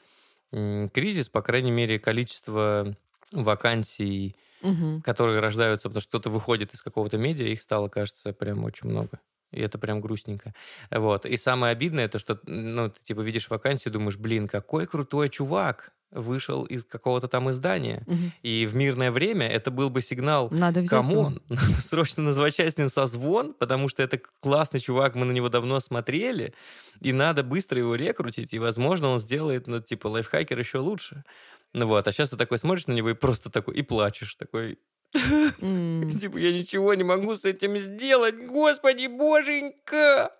кризис. 0.92 1.28
По 1.28 1.42
крайней 1.42 1.70
мере, 1.72 1.98
количество 1.98 2.96
вакансий, 3.32 4.36
Мгм. 4.62 5.02
которые 5.02 5.40
рождаются, 5.40 5.88
потому 5.88 6.00
что 6.02 6.08
кто-то 6.10 6.30
выходит 6.30 6.74
из 6.74 6.82
какого-то 6.82 7.18
медиа, 7.18 7.46
их 7.46 7.60
стало, 7.62 7.88
кажется, 7.88 8.32
прям 8.32 8.64
очень 8.64 8.88
много. 8.88 9.20
И 9.52 9.60
это 9.60 9.78
прям 9.78 10.00
грустненько. 10.00 10.54
Вот. 10.90 11.26
И 11.26 11.36
самое 11.36 11.72
обидное, 11.72 12.08
то, 12.08 12.18
что 12.18 12.40
ну, 12.46 12.88
ты 12.90 13.00
типа 13.02 13.20
видишь 13.20 13.50
вакансию, 13.50 13.92
думаешь, 13.92 14.16
блин, 14.16 14.48
какой 14.48 14.86
крутой 14.86 15.28
чувак 15.28 15.92
вышел 16.12 16.64
из 16.64 16.84
какого-то 16.84 17.26
там 17.26 17.50
издания. 17.50 18.04
Мгм. 18.06 18.32
И 18.42 18.66
в 18.66 18.76
мирное 18.76 19.10
время 19.10 19.48
это 19.48 19.70
был 19.70 19.90
бы 19.90 20.02
сигнал 20.02 20.48
Надо 20.50 20.80
взять 20.80 21.08
его. 21.08 21.32
Надо 21.48 21.80
срочно 21.80 22.22
назначать 22.22 22.74
с 22.74 22.78
ним 22.78 22.90
созвон, 22.90 23.54
потому 23.54 23.88
что 23.88 24.02
это 24.02 24.20
классный 24.40 24.80
чувак, 24.80 25.14
мы 25.14 25.24
на 25.24 25.32
него 25.32 25.48
давно 25.48 25.80
смотрели, 25.80 26.54
и 27.00 27.12
надо 27.12 27.42
быстро 27.42 27.78
его 27.78 27.94
рекрутить, 27.94 28.52
и, 28.52 28.58
возможно, 28.58 29.08
он 29.08 29.20
сделает, 29.20 29.66
ну, 29.66 29.80
типа, 29.80 30.08
лайфхакер 30.08 30.58
еще 30.58 30.78
лучше. 30.78 31.24
Ну 31.72 31.86
вот, 31.86 32.06
а 32.06 32.12
сейчас 32.12 32.30
ты 32.30 32.36
такой 32.36 32.58
смотришь 32.58 32.86
на 32.86 32.92
него 32.92 33.10
и 33.10 33.14
просто 33.14 33.50
такой, 33.50 33.76
и 33.76 33.82
плачешь, 33.82 34.34
такой. 34.34 34.78
типа, 36.20 36.38
я 36.38 36.52
ничего 36.52 36.94
не 36.94 37.04
могу 37.04 37.34
с 37.34 37.44
этим 37.44 37.76
сделать, 37.78 38.34
господи, 38.46 39.06
боженька! 39.06 40.32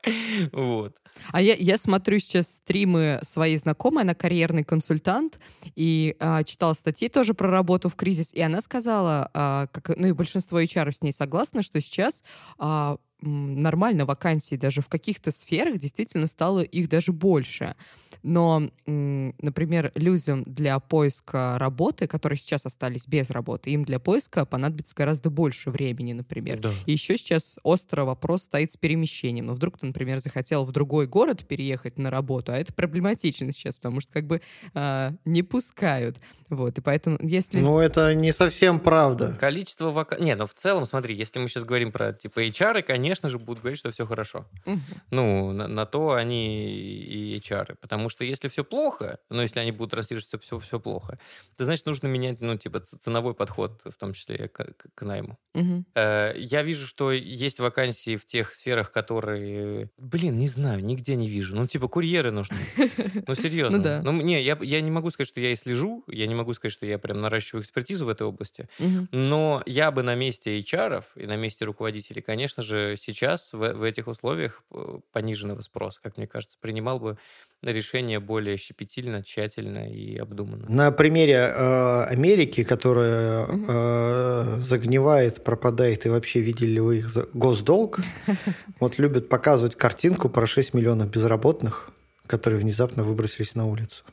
Вот. 0.53 0.97
А 1.31 1.43
я, 1.43 1.55
я 1.55 1.77
смотрю 1.77 2.19
сейчас 2.19 2.57
стримы 2.57 3.21
своей 3.23 3.59
знакомой, 3.59 4.05
она 4.05 4.15
карьерный 4.15 4.65
консультант, 4.65 5.39
и 5.77 6.17
а, 6.19 6.43
читала 6.43 6.73
статьи 6.73 7.09
тоже 7.09 7.35
про 7.35 7.51
работу 7.51 7.91
в 7.91 7.97
кризис, 7.97 8.33
и 8.33 8.41
она 8.41 8.63
сказала, 8.63 9.31
а, 9.35 9.67
как, 9.73 9.97
ну 9.97 10.09
и 10.09 10.13
большинство 10.13 10.61
HR 10.61 10.93
с 10.93 11.03
ней 11.03 11.13
согласны, 11.13 11.63
что 11.63 11.81
сейчас 11.83 12.25
а, 12.59 12.97
нормально 13.23 14.05
вакансий 14.05 14.57
даже 14.57 14.83
в 14.83 14.89
каких-то 14.89 15.31
сферах 15.31 15.79
действительно 15.79 16.27
стало 16.27 16.61
их 16.61 16.89
даже 16.89 17.13
больше. 17.13 17.75
Но, 18.23 18.71
например, 18.87 19.91
людям 19.97 20.45
для 20.47 20.79
поиска 20.79 21.57
работы, 21.59 22.07
которые 22.07 22.39
сейчас 22.39 22.65
остались 22.65 23.09
без 23.09 23.31
работы, 23.31 23.71
им 23.71 23.85
для 23.85 23.99
поиска 23.99 24.45
понадобится 24.45 24.95
гораздо 24.95 25.29
больше 25.29 25.71
времени, 25.71 26.13
например. 26.13 26.61
Да. 26.61 26.71
И 26.87 26.93
еще 26.93 27.19
сейчас 27.19 27.59
остро 27.65 28.05
вопрос 28.05 28.45
стоит 28.45 28.71
с 28.73 28.77
перемещением. 28.77 29.47
Но 29.47 29.55
вдруг 29.55 29.79
ты, 29.79 29.87
например, 29.87 30.21
захотел 30.21 30.65
в 30.65 30.71
другой 30.71 31.09
город 31.09 31.45
переехать 31.47 31.99
на 31.99 32.11
работу, 32.11 32.53
а 32.53 32.59
это 32.59 32.73
проблематично 32.73 33.51
сейчас, 33.51 33.77
потому 33.77 34.01
что 34.01 34.13
как 34.13 34.27
бы 34.27 34.41
а, 34.75 35.15
не 35.25 35.43
пускают. 35.43 36.21
Вот, 36.49 36.79
и 36.79 36.81
поэтому 36.81 37.19
если... 37.21 37.59
Ну, 37.59 37.79
это 37.79 38.15
не 38.15 38.33
совсем 38.33 38.79
правда. 38.79 39.37
Количество 39.41 39.91
вакансий... 39.91 40.25
Не, 40.25 40.37
ну 40.37 40.47
в 40.47 40.55
целом, 40.55 40.87
смотри, 40.87 41.17
если 41.17 41.41
мы 41.41 41.49
сейчас 41.49 41.65
говорим 41.65 41.91
про 41.91 42.13
типа 42.13 42.47
HR, 42.47 42.83
конечно 42.83 43.12
же, 43.15 43.39
будут 43.39 43.63
говорить, 43.63 43.79
что 43.79 43.91
все 43.91 44.07
хорошо. 44.07 44.47
Угу. 44.67 44.81
Ну, 45.11 45.53
на, 45.53 45.69
на 45.69 45.87
то 45.87 46.13
они 46.13 46.73
и 46.73 47.39
HR. 47.39 47.77
Потому 47.81 48.09
что 48.09 48.25
если 48.25 48.49
все 48.49 48.65
плохо, 48.65 49.19
ну, 49.31 49.43
если 49.43 49.61
они 49.61 49.73
будут 49.73 49.93
транслировать, 49.93 50.25
что 50.25 50.39
все, 50.39 50.59
все 50.59 50.81
плохо, 50.81 51.19
то 51.57 51.65
значит, 51.65 51.87
нужно 51.87 52.07
менять, 52.07 52.41
ну, 52.41 52.57
типа, 52.57 52.81
ценовой 52.81 53.35
подход, 53.35 53.83
в 53.85 53.97
том 53.97 54.13
числе 54.15 54.49
к, 54.49 54.65
к, 54.75 54.87
к 54.95 55.03
найму. 55.03 55.39
Угу. 55.55 55.85
Я 55.95 56.63
вижу, 56.63 56.87
что 56.87 57.13
есть 57.13 57.61
вакансии 57.61 58.17
в 58.17 58.27
тех 58.27 58.55
сферах, 58.55 58.93
которые... 58.93 59.91
Блин, 59.99 60.39
не 60.39 60.49
знаю, 60.49 60.85
нигде 60.85 61.15
не 61.15 61.29
вижу. 61.29 61.57
Ну, 61.57 61.67
типа, 61.67 61.89
курьеры 61.89 62.31
нужны. 62.31 62.57
Ну, 63.27 63.35
серьезно. 63.35 63.79
Ну, 63.79 63.85
да. 63.85 64.03
Ну, 64.03 64.13
не, 64.21 64.43
я, 64.43 64.59
я 64.61 64.81
не 64.81 64.91
могу 64.91 65.11
сказать, 65.11 65.29
что 65.29 65.41
я 65.41 65.53
и 65.53 65.57
слежу, 65.57 66.05
я 66.09 66.27
не 66.27 66.35
могу 66.35 66.55
сказать, 66.55 66.73
что 66.73 66.87
я 66.87 66.99
прям 66.99 67.21
наращиваю 67.21 67.63
экспертизу 67.63 68.07
в 68.07 68.09
этой 68.09 68.27
области, 68.27 68.69
угу. 68.79 69.09
но 69.13 69.63
я 69.67 69.91
бы 69.91 70.03
на 70.03 70.15
месте 70.15 70.59
HR 70.61 71.05
и 71.17 71.27
на 71.27 71.37
месте 71.37 71.65
руководителей, 71.65 72.23
конечно 72.23 72.63
же, 72.63 72.97
сейчас 73.03 73.53
в, 73.53 73.59
в 73.59 73.83
этих 73.83 74.07
условиях 74.07 74.63
э, 74.71 74.99
пониженного 75.13 75.61
спроса, 75.61 76.01
как 76.03 76.17
мне 76.17 76.27
кажется, 76.27 76.57
принимал 76.61 76.99
бы 76.99 77.19
решение 77.63 78.21
более 78.21 78.57
щепетильно, 78.57 79.23
тщательно 79.23 79.91
и 79.91 80.17
обдуманно. 80.17 80.67
На 80.69 80.91
примере 80.93 81.35
э, 81.35 82.05
Америки, 82.05 82.65
которая 82.65 83.47
э, 83.49 84.57
загнивает, 84.61 85.45
пропадает, 85.45 86.07
и 86.07 86.09
вообще 86.09 86.41
видели 86.41 86.71
ли 86.71 86.81
вы 86.81 86.99
их 86.99 87.11
госдолг, 87.35 87.99
вот 88.81 88.99
любят 88.99 89.29
показывать 89.29 89.77
картинку 89.77 90.29
про 90.29 90.47
6 90.47 90.75
миллионов 90.75 91.11
безработных, 91.11 91.91
которые 92.27 92.61
внезапно 92.61 93.05
выбросились 93.05 93.55
на 93.55 93.67
улицу. 93.67 94.05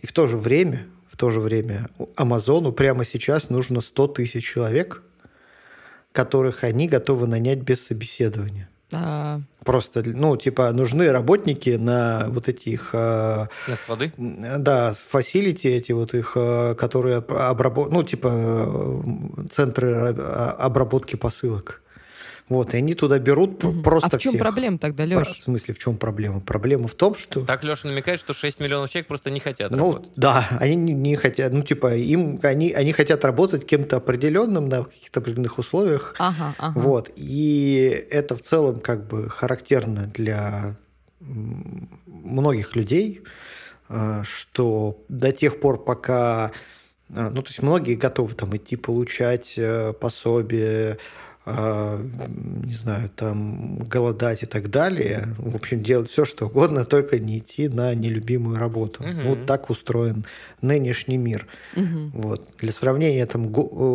И 0.00 0.06
в 0.06 0.12
то 0.12 0.26
же 0.26 0.36
время, 0.36 0.86
в 1.10 1.16
то 1.16 1.30
же 1.30 1.40
время 1.40 1.88
Амазону 2.16 2.72
прямо 2.72 3.04
сейчас 3.04 3.50
нужно 3.50 3.80
100 3.80 4.08
тысяч 4.08 4.48
человек, 4.48 5.02
которых 6.18 6.64
они 6.64 6.88
готовы 6.88 7.28
нанять 7.28 7.58
без 7.58 7.86
собеседования. 7.86 8.68
А... 8.92 9.40
Просто, 9.64 10.02
ну, 10.04 10.36
типа, 10.36 10.72
нужны 10.72 11.12
работники 11.12 11.70
на 11.70 12.26
вот 12.30 12.48
этих... 12.48 12.90
Э, 12.92 13.46
на 13.68 13.76
склады? 13.76 14.12
Да, 14.16 14.94
фасилити 14.94 15.68
эти 15.68 15.92
вот 15.92 16.14
их, 16.14 16.32
э, 16.34 16.74
которые 16.74 17.18
обработ... 17.18 17.92
Ну, 17.92 18.02
типа, 18.02 18.30
э, 18.32 19.46
центры 19.50 19.94
обработки 20.58 21.14
посылок. 21.14 21.82
Вот, 22.48 22.72
и 22.72 22.78
они 22.78 22.94
туда 22.94 23.18
берут 23.18 23.62
угу. 23.62 23.82
просто 23.82 24.08
А 24.12 24.18
в 24.18 24.22
чем 24.22 24.32
всех. 24.32 24.42
проблема 24.42 24.78
тогда, 24.78 25.04
Леш? 25.04 25.38
В 25.38 25.42
смысле, 25.42 25.74
в 25.74 25.78
чем 25.78 25.96
проблема? 25.96 26.40
Проблема 26.40 26.88
в 26.88 26.94
том, 26.94 27.14
что... 27.14 27.44
Так 27.44 27.62
Леша 27.62 27.88
намекает, 27.88 28.20
что 28.20 28.32
6 28.32 28.60
миллионов 28.60 28.90
человек 28.90 29.06
просто 29.06 29.30
не 29.30 29.40
хотят 29.40 29.70
ну, 29.70 29.92
работать. 29.92 30.10
Да, 30.16 30.48
они 30.58 30.74
не, 30.76 30.92
не 30.94 31.16
хотят, 31.16 31.52
ну, 31.52 31.62
типа, 31.62 31.94
им, 31.94 32.40
они, 32.42 32.72
они 32.72 32.92
хотят 32.92 33.24
работать 33.24 33.66
кем-то 33.66 33.96
определенным 33.96 34.68
на 34.68 34.84
каких-то 34.84 35.20
определенных 35.20 35.58
условиях. 35.58 36.14
Ага, 36.18 36.54
ага. 36.58 36.78
Вот, 36.78 37.10
и 37.16 38.06
это 38.10 38.34
в 38.34 38.42
целом 38.42 38.80
как 38.80 39.06
бы 39.06 39.28
характерно 39.28 40.06
для 40.06 40.76
многих 42.06 42.76
людей, 42.76 43.22
а, 43.88 44.22
что 44.24 45.02
до 45.08 45.32
тех 45.32 45.60
пор, 45.60 45.82
пока... 45.82 46.52
А, 47.14 47.30
ну, 47.30 47.42
то 47.42 47.48
есть 47.48 47.62
многие 47.62 47.94
готовы 47.94 48.34
там 48.34 48.54
идти 48.56 48.76
получать 48.76 49.54
э, 49.56 49.94
пособие, 49.94 50.98
не 51.50 52.74
знаю, 52.74 53.10
там, 53.14 53.78
голодать 53.78 54.42
и 54.42 54.46
так 54.46 54.70
далее. 54.70 55.28
В 55.38 55.56
общем, 55.56 55.82
делать 55.82 56.10
все, 56.10 56.24
что 56.24 56.46
угодно, 56.46 56.84
только 56.84 57.18
не 57.18 57.38
идти 57.38 57.68
на 57.68 57.94
нелюбимую 57.94 58.58
работу. 58.58 59.02
Угу. 59.02 59.28
Вот 59.28 59.46
так 59.46 59.70
устроен 59.70 60.24
нынешний 60.60 61.16
мир. 61.16 61.46
Угу. 61.76 62.10
Вот. 62.12 62.48
Для 62.58 62.72
сравнения, 62.72 63.24
там, 63.26 63.52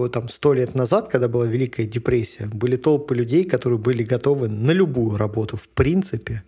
там, 0.10 0.30
сто 0.30 0.54
лет 0.54 0.74
назад, 0.74 1.10
когда 1.10 1.28
была 1.28 1.46
Великая 1.46 1.86
депрессия, 1.86 2.48
были 2.48 2.76
толпы 2.76 3.16
людей, 3.16 3.44
которые 3.44 3.78
были 3.78 4.04
готовы 4.04 4.48
на 4.48 4.72
любую 4.72 5.18
работу, 5.18 5.58
в 5.58 5.68
принципе. 5.68 6.44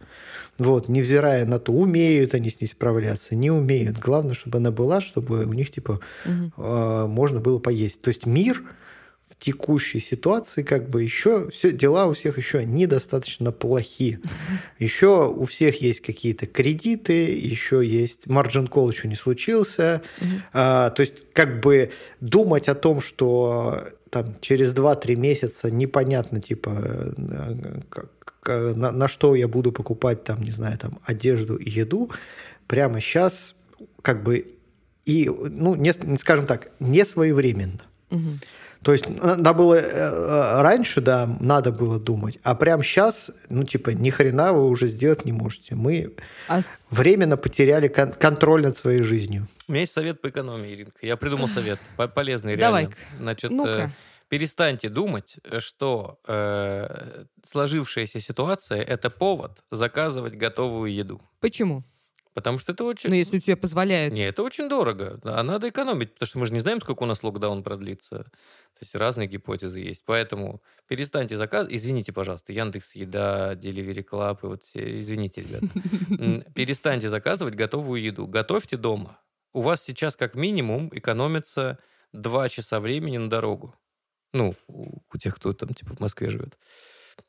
Вот, 0.57 0.87
невзирая 0.87 1.45
на 1.45 1.59
то, 1.59 1.73
умеют 1.73 2.33
они 2.33 2.49
с 2.49 2.61
ней 2.61 2.67
справляться, 2.67 3.35
не 3.35 3.51
умеют. 3.51 3.99
Главное, 3.99 4.33
чтобы 4.33 4.57
она 4.57 4.71
была, 4.71 5.01
чтобы 5.01 5.45
у 5.45 5.53
них, 5.53 5.69
типа, 5.69 5.99
угу. 6.25 6.63
э, 6.63 7.07
можно 7.07 7.41
было 7.41 7.59
поесть. 7.59 8.01
То 8.01 8.07
есть 8.07 8.25
мир 8.25 8.63
в 9.37 9.43
текущей 9.43 9.99
ситуации 9.99 10.63
как 10.63 10.89
бы 10.89 11.03
еще 11.03 11.49
все 11.49 11.71
дела 11.71 12.07
у 12.07 12.13
всех 12.13 12.37
еще 12.37 12.65
недостаточно 12.65 13.51
плохи. 13.51 14.19
Еще 14.79 15.27
у 15.27 15.45
всех 15.45 15.81
есть 15.81 16.01
какие-то 16.01 16.47
кредиты, 16.47 17.37
еще 17.37 17.85
есть 17.85 18.27
марджин 18.27 18.67
кол 18.67 18.89
еще 18.89 19.07
не 19.07 19.15
случился. 19.15 20.01
А, 20.53 20.89
то 20.89 21.01
есть 21.01 21.31
как 21.33 21.61
бы 21.61 21.91
думать 22.19 22.67
о 22.67 22.75
том, 22.75 23.01
что 23.01 23.87
там 24.09 24.35
через 24.41 24.73
2-3 24.73 25.15
месяца 25.15 25.71
непонятно 25.71 26.41
типа 26.41 27.13
на, 28.45 28.91
на 28.91 29.07
что 29.07 29.35
я 29.35 29.47
буду 29.47 29.71
покупать 29.71 30.23
там, 30.23 30.43
не 30.43 30.51
знаю, 30.51 30.77
там 30.77 30.99
одежду 31.03 31.55
и 31.55 31.69
еду, 31.69 32.11
прямо 32.67 32.99
сейчас 32.99 33.55
как 34.01 34.23
бы 34.23 34.55
и, 35.05 35.29
ну, 35.29 35.75
не, 35.75 35.93
скажем 36.17 36.47
так, 36.47 36.71
не 36.79 37.05
своевременно. 37.05 37.81
Угу. 38.09 38.39
То 38.85 38.91
есть 38.91 39.09
надо 39.09 39.53
было 39.53 39.73
э, 39.73 40.61
раньше, 40.61 41.01
да, 41.01 41.25
надо 41.39 41.71
было 41.71 41.99
думать, 41.99 42.37
а 42.43 42.53
прямо 42.53 42.83
сейчас, 42.83 43.31
ну, 43.49 43.63
типа, 43.63 43.89
ни 43.89 44.11
хрена 44.11 44.53
вы 44.53 44.69
уже 44.69 44.87
сделать 44.87 45.25
не 45.25 45.31
можете. 45.31 45.73
Мы 45.73 46.13
а 46.47 46.61
временно 46.91 47.35
потеряли 47.35 47.87
кон- 47.87 48.11
контроль 48.11 48.61
над 48.61 48.77
своей 48.77 49.01
жизнью. 49.01 49.47
У 49.67 49.71
меня 49.71 49.81
есть 49.81 49.93
совет 49.93 50.21
по 50.21 50.29
экономии, 50.29 50.71
Иринка. 50.71 50.99
Я 51.01 51.17
придумал 51.17 51.47
совет, 51.47 51.79
полезный 52.13 52.55
реально. 52.55 52.81
Давай. 52.81 52.89
Значит, 53.19 53.49
ну-ка. 53.49 53.71
Э, 53.71 53.89
перестаньте 54.29 54.89
думать, 54.89 55.37
что 55.57 56.19
э, 56.27 57.23
сложившаяся 57.43 58.21
ситуация 58.21 58.83
это 58.83 59.09
повод 59.09 59.63
заказывать 59.71 60.35
готовую 60.35 60.93
еду. 60.93 61.19
Почему? 61.39 61.83
Потому 62.35 62.59
что 62.59 62.73
это 62.73 62.83
очень... 62.83 63.09
Ну, 63.09 63.15
если 63.15 63.37
у 63.37 63.39
тебя 63.39 63.55
позволяют. 63.55 64.13
Не, 64.13 64.27
это 64.27 64.43
очень 64.43 64.67
дорого. 64.67 65.21
А 65.23 65.41
надо 65.41 65.69
экономить, 65.69 66.13
потому 66.13 66.27
что 66.27 66.39
мы 66.39 66.45
же 66.45 66.51
не 66.51 66.59
знаем, 66.59 66.81
сколько 66.81 67.03
у 67.03 67.05
нас 67.05 67.23
локдаун 67.23 67.63
продлится. 67.63 68.25
То 68.25 68.81
есть 68.81 68.93
разные 68.93 69.29
гипотезы 69.29 69.79
есть. 69.79 70.03
Поэтому 70.05 70.61
перестаньте 70.85 71.37
заказ. 71.37 71.65
Извините, 71.69 72.11
пожалуйста, 72.11 72.51
Яндекс 72.51 72.95
Еда, 72.95 73.53
Delivery 73.53 74.05
Club 74.05 74.39
и 74.43 74.47
вот 74.47 74.63
все. 74.63 74.99
Извините, 74.99 75.43
ребята. 75.43 76.51
Перестаньте 76.53 77.09
заказывать 77.09 77.55
готовую 77.55 78.03
еду. 78.03 78.27
Готовьте 78.27 78.75
дома. 78.75 79.17
У 79.53 79.61
вас 79.61 79.81
сейчас 79.81 80.17
как 80.17 80.35
минимум 80.35 80.89
экономится 80.91 81.79
два 82.11 82.49
часа 82.49 82.81
времени 82.81 83.17
на 83.17 83.29
дорогу. 83.29 83.73
Ну, 84.33 84.55
у 84.67 85.17
тех, 85.17 85.37
кто 85.37 85.53
там 85.53 85.73
типа 85.73 85.95
в 85.95 86.01
Москве 86.01 86.29
живет. 86.29 86.59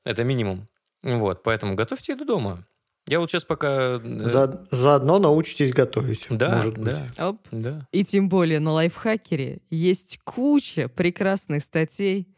Это 0.02 0.24
минимум. 0.24 0.66
Вот, 1.04 1.44
поэтому 1.44 1.76
готовьте 1.76 2.14
еду 2.14 2.24
дома. 2.24 2.66
Я 3.08 3.20
вот 3.20 3.30
сейчас 3.30 3.44
пока... 3.44 3.68
Э, 3.68 4.00
За, 4.02 4.66
заодно 4.70 5.18
научитесь 5.18 5.72
готовить, 5.72 6.26
да, 6.28 6.56
может 6.56 6.76
быть. 6.76 6.94
Да, 7.16 7.28
Оп. 7.28 7.38
да. 7.52 7.86
И 7.92 8.04
тем 8.04 8.28
более 8.28 8.58
на 8.58 8.72
лайфхакере 8.72 9.60
есть 9.70 10.18
куча 10.24 10.88
прекрасных 10.88 11.62
статей 11.62 12.28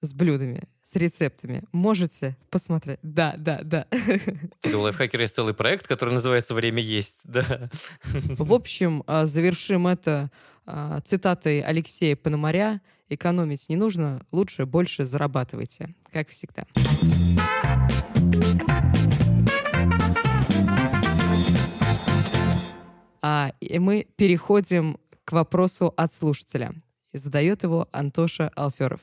с 0.00 0.12
блюдами, 0.12 0.64
с 0.82 0.96
рецептами. 0.96 1.62
Можете 1.70 2.36
посмотреть. 2.50 2.98
Да, 3.02 3.34
да, 3.38 3.60
да. 3.62 3.86
У 4.64 4.78
лайфхакера 4.78 5.22
есть 5.22 5.36
целый 5.36 5.54
проект, 5.54 5.86
который 5.86 6.14
называется 6.14 6.54
«Время 6.54 6.82
есть». 6.82 7.16
Да. 7.24 7.70
В 8.38 8.52
общем, 8.52 9.04
а, 9.06 9.26
завершим 9.26 9.86
это 9.86 10.30
а, 10.66 11.00
цитатой 11.02 11.60
Алексея 11.60 12.16
Пономаря. 12.16 12.80
Экономить 13.08 13.68
не 13.68 13.76
нужно, 13.76 14.24
лучше 14.30 14.66
больше 14.66 15.04
зарабатывайте, 15.04 15.94
как 16.12 16.28
всегда. 16.28 16.64
А, 23.22 23.52
и 23.60 23.78
мы 23.78 24.06
переходим 24.16 24.98
к 25.24 25.32
вопросу 25.32 25.92
от 25.96 26.12
слушателя. 26.12 26.72
Задает 27.12 27.62
его 27.62 27.88
Антоша 27.92 28.50
Алферов. 28.56 29.00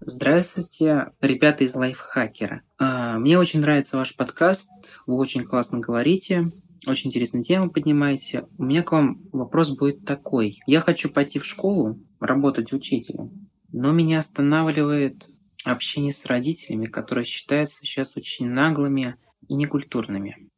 Здравствуйте, 0.00 1.12
ребята 1.20 1.64
из 1.64 1.74
Лайфхакера. 1.74 2.62
А, 2.78 3.18
мне 3.18 3.38
очень 3.38 3.60
нравится 3.60 3.96
ваш 3.96 4.14
подкаст, 4.16 4.70
вы 5.06 5.16
очень 5.16 5.44
классно 5.44 5.78
говорите, 5.78 6.50
очень 6.86 7.08
интересные 7.08 7.42
темы 7.42 7.70
поднимаете. 7.70 8.46
У 8.58 8.64
меня 8.64 8.82
к 8.82 8.92
вам 8.92 9.22
вопрос 9.32 9.70
будет 9.70 10.04
такой. 10.04 10.58
Я 10.66 10.80
хочу 10.80 11.10
пойти 11.10 11.38
в 11.38 11.46
школу, 11.46 11.98
работать 12.20 12.72
учителем, 12.72 13.48
но 13.72 13.92
меня 13.92 14.20
останавливает 14.20 15.26
общение 15.64 16.12
с 16.12 16.26
родителями, 16.26 16.84
которые 16.84 17.24
считаются 17.24 17.78
сейчас 17.78 18.14
очень 18.16 18.50
наглыми, 18.50 19.16
и 19.48 19.54
некультурными. 19.54 20.50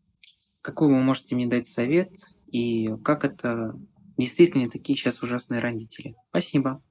Какой 0.67 0.89
вы 0.89 0.99
можете 1.01 1.37
мне 1.37 1.47
дать 1.47 1.69
совет 1.69 2.11
и 2.51 2.91
как 3.05 3.25
это 3.25 3.77
действительно 4.19 4.69
такие 4.69 4.99
сейчас 4.99 5.23
ужасные 5.23 5.61
родители? 5.61 6.17
Спасибо. 6.31 6.83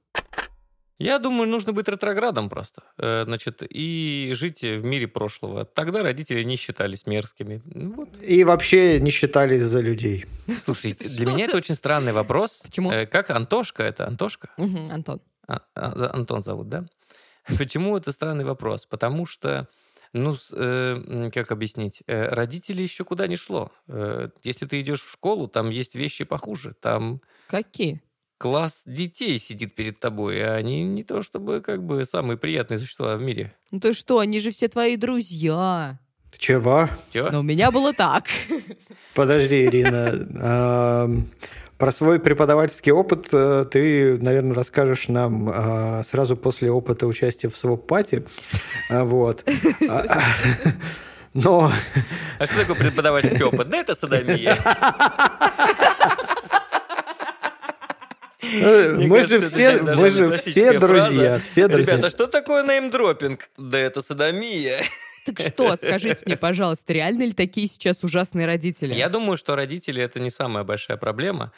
Я 0.98 1.18
думаю, 1.18 1.46
нужно 1.46 1.74
быть 1.74 1.86
ретроградом 1.86 2.48
просто. 2.48 2.84
Э, 2.96 3.24
значит, 3.26 3.62
и 3.68 4.30
жить 4.32 4.62
в 4.62 4.82
мире 4.82 5.06
прошлого. 5.06 5.66
Тогда 5.66 6.02
родители 6.02 6.42
не 6.42 6.56
считались 6.56 7.06
мерзкими. 7.06 7.60
Ну 7.66 7.92
вот. 7.92 8.08
И 8.22 8.44
вообще 8.44 8.98
не 8.98 9.10
считались 9.10 9.64
за 9.64 9.80
людей. 9.80 10.24
Слушай, 10.64 10.94
для 10.94 11.26
меня 11.26 11.44
это 11.44 11.58
очень 11.58 11.74
странный 11.74 12.14
вопрос. 12.14 12.62
Почему? 12.64 12.90
Э, 12.90 13.04
Как 13.04 13.28
Антошка 13.28 13.82
это? 13.82 14.06
Антошка? 14.06 14.48
Антон. 14.56 15.20
А- 15.46 15.60
а- 15.74 16.12
Антон 16.14 16.42
зовут, 16.42 16.70
да? 16.70 16.86
Почему 17.58 17.94
это 17.98 18.10
странный 18.10 18.46
вопрос? 18.46 18.86
Потому 18.86 19.26
что, 19.26 19.68
ну, 20.16 20.36
э, 20.52 21.30
как 21.32 21.52
объяснить, 21.52 22.02
Э, 22.06 22.28
родители 22.28 22.82
еще 22.82 23.04
куда 23.04 23.26
не 23.26 23.36
шло. 23.36 23.70
Э, 23.88 24.28
Если 24.42 24.66
ты 24.66 24.80
идешь 24.80 25.02
в 25.02 25.10
школу, 25.12 25.46
там 25.48 25.70
есть 25.70 25.94
вещи 25.94 26.24
похуже. 26.24 26.74
Там 26.80 27.20
Какие? 27.48 28.00
класс 28.38 28.82
детей 28.86 29.38
сидит 29.38 29.74
перед 29.74 29.98
тобой, 30.00 30.42
а 30.44 30.54
они 30.56 30.84
не 30.84 31.02
то 31.04 31.22
чтобы 31.22 31.60
как 31.60 31.82
бы 31.84 32.04
самые 32.04 32.36
приятные 32.36 32.78
существа 32.78 33.16
в 33.16 33.22
мире. 33.22 33.54
Ну 33.70 33.80
ты 33.80 33.92
что, 33.92 34.18
они 34.18 34.40
же 34.40 34.50
все 34.50 34.68
твои 34.68 34.96
друзья. 34.96 35.98
Ты 36.32 36.38
Чего? 36.38 36.88
Чего? 37.12 37.30
Но 37.30 37.40
у 37.40 37.42
меня 37.42 37.70
было 37.70 37.92
так. 37.92 38.24
Подожди, 39.14 39.64
Ирина. 39.64 41.26
Про 41.78 41.92
свой 41.92 42.18
преподавательский 42.18 42.90
опыт 42.90 43.28
э, 43.32 43.66
ты, 43.70 44.16
наверное, 44.18 44.54
расскажешь 44.54 45.08
нам 45.08 45.50
а, 45.52 46.02
сразу 46.04 46.34
после 46.34 46.70
опыта 46.70 47.06
участия 47.06 47.48
в 47.50 47.56
своп-пати. 47.56 48.24
А, 48.90 49.04
Вот. 49.04 49.44
Но 51.34 51.70
А 52.38 52.46
что 52.46 52.56
такое 52.60 52.76
преподавательский 52.76 53.42
опыт? 53.44 53.68
Да 53.68 53.76
это 53.76 53.94
садомия. 53.94 54.56
э, 58.42 58.92
Мне 58.94 59.06
мы 59.06 59.16
кажется, 59.16 59.38
же 59.40 59.46
все, 59.46 59.82
мы 59.82 60.10
же 60.10 60.30
все 60.38 60.78
друзья, 60.78 61.32
фраза. 61.38 61.42
все 61.44 61.68
друзья. 61.68 61.92
Ребята, 61.96 62.10
что 62.10 62.26
такое 62.26 62.62
неймдропинг? 62.64 63.50
Да 63.58 63.78
это 63.78 64.00
садомия. 64.02 64.82
Так 65.26 65.40
что, 65.40 65.76
скажите 65.76 66.22
мне, 66.24 66.36
пожалуйста, 66.36 66.92
реально 66.92 67.24
ли 67.24 67.32
такие 67.32 67.66
сейчас 67.66 68.02
ужасные 68.04 68.46
родители? 68.46 68.94
Я 68.94 69.08
думаю, 69.08 69.36
что 69.36 69.56
родители 69.56 70.02
это 70.02 70.20
не 70.20 70.30
самая 70.30 70.64
большая 70.64 70.96
проблема 70.96 71.52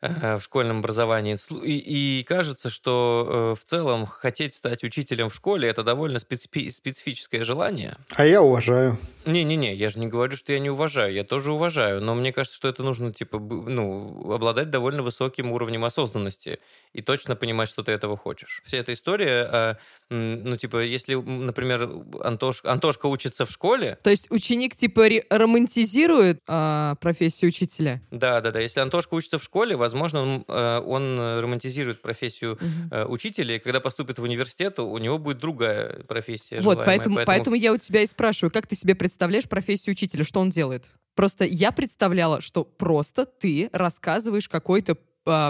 э, 0.00 0.36
в 0.38 0.42
школьном 0.42 0.78
образовании. 0.78 1.36
И, 1.64 2.18
и 2.20 2.22
кажется, 2.24 2.70
что 2.70 3.54
э, 3.56 3.60
в 3.60 3.64
целом 3.68 4.06
хотеть 4.06 4.54
стать 4.54 4.84
учителем 4.84 5.28
в 5.28 5.34
школе 5.34 5.68
это 5.68 5.82
довольно 5.82 6.18
специфи- 6.18 6.70
специфическое 6.70 7.44
желание. 7.44 7.96
А 8.16 8.24
я 8.24 8.40
уважаю. 8.42 8.96
Не-не-не, 9.26 9.74
я 9.74 9.90
же 9.90 9.98
не 9.98 10.06
говорю, 10.06 10.36
что 10.38 10.54
я 10.54 10.58
не 10.58 10.70
уважаю, 10.70 11.12
я 11.12 11.22
тоже 11.24 11.52
уважаю, 11.52 12.00
но 12.00 12.14
мне 12.14 12.32
кажется, 12.32 12.56
что 12.56 12.68
это 12.68 12.82
нужно, 12.82 13.12
типа, 13.12 13.38
ну, 13.38 14.32
обладать 14.32 14.70
довольно 14.70 15.02
высоким 15.02 15.52
уровнем 15.52 15.84
осознанности 15.84 16.60
и 16.94 17.02
точно 17.02 17.36
понимать, 17.36 17.68
что 17.68 17.82
ты 17.82 17.92
этого 17.92 18.16
хочешь. 18.16 18.62
Вся 18.64 18.78
эта 18.78 18.94
история, 18.94 19.42
а, 19.52 19.70
м, 19.70 19.76
ну, 20.10 20.56
типа, 20.56 20.82
если, 20.84 21.14
например, 21.14 21.90
Антош, 22.22 22.60
Антошка 22.64 23.06
учится 23.06 23.44
в 23.44 23.50
школе, 23.50 23.98
То 24.02 24.10
есть 24.10 24.30
ученик 24.30 24.74
типа 24.74 25.06
романтизирует 25.30 26.40
а, 26.46 26.94
профессию 26.96 27.48
учителя? 27.48 28.00
да-да-да, 28.10 28.60
если 28.60 28.80
Антошка 28.80 29.14
учится 29.14 29.38
в 29.38 29.44
школе, 29.44 29.76
возможно, 29.76 30.20
он, 30.22 30.44
э, 30.48 30.78
он 30.80 31.02
э, 31.18 31.40
романтизирует 31.40 32.00
профессию 32.00 32.58
Мгм. 32.60 32.88
э, 32.90 33.04
учителя, 33.06 33.56
и 33.56 33.58
когда 33.58 33.80
поступит 33.80 34.18
в 34.18 34.22
университет, 34.22 34.78
у 34.78 34.96
него 34.98 35.18
будет 35.18 35.38
другая 35.38 36.02
профессия 36.04 36.56
Вот, 36.56 36.62
желаемая. 36.78 36.86
поэтому, 36.86 37.20
поэтому 37.26 37.56
я 37.56 37.72
у 37.72 37.76
тебя 37.76 38.02
и 38.02 38.06
спрашиваю, 38.06 38.50
как 38.50 38.66
ты 38.66 38.76
себе 38.76 38.94
представляешь 38.94 39.48
профессию 39.48 39.92
учителя, 39.92 40.24
что 40.24 40.40
он 40.40 40.50
делает? 40.50 40.86
Просто 41.14 41.44
я 41.44 41.72
представляла, 41.72 42.40
что 42.40 42.62
просто 42.64 43.26
ты 43.26 43.70
рассказываешь 43.72 44.48
какой-то 44.48 44.96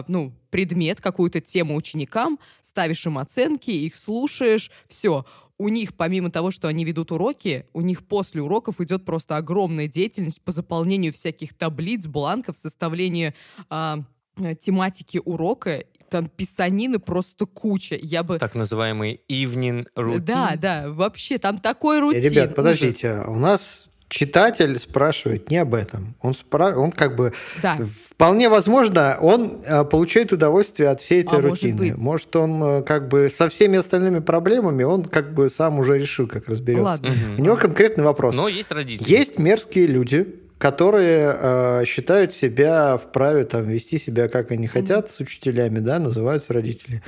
ну, 0.09 0.33
предмет, 0.51 1.01
какую-то 1.01 1.41
тему 1.41 1.77
ученикам, 1.77 2.39
ставишь 2.63 3.07
им 3.07 3.19
оценки, 3.19 3.71
их 3.71 3.97
слушаешь, 3.97 4.71
все. 4.89 5.25
У 5.59 5.69
них, 5.69 5.95
помимо 5.95 6.31
того, 6.31 6.51
что 6.53 6.69
они 6.69 6.85
ведут 6.85 7.11
уроки, 7.11 7.67
у 7.73 7.81
них 7.81 8.07
после 8.07 8.41
уроков 8.41 8.81
идет 8.81 9.05
просто 9.05 9.37
огромная 9.37 9.89
деятельность 9.89 10.41
по 10.41 10.53
заполнению 10.53 11.13
всяких 11.13 11.53
таблиц, 11.53 12.07
бланков, 12.07 12.57
составлению 12.57 13.35
а, 13.69 14.05
э, 14.37 14.55
тематики 14.55 15.21
урока. 15.25 15.85
Там 16.11 16.29
писанины 16.29 17.01
просто 17.01 17.45
куча. 17.45 17.99
Я 18.01 18.23
бы... 18.23 18.39
Так 18.39 18.55
называемый 18.55 19.21
evening 19.29 19.87
routine. 19.97 20.21
Да, 20.21 20.55
да, 20.57 20.91
вообще, 20.91 21.39
там 21.39 21.59
такой 21.59 21.99
рутин. 21.99 22.23
Ребят, 22.23 22.47
ужас. 22.47 22.57
подождите, 22.57 23.25
у 23.27 23.37
нас 23.37 23.88
читатель 24.09 24.79
спрашивает 24.79 25.51
не 25.51 25.59
об 25.59 25.75
этом. 25.75 26.15
Он, 26.23 26.35
спра... 26.35 26.75
он 26.77 26.93
как 26.93 27.17
бы 27.17 27.33
Да. 27.63 27.79
Вполне 28.11 28.49
возможно, 28.49 29.17
он 29.21 29.61
э, 29.65 29.85
получает 29.85 30.33
удовольствие 30.33 30.89
от 30.89 31.01
всей 31.01 31.23
этой 31.23 31.39
А, 31.39 31.43
может 31.43 31.51
рутины. 31.51 31.79
быть. 31.79 31.99
Может, 31.99 32.35
он 32.37 32.63
э, 32.63 32.83
как 32.83 33.09
бы 33.09 33.31
со 33.31 33.49
всеми 33.49 33.79
остальными 33.79 34.19
проблемами, 34.21 34.83
он 34.83 35.05
как 35.05 35.35
бы 35.35 35.49
сам 35.49 35.79
уже 35.79 35.99
решил, 35.99 36.27
как 36.27 36.49
разберется. 36.49 36.85
Ладно. 36.85 37.11
Мгм. 37.11 37.41
У 37.41 37.45
него 37.45 37.57
конкретный 37.57 38.05
вопрос. 38.05 38.35
Но 38.35 38.49
есть 38.49 38.73
родители. 38.73 39.09
Есть 39.09 39.39
мерзкие 39.39 39.87
люди, 39.87 40.35
которые 40.59 41.37
э, 41.41 41.85
считают 41.87 42.33
себя 42.33 42.97
вправе 42.97 43.45
там, 43.45 43.69
вести 43.69 43.99
себя, 43.99 44.29
как 44.29 44.51
они 44.51 44.67
хотят, 44.67 45.11
с 45.11 45.21
учителями, 45.21 45.79
да, 45.79 45.99
называются 45.99 46.53
родители. 46.53 47.03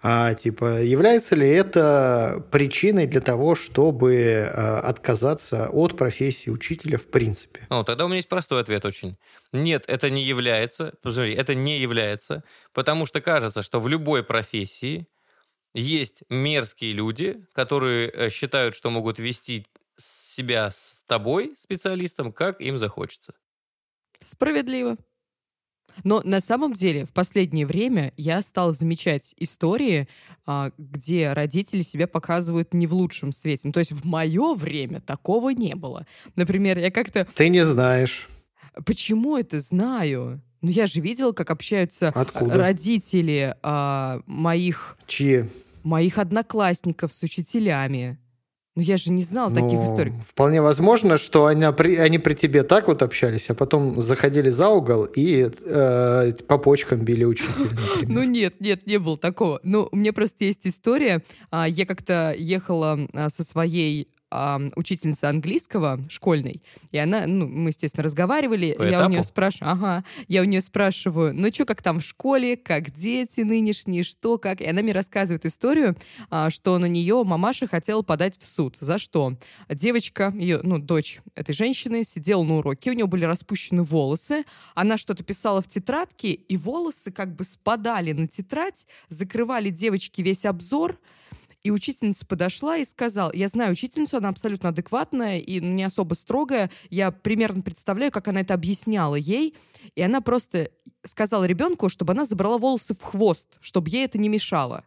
А, 0.00 0.34
типа, 0.34 0.82
является 0.82 1.34
ли 1.34 1.48
это 1.48 2.46
причиной 2.52 3.06
для 3.06 3.20
того, 3.20 3.56
чтобы 3.56 4.14
э, 4.14 4.46
отказаться 4.48 5.68
от 5.70 5.96
профессии 5.96 6.50
учителя 6.50 6.98
в 6.98 7.06
принципе? 7.06 7.66
Ну, 7.68 7.82
тогда 7.82 8.04
у 8.04 8.08
меня 8.08 8.16
есть 8.16 8.28
простой 8.28 8.60
ответ 8.60 8.84
очень. 8.84 9.16
Нет, 9.52 9.84
это 9.88 10.08
не 10.08 10.22
является. 10.22 10.94
Посмотри, 11.02 11.34
это 11.34 11.56
не 11.56 11.80
является, 11.80 12.44
потому 12.72 13.06
что 13.06 13.20
кажется, 13.20 13.62
что 13.62 13.80
в 13.80 13.88
любой 13.88 14.22
профессии 14.22 15.08
есть 15.74 16.22
мерзкие 16.28 16.92
люди, 16.92 17.44
которые 17.52 18.08
э, 18.08 18.30
считают, 18.30 18.76
что 18.76 18.90
могут 18.90 19.18
вести 19.18 19.66
себя 19.96 20.70
с 20.70 21.02
тобой, 21.08 21.54
специалистом, 21.58 22.32
как 22.32 22.60
им 22.60 22.78
захочется. 22.78 23.34
Справедливо. 24.22 24.96
Но 26.04 26.22
на 26.24 26.40
самом 26.40 26.74
деле 26.74 27.04
в 27.04 27.12
последнее 27.12 27.66
время 27.66 28.12
я 28.16 28.42
стал 28.42 28.72
замечать 28.72 29.34
истории, 29.38 30.08
а, 30.46 30.70
где 30.78 31.32
родители 31.32 31.82
себя 31.82 32.06
показывают 32.06 32.74
не 32.74 32.86
в 32.86 32.94
лучшем 32.94 33.32
свете. 33.32 33.62
Ну, 33.68 33.72
то 33.72 33.80
есть 33.80 33.92
в 33.92 34.04
мое 34.06 34.54
время 34.54 35.00
такого 35.00 35.50
не 35.50 35.74
было. 35.74 36.06
Например, 36.36 36.78
я 36.78 36.90
как-то... 36.90 37.26
Ты 37.34 37.48
не 37.48 37.64
знаешь. 37.64 38.28
Почему 38.86 39.36
это 39.36 39.60
знаю? 39.60 40.40
Ну, 40.62 40.70
я 40.70 40.86
же 40.86 41.00
видела, 41.00 41.32
как 41.32 41.50
общаются 41.50 42.08
Откуда? 42.08 42.56
родители 42.56 43.54
а, 43.62 44.20
моих, 44.26 44.96
Чьи? 45.06 45.44
моих 45.82 46.18
одноклассников 46.18 47.12
с 47.12 47.22
учителями. 47.22 48.18
Ну, 48.78 48.82
я 48.84 48.96
же 48.96 49.10
не 49.10 49.24
знала 49.24 49.52
таких 49.52 49.72
Ну, 49.72 49.84
историй. 49.84 50.12
Вполне 50.24 50.62
возможно, 50.62 51.18
что 51.18 51.46
они 51.46 51.66
при, 51.76 51.96
они 51.96 52.18
при 52.18 52.34
тебе 52.34 52.62
так 52.62 52.86
вот 52.86 53.02
общались, 53.02 53.50
а 53.50 53.54
потом 53.54 54.00
заходили 54.00 54.50
за 54.50 54.68
угол 54.68 55.04
и 55.16 55.50
э, 55.64 56.32
по 56.46 56.58
почкам 56.58 57.00
били 57.00 57.24
учителя. 57.24 57.70
Ну 58.06 58.22
нет, 58.22 58.60
нет, 58.60 58.86
не 58.86 58.98
было 59.00 59.16
такого. 59.16 59.58
Ну, 59.64 59.88
у 59.90 59.96
меня 59.96 60.12
просто 60.12 60.44
есть 60.44 60.64
история. 60.64 61.24
А, 61.50 61.68
Я 61.68 61.86
как-то 61.86 62.32
ехала 62.38 62.96
а, 63.14 63.30
со 63.30 63.42
своей 63.42 64.06
а, 64.30 64.60
учительницей 64.76 65.28
английского 65.28 66.00
школьной, 66.08 66.62
и 66.90 66.98
она, 66.98 67.26
ну, 67.26 67.46
мы, 67.46 67.70
естественно, 67.70 68.04
разговаривали. 68.04 68.74
По 68.74 68.82
я 68.82 69.04
у 69.04 69.08
нее 69.08 69.20
этапу? 69.20 69.28
спрашиваю, 69.28 69.72
ага, 69.72 70.04
я 70.28 70.42
у 70.42 70.44
нее 70.44 70.60
спрашиваю, 70.60 71.34
ну 71.34 71.48
что, 71.52 71.64
как 71.64 71.82
там 71.82 72.00
в 72.00 72.04
школе, 72.04 72.56
как 72.56 72.90
дети 72.92 73.40
нынешние, 73.40 74.02
что, 74.02 74.38
как? 74.38 74.60
И 74.60 74.66
она 74.66 74.82
мне 74.82 74.92
рассказывает 74.92 75.46
историю, 75.46 75.96
а, 76.30 76.50
что 76.50 76.78
на 76.78 76.86
нее 76.86 77.22
мамаша 77.24 77.66
хотела 77.66 78.02
подать 78.02 78.38
в 78.38 78.44
суд. 78.44 78.76
За 78.80 78.98
что? 78.98 79.34
Девочка, 79.68 80.32
ее, 80.34 80.60
ну, 80.62 80.78
дочь 80.78 81.20
этой 81.34 81.54
женщины, 81.54 82.04
сидела 82.04 82.42
на 82.42 82.58
уроке, 82.58 82.90
у 82.90 82.94
нее 82.94 83.06
были 83.06 83.24
распущены 83.24 83.82
волосы, 83.82 84.44
она 84.74 84.98
что-то 84.98 85.22
писала 85.22 85.62
в 85.62 85.68
тетрадке, 85.68 86.32
и 86.32 86.56
волосы 86.56 87.10
как 87.10 87.34
бы 87.34 87.44
спадали 87.44 88.12
на 88.12 88.28
тетрадь, 88.28 88.86
закрывали 89.08 89.70
девочке 89.70 90.22
весь 90.22 90.44
обзор, 90.44 90.98
и 91.64 91.70
учительница 91.70 92.24
подошла 92.24 92.76
и 92.76 92.84
сказала, 92.84 93.30
я 93.34 93.48
знаю 93.48 93.72
учительницу, 93.72 94.16
она 94.16 94.28
абсолютно 94.28 94.70
адекватная 94.70 95.38
и 95.38 95.60
не 95.60 95.84
особо 95.84 96.14
строгая, 96.14 96.70
я 96.90 97.10
примерно 97.10 97.62
представляю, 97.62 98.12
как 98.12 98.28
она 98.28 98.40
это 98.40 98.54
объясняла 98.54 99.16
ей, 99.16 99.54
и 99.94 100.02
она 100.02 100.20
просто 100.20 100.70
сказала 101.04 101.44
ребенку, 101.44 101.88
чтобы 101.88 102.12
она 102.12 102.24
забрала 102.24 102.58
волосы 102.58 102.94
в 102.94 103.02
хвост, 103.02 103.48
чтобы 103.60 103.90
ей 103.90 104.04
это 104.04 104.18
не 104.18 104.28
мешало. 104.28 104.84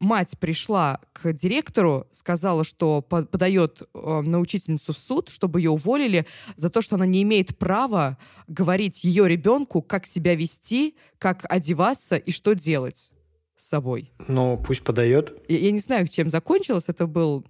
Мать 0.00 0.36
пришла 0.38 1.00
к 1.12 1.32
директору, 1.32 2.06
сказала, 2.10 2.64
что 2.64 3.00
по- 3.00 3.24
подает 3.24 3.82
э, 3.94 4.20
на 4.20 4.40
учительницу 4.40 4.92
в 4.92 4.98
суд, 4.98 5.30
чтобы 5.30 5.60
ее 5.60 5.70
уволили 5.70 6.26
за 6.56 6.68
то, 6.68 6.82
что 6.82 6.96
она 6.96 7.06
не 7.06 7.22
имеет 7.22 7.56
права 7.56 8.18
говорить 8.48 9.04
ее 9.04 9.26
ребенку, 9.28 9.80
как 9.82 10.06
себя 10.06 10.34
вести, 10.34 10.96
как 11.18 11.46
одеваться 11.48 12.16
и 12.16 12.32
что 12.32 12.54
делать 12.54 13.12
с 13.56 13.68
собой. 13.68 14.12
Ну, 14.28 14.56
пусть 14.66 14.82
подает. 14.82 15.32
Я, 15.48 15.58
я 15.58 15.70
не 15.70 15.80
знаю, 15.80 16.08
чем 16.08 16.30
закончилось. 16.30 16.84
Это 16.88 17.06
был 17.06 17.44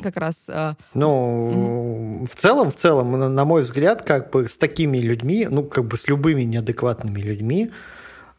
как 0.00 0.16
раз... 0.16 0.48
э, 0.48 0.74
Ну, 0.94 2.24
в 2.28 2.34
целом, 2.36 2.70
в 2.70 2.76
целом, 2.76 3.12
на 3.18 3.28
на 3.28 3.44
мой 3.44 3.62
взгляд, 3.62 4.02
как 4.02 4.30
бы 4.30 4.48
с 4.48 4.56
такими 4.56 4.98
людьми, 4.98 5.46
ну, 5.50 5.64
как 5.64 5.84
бы 5.84 5.96
с 5.96 6.08
любыми 6.08 6.42
неадекватными 6.42 7.20
людьми 7.20 7.70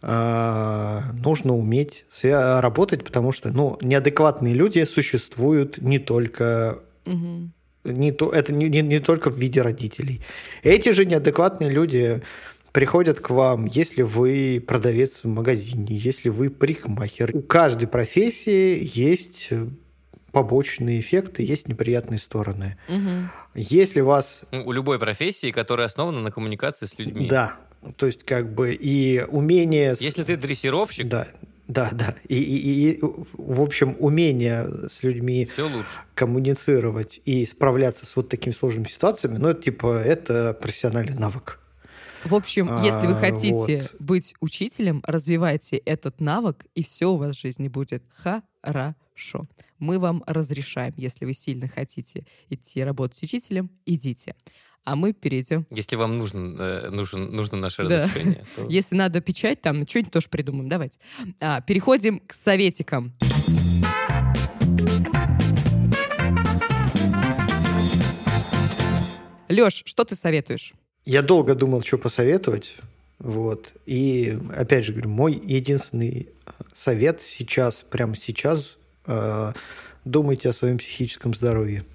э, 0.01 0.99
нужно 1.13 1.55
уметь 1.55 2.05
работать, 2.21 3.03
потому 3.03 3.31
что, 3.31 3.49
ну, 3.49 3.77
неадекватные 3.81 4.53
люди 4.53 4.83
существуют 4.83 5.77
не 5.77 5.99
только 5.99 6.79
мгм. 7.05 7.53
не 7.83 8.11
то, 8.11 8.31
это 8.31 8.53
не, 8.53 8.69
не, 8.69 8.81
не 8.81 8.99
только 8.99 9.29
в 9.29 9.37
виде 9.37 9.61
родителей. 9.61 10.21
Эти 10.63 10.89
же 10.91 11.05
неадекватные 11.05 11.69
люди 11.69 12.21
приходят 12.73 13.19
к 13.21 13.29
вам, 13.29 13.65
если 13.65 14.01
вы 14.01 14.61
продавец 14.65 15.21
в 15.23 15.27
магазине, 15.27 15.95
если 15.95 16.27
вы 16.29 16.49
парикмахер. 16.49 17.31
У 17.33 17.41
каждой 17.41 17.87
профессии 17.87 18.91
есть 18.93 19.47
э, 19.51 19.67
побочные 20.31 20.99
эффекты, 20.99 21.43
есть 21.43 21.67
неприятные 21.69 22.17
стороны. 22.17 22.77
Мгм. 22.89 23.29
Если 23.55 24.01
вас... 24.01 24.41
Ну, 24.51 24.63
У 24.65 24.71
любой 24.71 24.99
профессии, 24.99 25.51
которая 25.51 25.85
основана 25.87 26.19
на 26.21 26.31
коммуникации 26.31 26.87
с 26.87 26.97
людьми. 26.97 27.27
Да, 27.29 27.55
то 27.95 28.07
есть 28.07 28.23
как 28.23 28.53
бы 28.53 28.73
и 28.73 29.23
умение... 29.29 29.95
Если 29.99 30.23
ты 30.23 30.35
дрессировщик, 30.35 31.07
Да, 31.07 31.27
да, 31.67 31.89
да. 31.93 32.15
И, 32.27 32.35
и- 32.41 32.91
и, 32.97 32.99
в 33.01 33.61
общем, 33.61 33.95
умение 33.99 34.67
с 34.89 35.03
людьми 35.03 35.47
все 35.53 35.67
лучше. 35.69 35.87
коммуницировать 36.15 37.21
и 37.25 37.45
справляться 37.45 38.05
с 38.07 38.15
вот 38.15 38.29
такими 38.29 38.51
сложными 38.53 38.87
ситуациями, 38.87 39.37
ну, 39.37 39.49
это 39.49 39.61
типа, 39.61 40.01
это 40.03 40.57
профессиональный 40.59 41.13
навык. 41.17 41.59
В 42.25 42.35
общем, 42.35 42.81
если 42.83 43.05
вы 43.07 43.13
А, 43.13 43.19
хотите 43.19 43.81
вот. 43.81 43.95
быть 44.01 44.33
учителем, 44.39 45.03
развивайте 45.05 45.77
этот 45.77 46.21
навык, 46.21 46.65
и 46.73 46.83
все 46.83 47.07
у 47.11 47.17
вас 47.17 47.35
в 47.35 47.41
жизни 47.41 47.67
будет 47.67 48.03
хорошо. 48.15 49.45
Мы 49.79 49.99
вам 49.99 50.23
разрешаем, 50.25 50.93
если 50.97 51.25
вы 51.25 51.33
сильно 51.33 51.67
хотите 51.67 52.25
идти 52.49 52.83
работать 52.83 53.21
учителем, 53.23 53.69
идите. 53.85 54.35
А 54.85 54.95
мы 54.95 55.13
перейдем. 55.13 55.65
Если 55.69 55.95
вам 55.95 56.17
нужен, 56.17 56.57
э, 56.59 56.89
нужен, 56.89 57.31
нужно 57.33 57.57
наше 57.57 57.87
Да. 57.87 58.03
разрешение, 58.03 58.45
то 58.55 58.65
Если 58.69 58.95
надо 58.95 59.21
печать, 59.21 59.61
там 59.61 59.87
что-нибудь 59.87 60.11
тоже 60.11 60.29
придумаем. 60.29 60.67
Давайте. 60.69 60.99
А, 61.39 61.61
переходим 61.61 62.19
к 62.19 62.33
советикам. 62.33 63.13
Леш, 69.49 69.83
что 69.85 70.03
ты 70.03 70.15
советуешь? 70.15 70.73
Я 71.05 71.21
долго 71.21 71.55
думал, 71.55 71.81
что 71.83 71.97
посоветовать. 71.97 72.77
Вот. 73.19 73.71
И, 73.85 74.37
опять 74.55 74.85
же 74.85 74.93
говорю, 74.93 75.09
мой 75.09 75.33
единственный 75.33 76.29
э, 76.45 76.51
совет 76.73 77.21
сейчас, 77.21 77.83
прямо 77.89 78.15
сейчас, 78.15 78.77
э, 79.05 79.53
думайте 80.05 80.49
о 80.49 80.53
своем 80.53 80.77
психическом 80.77 81.33
здоровье. 81.33 81.85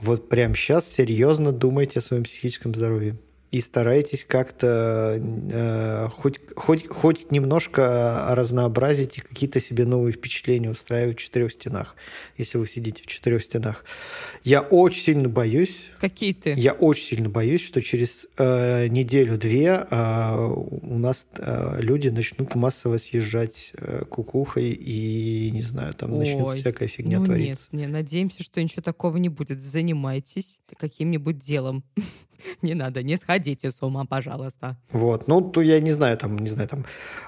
Вот 0.00 0.28
прямо 0.28 0.54
сейчас 0.54 0.88
серьезно 0.88 1.52
думайте 1.52 1.98
о 1.98 2.02
своем 2.02 2.24
психическом 2.24 2.74
здоровье. 2.74 3.16
И 3.50 3.60
старайтесь 3.60 4.24
как-то 4.24 5.18
э, 5.20 6.08
хоть, 6.16 6.38
хоть, 6.54 6.86
хоть 6.86 7.32
немножко 7.32 8.28
разнообразить 8.30 9.18
и 9.18 9.20
какие-то 9.20 9.60
себе 9.60 9.84
новые 9.84 10.12
впечатления 10.12 10.70
устраивать 10.70 11.18
в 11.18 11.22
четырех 11.22 11.52
стенах, 11.52 11.96
если 12.36 12.58
вы 12.58 12.68
сидите 12.68 13.02
в 13.02 13.06
четырех 13.06 13.42
стенах. 13.42 13.84
Я 14.44 14.60
очень 14.60 15.02
сильно 15.02 15.28
боюсь, 15.28 15.76
Какие 16.00 16.32
ты? 16.32 16.54
я 16.56 16.72
очень 16.74 17.04
сильно 17.04 17.28
боюсь, 17.28 17.62
что 17.62 17.82
через 17.82 18.28
э, 18.38 18.86
неделю-две 18.86 19.84
э, 19.90 20.36
у 20.36 20.98
нас 20.98 21.26
э, 21.36 21.80
люди 21.80 22.08
начнут 22.08 22.54
массово 22.54 22.98
съезжать 22.98 23.72
э, 23.76 24.04
кукухой 24.08 24.70
и, 24.70 25.50
не 25.52 25.62
знаю, 25.62 25.92
там 25.94 26.16
начнется 26.16 26.44
Ой, 26.44 26.60
всякая 26.60 26.86
фигня 26.86 27.18
ну 27.18 27.24
твориться. 27.26 27.68
нет, 27.72 27.88
не, 27.88 27.92
надеемся, 27.92 28.44
что 28.44 28.62
ничего 28.62 28.82
такого 28.82 29.16
не 29.16 29.28
будет. 29.28 29.60
Занимайтесь 29.60 30.60
каким-нибудь 30.78 31.38
делом. 31.38 31.82
Не 32.62 32.74
надо, 32.74 33.02
не 33.02 33.16
сходите 33.16 33.70
с 33.70 33.82
ума, 33.82 34.04
пожалуйста. 34.04 34.76
Вот, 34.92 35.28
ну, 35.28 35.40
то 35.40 35.60
я 35.60 35.80
не 35.80 35.92
знаю, 35.92 36.16
там, 36.16 36.38
не 36.38 36.48
знаю, 36.48 36.68
там, 36.68 36.84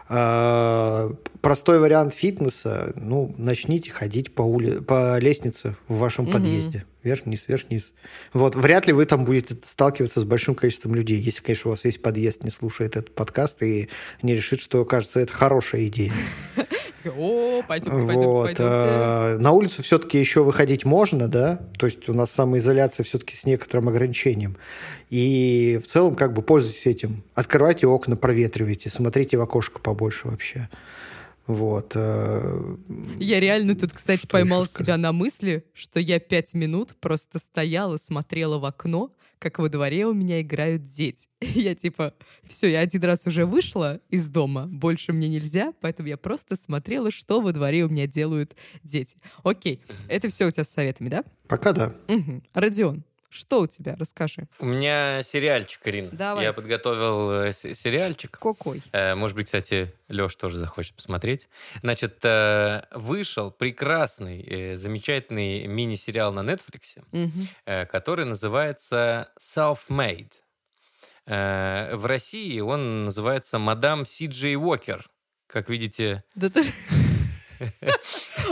э, 0.08 1.14
простой 1.40 1.78
вариант 1.78 2.14
фитнеса, 2.14 2.92
ну, 2.96 3.34
начните 3.38 3.90
ходить 3.90 4.34
по, 4.34 4.42
ули... 4.42 4.80
по 4.80 5.18
лестнице 5.18 5.76
в 5.88 5.98
вашем 5.98 6.30
подъезде. 6.30 6.84
Вверх-вниз, 7.02 7.44
вверх-вниз. 7.48 7.94
Вот, 8.32 8.54
вряд 8.54 8.86
ли 8.86 8.92
вы 8.92 9.06
там 9.06 9.24
будете 9.24 9.56
сталкиваться 9.64 10.20
с 10.20 10.24
большим 10.24 10.54
количеством 10.54 10.94
людей, 10.94 11.18
если, 11.18 11.42
конечно, 11.42 11.70
у 11.70 11.72
вас 11.72 11.82
весь 11.82 11.98
подъезд 11.98 12.44
не 12.44 12.50
слушает 12.50 12.96
этот 12.96 13.14
подкаст 13.14 13.62
и 13.62 13.88
не 14.22 14.34
решит, 14.34 14.60
что, 14.60 14.84
кажется, 14.84 15.18
это 15.20 15.32
хорошая 15.32 15.88
идея. 15.88 16.12
О, 17.07 17.62
пойдемте, 17.66 17.96
Вот. 18.05 18.44
пойдемте, 18.44 18.64
а, 18.64 19.38
На 19.38 19.53
улицу 19.53 19.82
все-таки 19.82 20.18
еще 20.18 20.42
выходить 20.42 20.84
можно, 20.84 21.28
да? 21.28 21.61
То 21.78 21.86
есть 21.86 22.09
у 22.09 22.14
нас 22.14 22.30
самоизоляция 22.30 23.05
все-таки 23.05 23.36
с 23.36 23.46
некоторым 23.46 23.88
ограничением. 23.88 24.57
И 25.11 25.80
в 25.82 25.86
целом 25.86 26.14
как 26.14 26.32
бы 26.32 26.42
пользуйтесь 26.42 26.86
этим. 26.86 27.24
Открывайте 27.34 27.86
окна, 27.86 28.16
проветривайте, 28.16 28.90
смотрите 28.90 29.36
в 29.36 29.42
окошко 29.42 29.78
побольше 29.80 30.28
вообще. 30.28 30.68
Вот. 31.46 31.92
э, 31.96 32.76
Я 33.18 33.40
реально 33.40 33.74
тут, 33.74 33.92
кстати, 33.92 34.20
Что 34.20 34.28
поймала 34.28 34.68
себя 34.68 34.96
на 34.96 35.12
мысли, 35.12 35.64
что 35.74 35.98
я 35.98 36.20
пять 36.20 36.55
минут 36.55 36.94
просто 37.00 37.38
стояла, 37.40 37.98
смотрела 37.98 38.59
в 38.59 38.64
окно, 38.64 39.11
как 39.43 39.59
во 39.59 39.68
дворе 39.68 40.07
у 40.07 40.14
меня 40.14 40.40
играют 40.40 40.84
дети. 40.84 41.28
Я 41.40 41.74
типа, 41.74 42.14
все, 42.49 42.68
я 42.68 42.78
один 42.78 43.03
раз 43.03 43.26
уже 43.26 43.45
вышла 43.45 44.01
из 44.09 44.28
дома, 44.28 44.68
больше 44.68 45.12
мне 45.12 45.28
нельзя, 45.28 45.72
поэтому 45.80 46.09
я 46.09 46.16
просто 46.16 46.55
смотрела, 46.55 47.11
что 47.11 47.40
во 47.40 47.53
дворе 47.53 47.84
у 47.84 47.88
меня 47.88 48.07
делают 48.07 48.55
дети. 48.84 49.16
Окей, 49.43 49.80
это 50.09 50.28
все 50.28 50.47
у 50.47 50.51
тебя 50.53 50.62
с 50.62 50.68
советами, 50.68 51.09
да? 51.09 51.24
Пока 51.49 51.72
да. 51.72 51.93
Мгм. 52.07 52.45
Родион, 52.55 53.05
что 53.33 53.61
у 53.61 53.66
тебя? 53.66 53.97
Расскажи. 53.99 54.47
У 54.59 54.66
меня 54.66 55.22
сериальчик, 55.22 55.80
Ирина. 55.89 56.11
Давайте. 56.12 56.47
Я 56.49 56.53
подготовил 56.53 57.30
э, 57.30 57.53
сериальчик. 57.53 58.39
Какой? 58.39 58.83
Э, 58.93 59.14
Может 59.14 59.37
быть, 59.37 59.47
кстати, 59.47 59.93
Леш 60.09 60.37
тоже 60.37 60.59
захочет 60.59 60.95
посмотреть. 60.95 61.49
Значит, 61.83 62.18
э, 62.24 62.83
вышел 62.93 63.51
прекрасный, 63.51 64.76
замечательный 64.76 65.66
мини-сериал 65.66 66.33
на 66.33 66.41
Netflix, 66.41 67.03
э, 67.64 67.87
который 67.87 68.26
называется 68.26 69.30
Self-Made. 69.41 70.33
В 71.24 72.07
России 72.07 72.59
он 72.61 73.05
называется 73.05 73.59
«Мадам 73.59 74.05
Си 74.05 74.26
Джей 74.26 74.57
Уокер». 74.57 75.09
Как 75.47 75.68
видите, 75.68 76.24
Да 76.35 76.49
ты... 76.51 76.64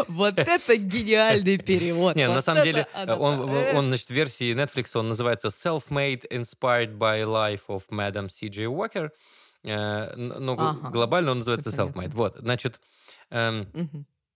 Вот 0.08 0.38
это 0.38 0.76
гениальный 0.76 1.58
перевод. 1.58 2.16
Не, 2.16 2.28
на 2.28 2.42
самом 2.42 2.64
деле, 2.64 2.86
он, 2.94 3.48
э. 3.48 3.74
он, 3.74 3.88
значит, 3.88 4.08
в 4.08 4.10
версии 4.10 4.54
Netflix 4.54 4.90
он 4.94 5.08
называется 5.08 5.48
Self-Made 5.48 6.28
Inspired 6.30 6.96
by 6.96 7.24
Life 7.24 7.62
of 7.68 7.82
Madam 7.90 8.28
C.J. 8.28 8.64
Walker. 8.64 9.10
Э, 9.64 10.14
Но 10.16 10.56
глобально 10.90 11.32
он 11.32 11.38
называется. 11.38 11.70
Self-Made. 11.70 12.14
Вот, 12.14 12.36
значит, 12.38 12.80
эм, 13.30 13.66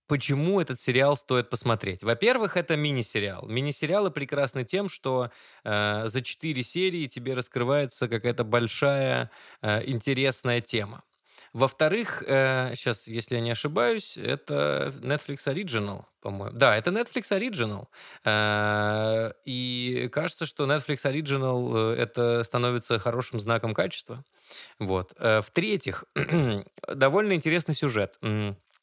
почему 0.07 0.61
этот 0.61 0.81
сериал 0.81 1.17
стоит 1.17 1.51
посмотреть? 1.51 2.03
Во-первых, 2.03 2.57
это 2.57 2.77
мини-сериал. 2.77 3.47
Мини-сериалы 3.47 4.11
прекрасны 4.11 4.65
тем, 4.65 4.89
что 4.89 5.31
э, 5.65 6.05
за 6.09 6.23
четыре 6.23 6.63
серии 6.63 7.07
тебе 7.07 7.35
раскрывается 7.35 8.09
какая-то 8.09 8.45
большая 8.45 9.31
э, 9.63 9.83
интересная 9.87 10.61
тема. 10.61 11.03
Во-вторых, 11.55 12.23
сейчас, 12.27 13.07
если 13.07 13.37
я 13.37 13.41
не 13.41 13.53
ошибаюсь, 13.53 14.17
это 14.17 14.93
Netflix 15.01 15.47
Original, 15.47 16.05
по-моему. 16.21 16.57
Да, 16.59 16.77
это 16.77 16.91
Netflix 16.91 17.31
Original. 17.31 17.87
Э, 18.25 19.33
И 19.45 20.09
кажется, 20.13 20.47
что 20.47 20.65
Netflix 20.67 21.05
Original 21.05 21.95
э, 21.95 22.03
это 22.03 22.43
становится 22.45 22.99
хорошим 22.99 23.39
знаком 23.39 23.73
качества. 23.73 24.25
Вот. 24.81 25.15
Э, 25.19 25.43
В-третьих, 25.43 26.05
довольно 26.89 27.35
интересный 27.35 27.75
сюжет. 27.75 28.19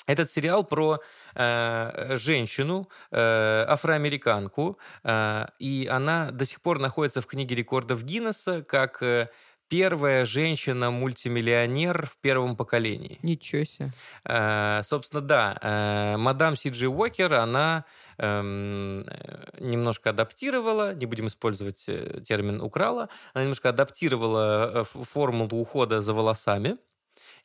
Этот 0.08 0.32
сериал 0.32 0.64
про 0.64 1.00
э, 1.36 2.16
женщину, 2.18 2.90
э, 3.12 3.66
афроамериканку, 3.68 4.80
э, 5.04 5.46
и 5.60 5.88
она 5.92 6.32
до 6.32 6.46
сих 6.46 6.62
пор 6.62 6.80
находится 6.80 7.22
в 7.22 7.28
книге 7.28 7.56
рекордов 7.56 8.04
Гиннесса 8.04 8.64
как 8.64 9.04
э, 9.04 9.30
первая 9.72 10.26
женщина-мультимиллионер 10.26 12.06
в 12.06 12.18
первом 12.18 12.58
поколении. 12.58 13.20
Ничего 13.24 13.64
себе. 13.64 13.92
Э, 14.26 14.82
собственно, 14.84 15.22
да, 15.22 15.58
э, 15.62 16.18
мадам 16.18 16.58
Си 16.58 16.70
Джи 16.70 16.90
Уокер, 16.90 17.34
она 17.36 17.86
эм, 18.18 19.06
э, 19.08 19.46
немножко 19.62 20.10
адаптировала, 20.10 20.94
не 20.94 21.06
будем 21.06 21.28
использовать 21.28 21.86
термин 22.28 22.60
«украла», 22.60 23.08
она 23.34 23.44
немножко 23.46 23.70
адаптировала 23.70 24.84
формулу 24.84 25.62
ухода 25.62 26.02
за 26.02 26.14
волосами, 26.14 26.76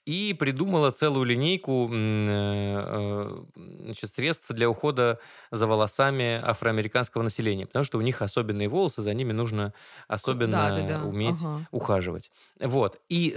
и 0.06 0.34
придумала 0.34 0.92
целую 0.92 1.24
линейку 1.24 1.90
э, 1.92 3.42
значит, 3.56 4.14
средств 4.14 4.46
для 4.50 4.70
ухода 4.70 5.18
за 5.50 5.66
волосами 5.66 6.40
афроамериканского 6.42 7.22
населения, 7.22 7.66
потому 7.66 7.84
что 7.84 7.98
у 7.98 8.00
них 8.00 8.22
особенные 8.22 8.68
волосы, 8.68 9.02
за 9.02 9.12
ними 9.14 9.32
нужно 9.32 9.74
особенно 10.06 10.70
да, 10.70 10.80
да, 10.80 10.86
да. 11.00 11.04
уметь 11.04 11.40
ага. 11.42 11.66
ухаживать. 11.72 12.30
Вот. 12.60 13.00
И, 13.08 13.30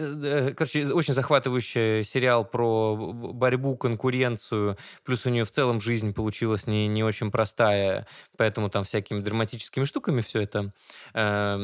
короче, 0.56 0.94
очень 0.94 1.16
захватывающий 1.16 2.04
сериал 2.04 2.46
про 2.46 2.96
борьбу, 2.96 3.76
конкуренцию, 3.76 4.78
плюс 5.04 5.26
у 5.26 5.30
нее 5.30 5.46
в 5.46 5.52
целом 5.52 5.82
жизнь 5.82 6.14
получилась 6.14 6.68
не, 6.68 6.88
не 6.88 7.04
очень 7.04 7.32
простая, 7.32 8.06
поэтому 8.38 8.70
там 8.70 8.84
всякими 8.84 9.22
драматическими 9.22 9.86
штуками 9.86 10.22
все 10.22 10.42
это 10.42 10.72
э, 11.16 11.56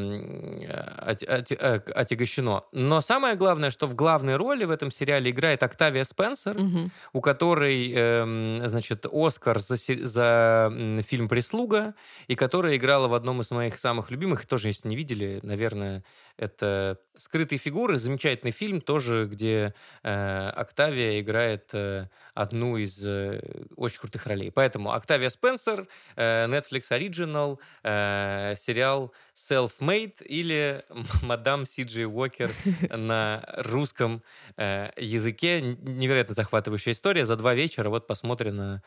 отягощено. 1.94 2.64
Но 2.72 3.02
самое 3.02 3.36
главное, 3.36 3.70
что 3.70 3.86
в 3.86 3.94
главной 3.94 4.38
роли 4.38 4.66
в 4.66 4.72
этом 4.72 4.90
сериале 4.96 5.32
играет 5.32 5.64
Октавия 5.64 6.04
Спенсер, 6.04 6.58
угу. 6.58 6.90
у 7.14 7.22
которой, 7.22 7.92
э, 7.96 8.68
значит, 8.68 9.06
Оскар 9.12 9.60
за, 9.60 9.78
за 9.78 10.74
фильм 11.06 11.28
«Прислуга», 11.28 11.94
и 12.28 12.36
которая 12.36 12.76
играла 12.76 13.08
в 13.08 13.14
одном 13.14 13.42
из 13.42 13.52
моих 13.52 13.78
самых 13.78 14.12
любимых, 14.12 14.46
тоже, 14.46 14.70
если 14.70 14.88
не 14.88 14.96
видели, 14.96 15.40
наверное, 15.44 16.04
это 16.38 17.00
«Скрытые 17.18 17.60
фигуры», 17.60 17.98
замечательный 17.98 18.52
фильм 18.52 18.82
тоже, 18.82 19.26
где 19.26 19.74
э, 20.04 20.50
Октавия 20.50 21.20
играет 21.22 21.70
э, 21.74 22.10
одну 22.34 22.78
из 22.78 23.02
э, 23.06 23.42
очень 23.76 24.00
крутых 24.00 24.26
ролей. 24.28 24.52
Поэтому 24.52 24.92
Октавия 24.92 25.30
Спенсер, 25.30 25.88
э, 26.16 26.46
Netflix 26.48 26.92
Original, 26.92 27.58
э, 27.84 28.56
сериал 28.58 29.14
Self-Made 29.34 30.24
или 30.26 30.84
Мадам 31.24 31.66
Си 31.66 31.84
Джей 31.84 32.06
Уокер 32.06 32.52
на 32.90 33.44
русском 33.58 34.22
э, 34.58 34.90
языке. 34.98 35.62
Невероятно 35.62 36.36
захватывающая 36.36 36.94
история. 36.94 37.26
За 37.26 37.38
два 37.38 37.54
вечера 37.54 37.90
вот 37.90 38.08
посмотрено 38.08 38.84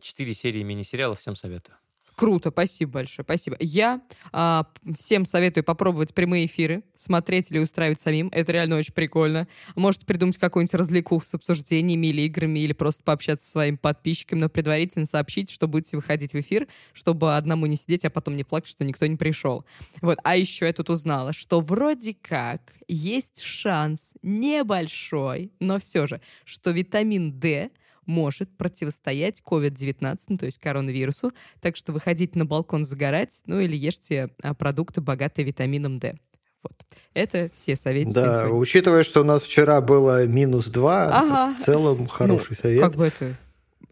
четыре 0.00 0.34
серии 0.34 0.62
мини-сериалов. 0.62 1.18
Всем 1.20 1.36
советую. 1.36 1.76
Круто, 2.16 2.50
спасибо 2.50 2.92
большое, 2.92 3.24
спасибо. 3.24 3.56
Я 3.58 4.02
а, 4.32 4.66
всем 4.98 5.24
советую 5.24 5.64
попробовать 5.64 6.12
прямые 6.14 6.46
эфиры, 6.46 6.82
смотреть 6.96 7.50
или 7.50 7.58
устраивать 7.58 8.00
самим. 8.00 8.28
Это 8.32 8.52
реально 8.52 8.76
очень 8.76 8.92
прикольно. 8.92 9.48
Можете 9.76 10.04
придумать 10.04 10.36
какую-нибудь 10.36 10.74
развлекуху 10.74 11.24
с 11.24 11.34
обсуждениями 11.34 12.08
или 12.08 12.22
играми, 12.22 12.60
или 12.60 12.72
просто 12.72 13.02
пообщаться 13.02 13.46
со 13.46 13.52
своими 13.52 13.76
подписчиками, 13.76 14.40
но 14.40 14.48
предварительно 14.48 15.06
сообщите, 15.06 15.54
что 15.54 15.68
будете 15.68 15.96
выходить 15.96 16.32
в 16.32 16.40
эфир, 16.40 16.68
чтобы 16.92 17.36
одному 17.36 17.66
не 17.66 17.76
сидеть, 17.76 18.04
а 18.04 18.10
потом 18.10 18.36
не 18.36 18.44
плакать, 18.44 18.68
что 18.68 18.84
никто 18.84 19.06
не 19.06 19.16
пришел. 19.16 19.64
Вот. 20.02 20.18
А 20.22 20.36
еще 20.36 20.66
я 20.66 20.72
тут 20.72 20.90
узнала, 20.90 21.32
что 21.32 21.60
вроде 21.60 22.14
как 22.14 22.74
есть 22.88 23.42
шанс 23.42 24.12
небольшой, 24.22 25.50
но 25.60 25.78
все 25.78 26.06
же, 26.06 26.20
что 26.44 26.70
витамин 26.70 27.38
D— 27.38 27.70
может 28.06 28.56
противостоять 28.56 29.42
COVID-19, 29.44 30.18
ну, 30.28 30.38
то 30.38 30.46
есть 30.46 30.58
коронавирусу. 30.58 31.32
Так 31.60 31.76
что 31.76 31.92
выходите 31.92 32.38
на 32.38 32.44
балкон 32.44 32.84
загорать, 32.84 33.42
ну 33.46 33.60
или 33.60 33.76
ешьте 33.76 34.30
а, 34.42 34.54
продукты, 34.54 35.00
богатые 35.00 35.44
витамином 35.44 35.98
D. 35.98 36.18
Вот. 36.62 36.74
Это 37.14 37.50
все 37.52 37.76
советы. 37.76 38.12
Да, 38.12 38.48
учитывая, 38.48 39.02
что 39.02 39.22
у 39.22 39.24
нас 39.24 39.42
вчера 39.42 39.80
было 39.80 40.26
минус 40.26 40.66
2, 40.66 41.08
ага. 41.08 41.56
в 41.56 41.60
целом 41.60 42.06
хороший 42.06 42.50
ну, 42.50 42.56
совет. 42.56 42.80
Как 42.80 42.94
бы 42.94 43.06
это... 43.06 43.36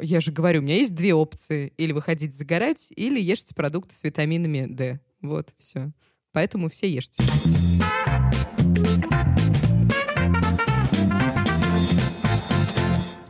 Я 0.01 0.21
же 0.21 0.33
говорю, 0.33 0.61
у 0.61 0.63
меня 0.63 0.77
есть 0.77 0.95
две 0.95 1.13
опции. 1.13 1.73
Или 1.77 1.93
выходить 1.93 2.35
загорать, 2.35 2.93
или 2.95 3.21
ешьте 3.21 3.55
продукты 3.55 3.95
с 3.95 4.05
витаминами 4.05 4.67
D. 4.67 5.01
Вот, 5.21 5.53
все. 5.59 5.91
Поэтому 6.33 6.71
все 6.71 6.89
ешьте. 6.89 7.23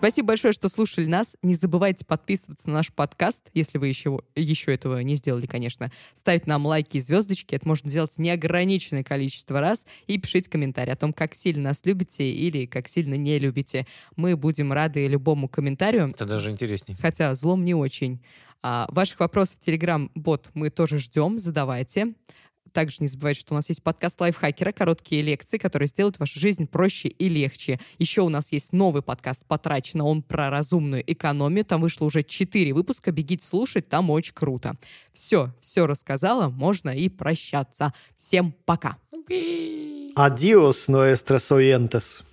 Спасибо 0.01 0.29
большое, 0.29 0.55
что 0.55 0.71
слушали 0.71 1.05
нас. 1.05 1.37
Не 1.43 1.55
забывайте 1.55 2.07
подписываться 2.07 2.67
на 2.69 2.77
наш 2.77 2.91
подкаст, 2.91 3.51
если 3.53 3.77
вы 3.77 3.89
еще, 3.89 4.21
еще 4.35 4.73
этого 4.73 4.99
не 5.01 5.15
сделали, 5.15 5.45
конечно. 5.45 5.93
Ставить 6.15 6.47
нам 6.47 6.65
лайки 6.65 6.97
и 6.97 7.01
звездочки. 7.01 7.55
Это 7.55 7.69
можно 7.69 7.91
делать 7.91 8.17
неограниченное 8.17 9.05
количество 9.05 9.61
раз. 9.61 9.85
И 10.07 10.17
пишите 10.17 10.49
комментарии 10.49 10.91
о 10.91 10.97
том, 10.97 11.13
как 11.13 11.35
сильно 11.35 11.65
нас 11.65 11.83
любите 11.85 12.25
или 12.25 12.65
как 12.65 12.89
сильно 12.89 13.13
не 13.13 13.39
любите. 13.39 13.87
Мы 14.17 14.39
будем 14.39 14.73
рады 14.73 15.07
любому 15.07 15.51
комментарию. 15.51 16.09
Это 16.09 16.25
даже 16.25 16.51
интереснее. 16.51 16.97
Хотя 16.99 17.35
злом 17.35 17.63
не 17.63 17.75
очень. 17.75 18.23
А, 18.63 18.87
ваших 18.91 19.21
вопросов 19.21 19.59
в 19.61 19.69
Telegram-бот 19.69 20.49
мы 20.55 20.71
тоже 20.71 20.99
ждем. 20.99 21.39
Задавайте. 21.39 22.15
Также 22.73 22.99
не 23.01 23.09
забывайте, 23.09 23.41
что 23.41 23.55
у 23.55 23.57
нас 23.57 23.69
есть 23.69 23.83
подкаст 23.83 24.21
лайфхакера, 24.21 24.73
короткие 24.73 25.23
лекции, 25.23 25.59
которые 25.59 25.89
сделают 25.89 26.19
вашу 26.19 26.39
жизнь 26.39 26.67
проще 26.67 27.09
и 27.09 27.29
легче. 27.29 27.81
Еще 27.99 28.23
у 28.23 28.29
нас 28.29 28.53
есть 28.53 28.73
новый 28.73 29.03
подкаст 29.03 29.45
«Потрачено», 29.47 30.05
он 30.05 30.23
про 30.23 30.51
разумную 30.51 31.03
экономию. 31.07 31.65
Там 31.65 31.81
вышло 31.81 32.07
уже 32.07 32.23
4 32.23 32.73
выпуска, 32.73 33.13
бегите 33.13 33.47
слушать, 33.47 33.89
там 33.89 34.11
очень 34.11 34.35
круто. 34.35 34.77
Все, 35.13 35.53
все 35.61 35.87
рассказала, 35.87 36.49
можно 36.49 36.91
и 36.91 37.09
прощаться. 37.09 37.93
Всем 38.17 38.55
пока. 38.65 38.97
Adios, 40.17 40.89
nuestros 40.89 41.51
oyentes. 41.51 42.25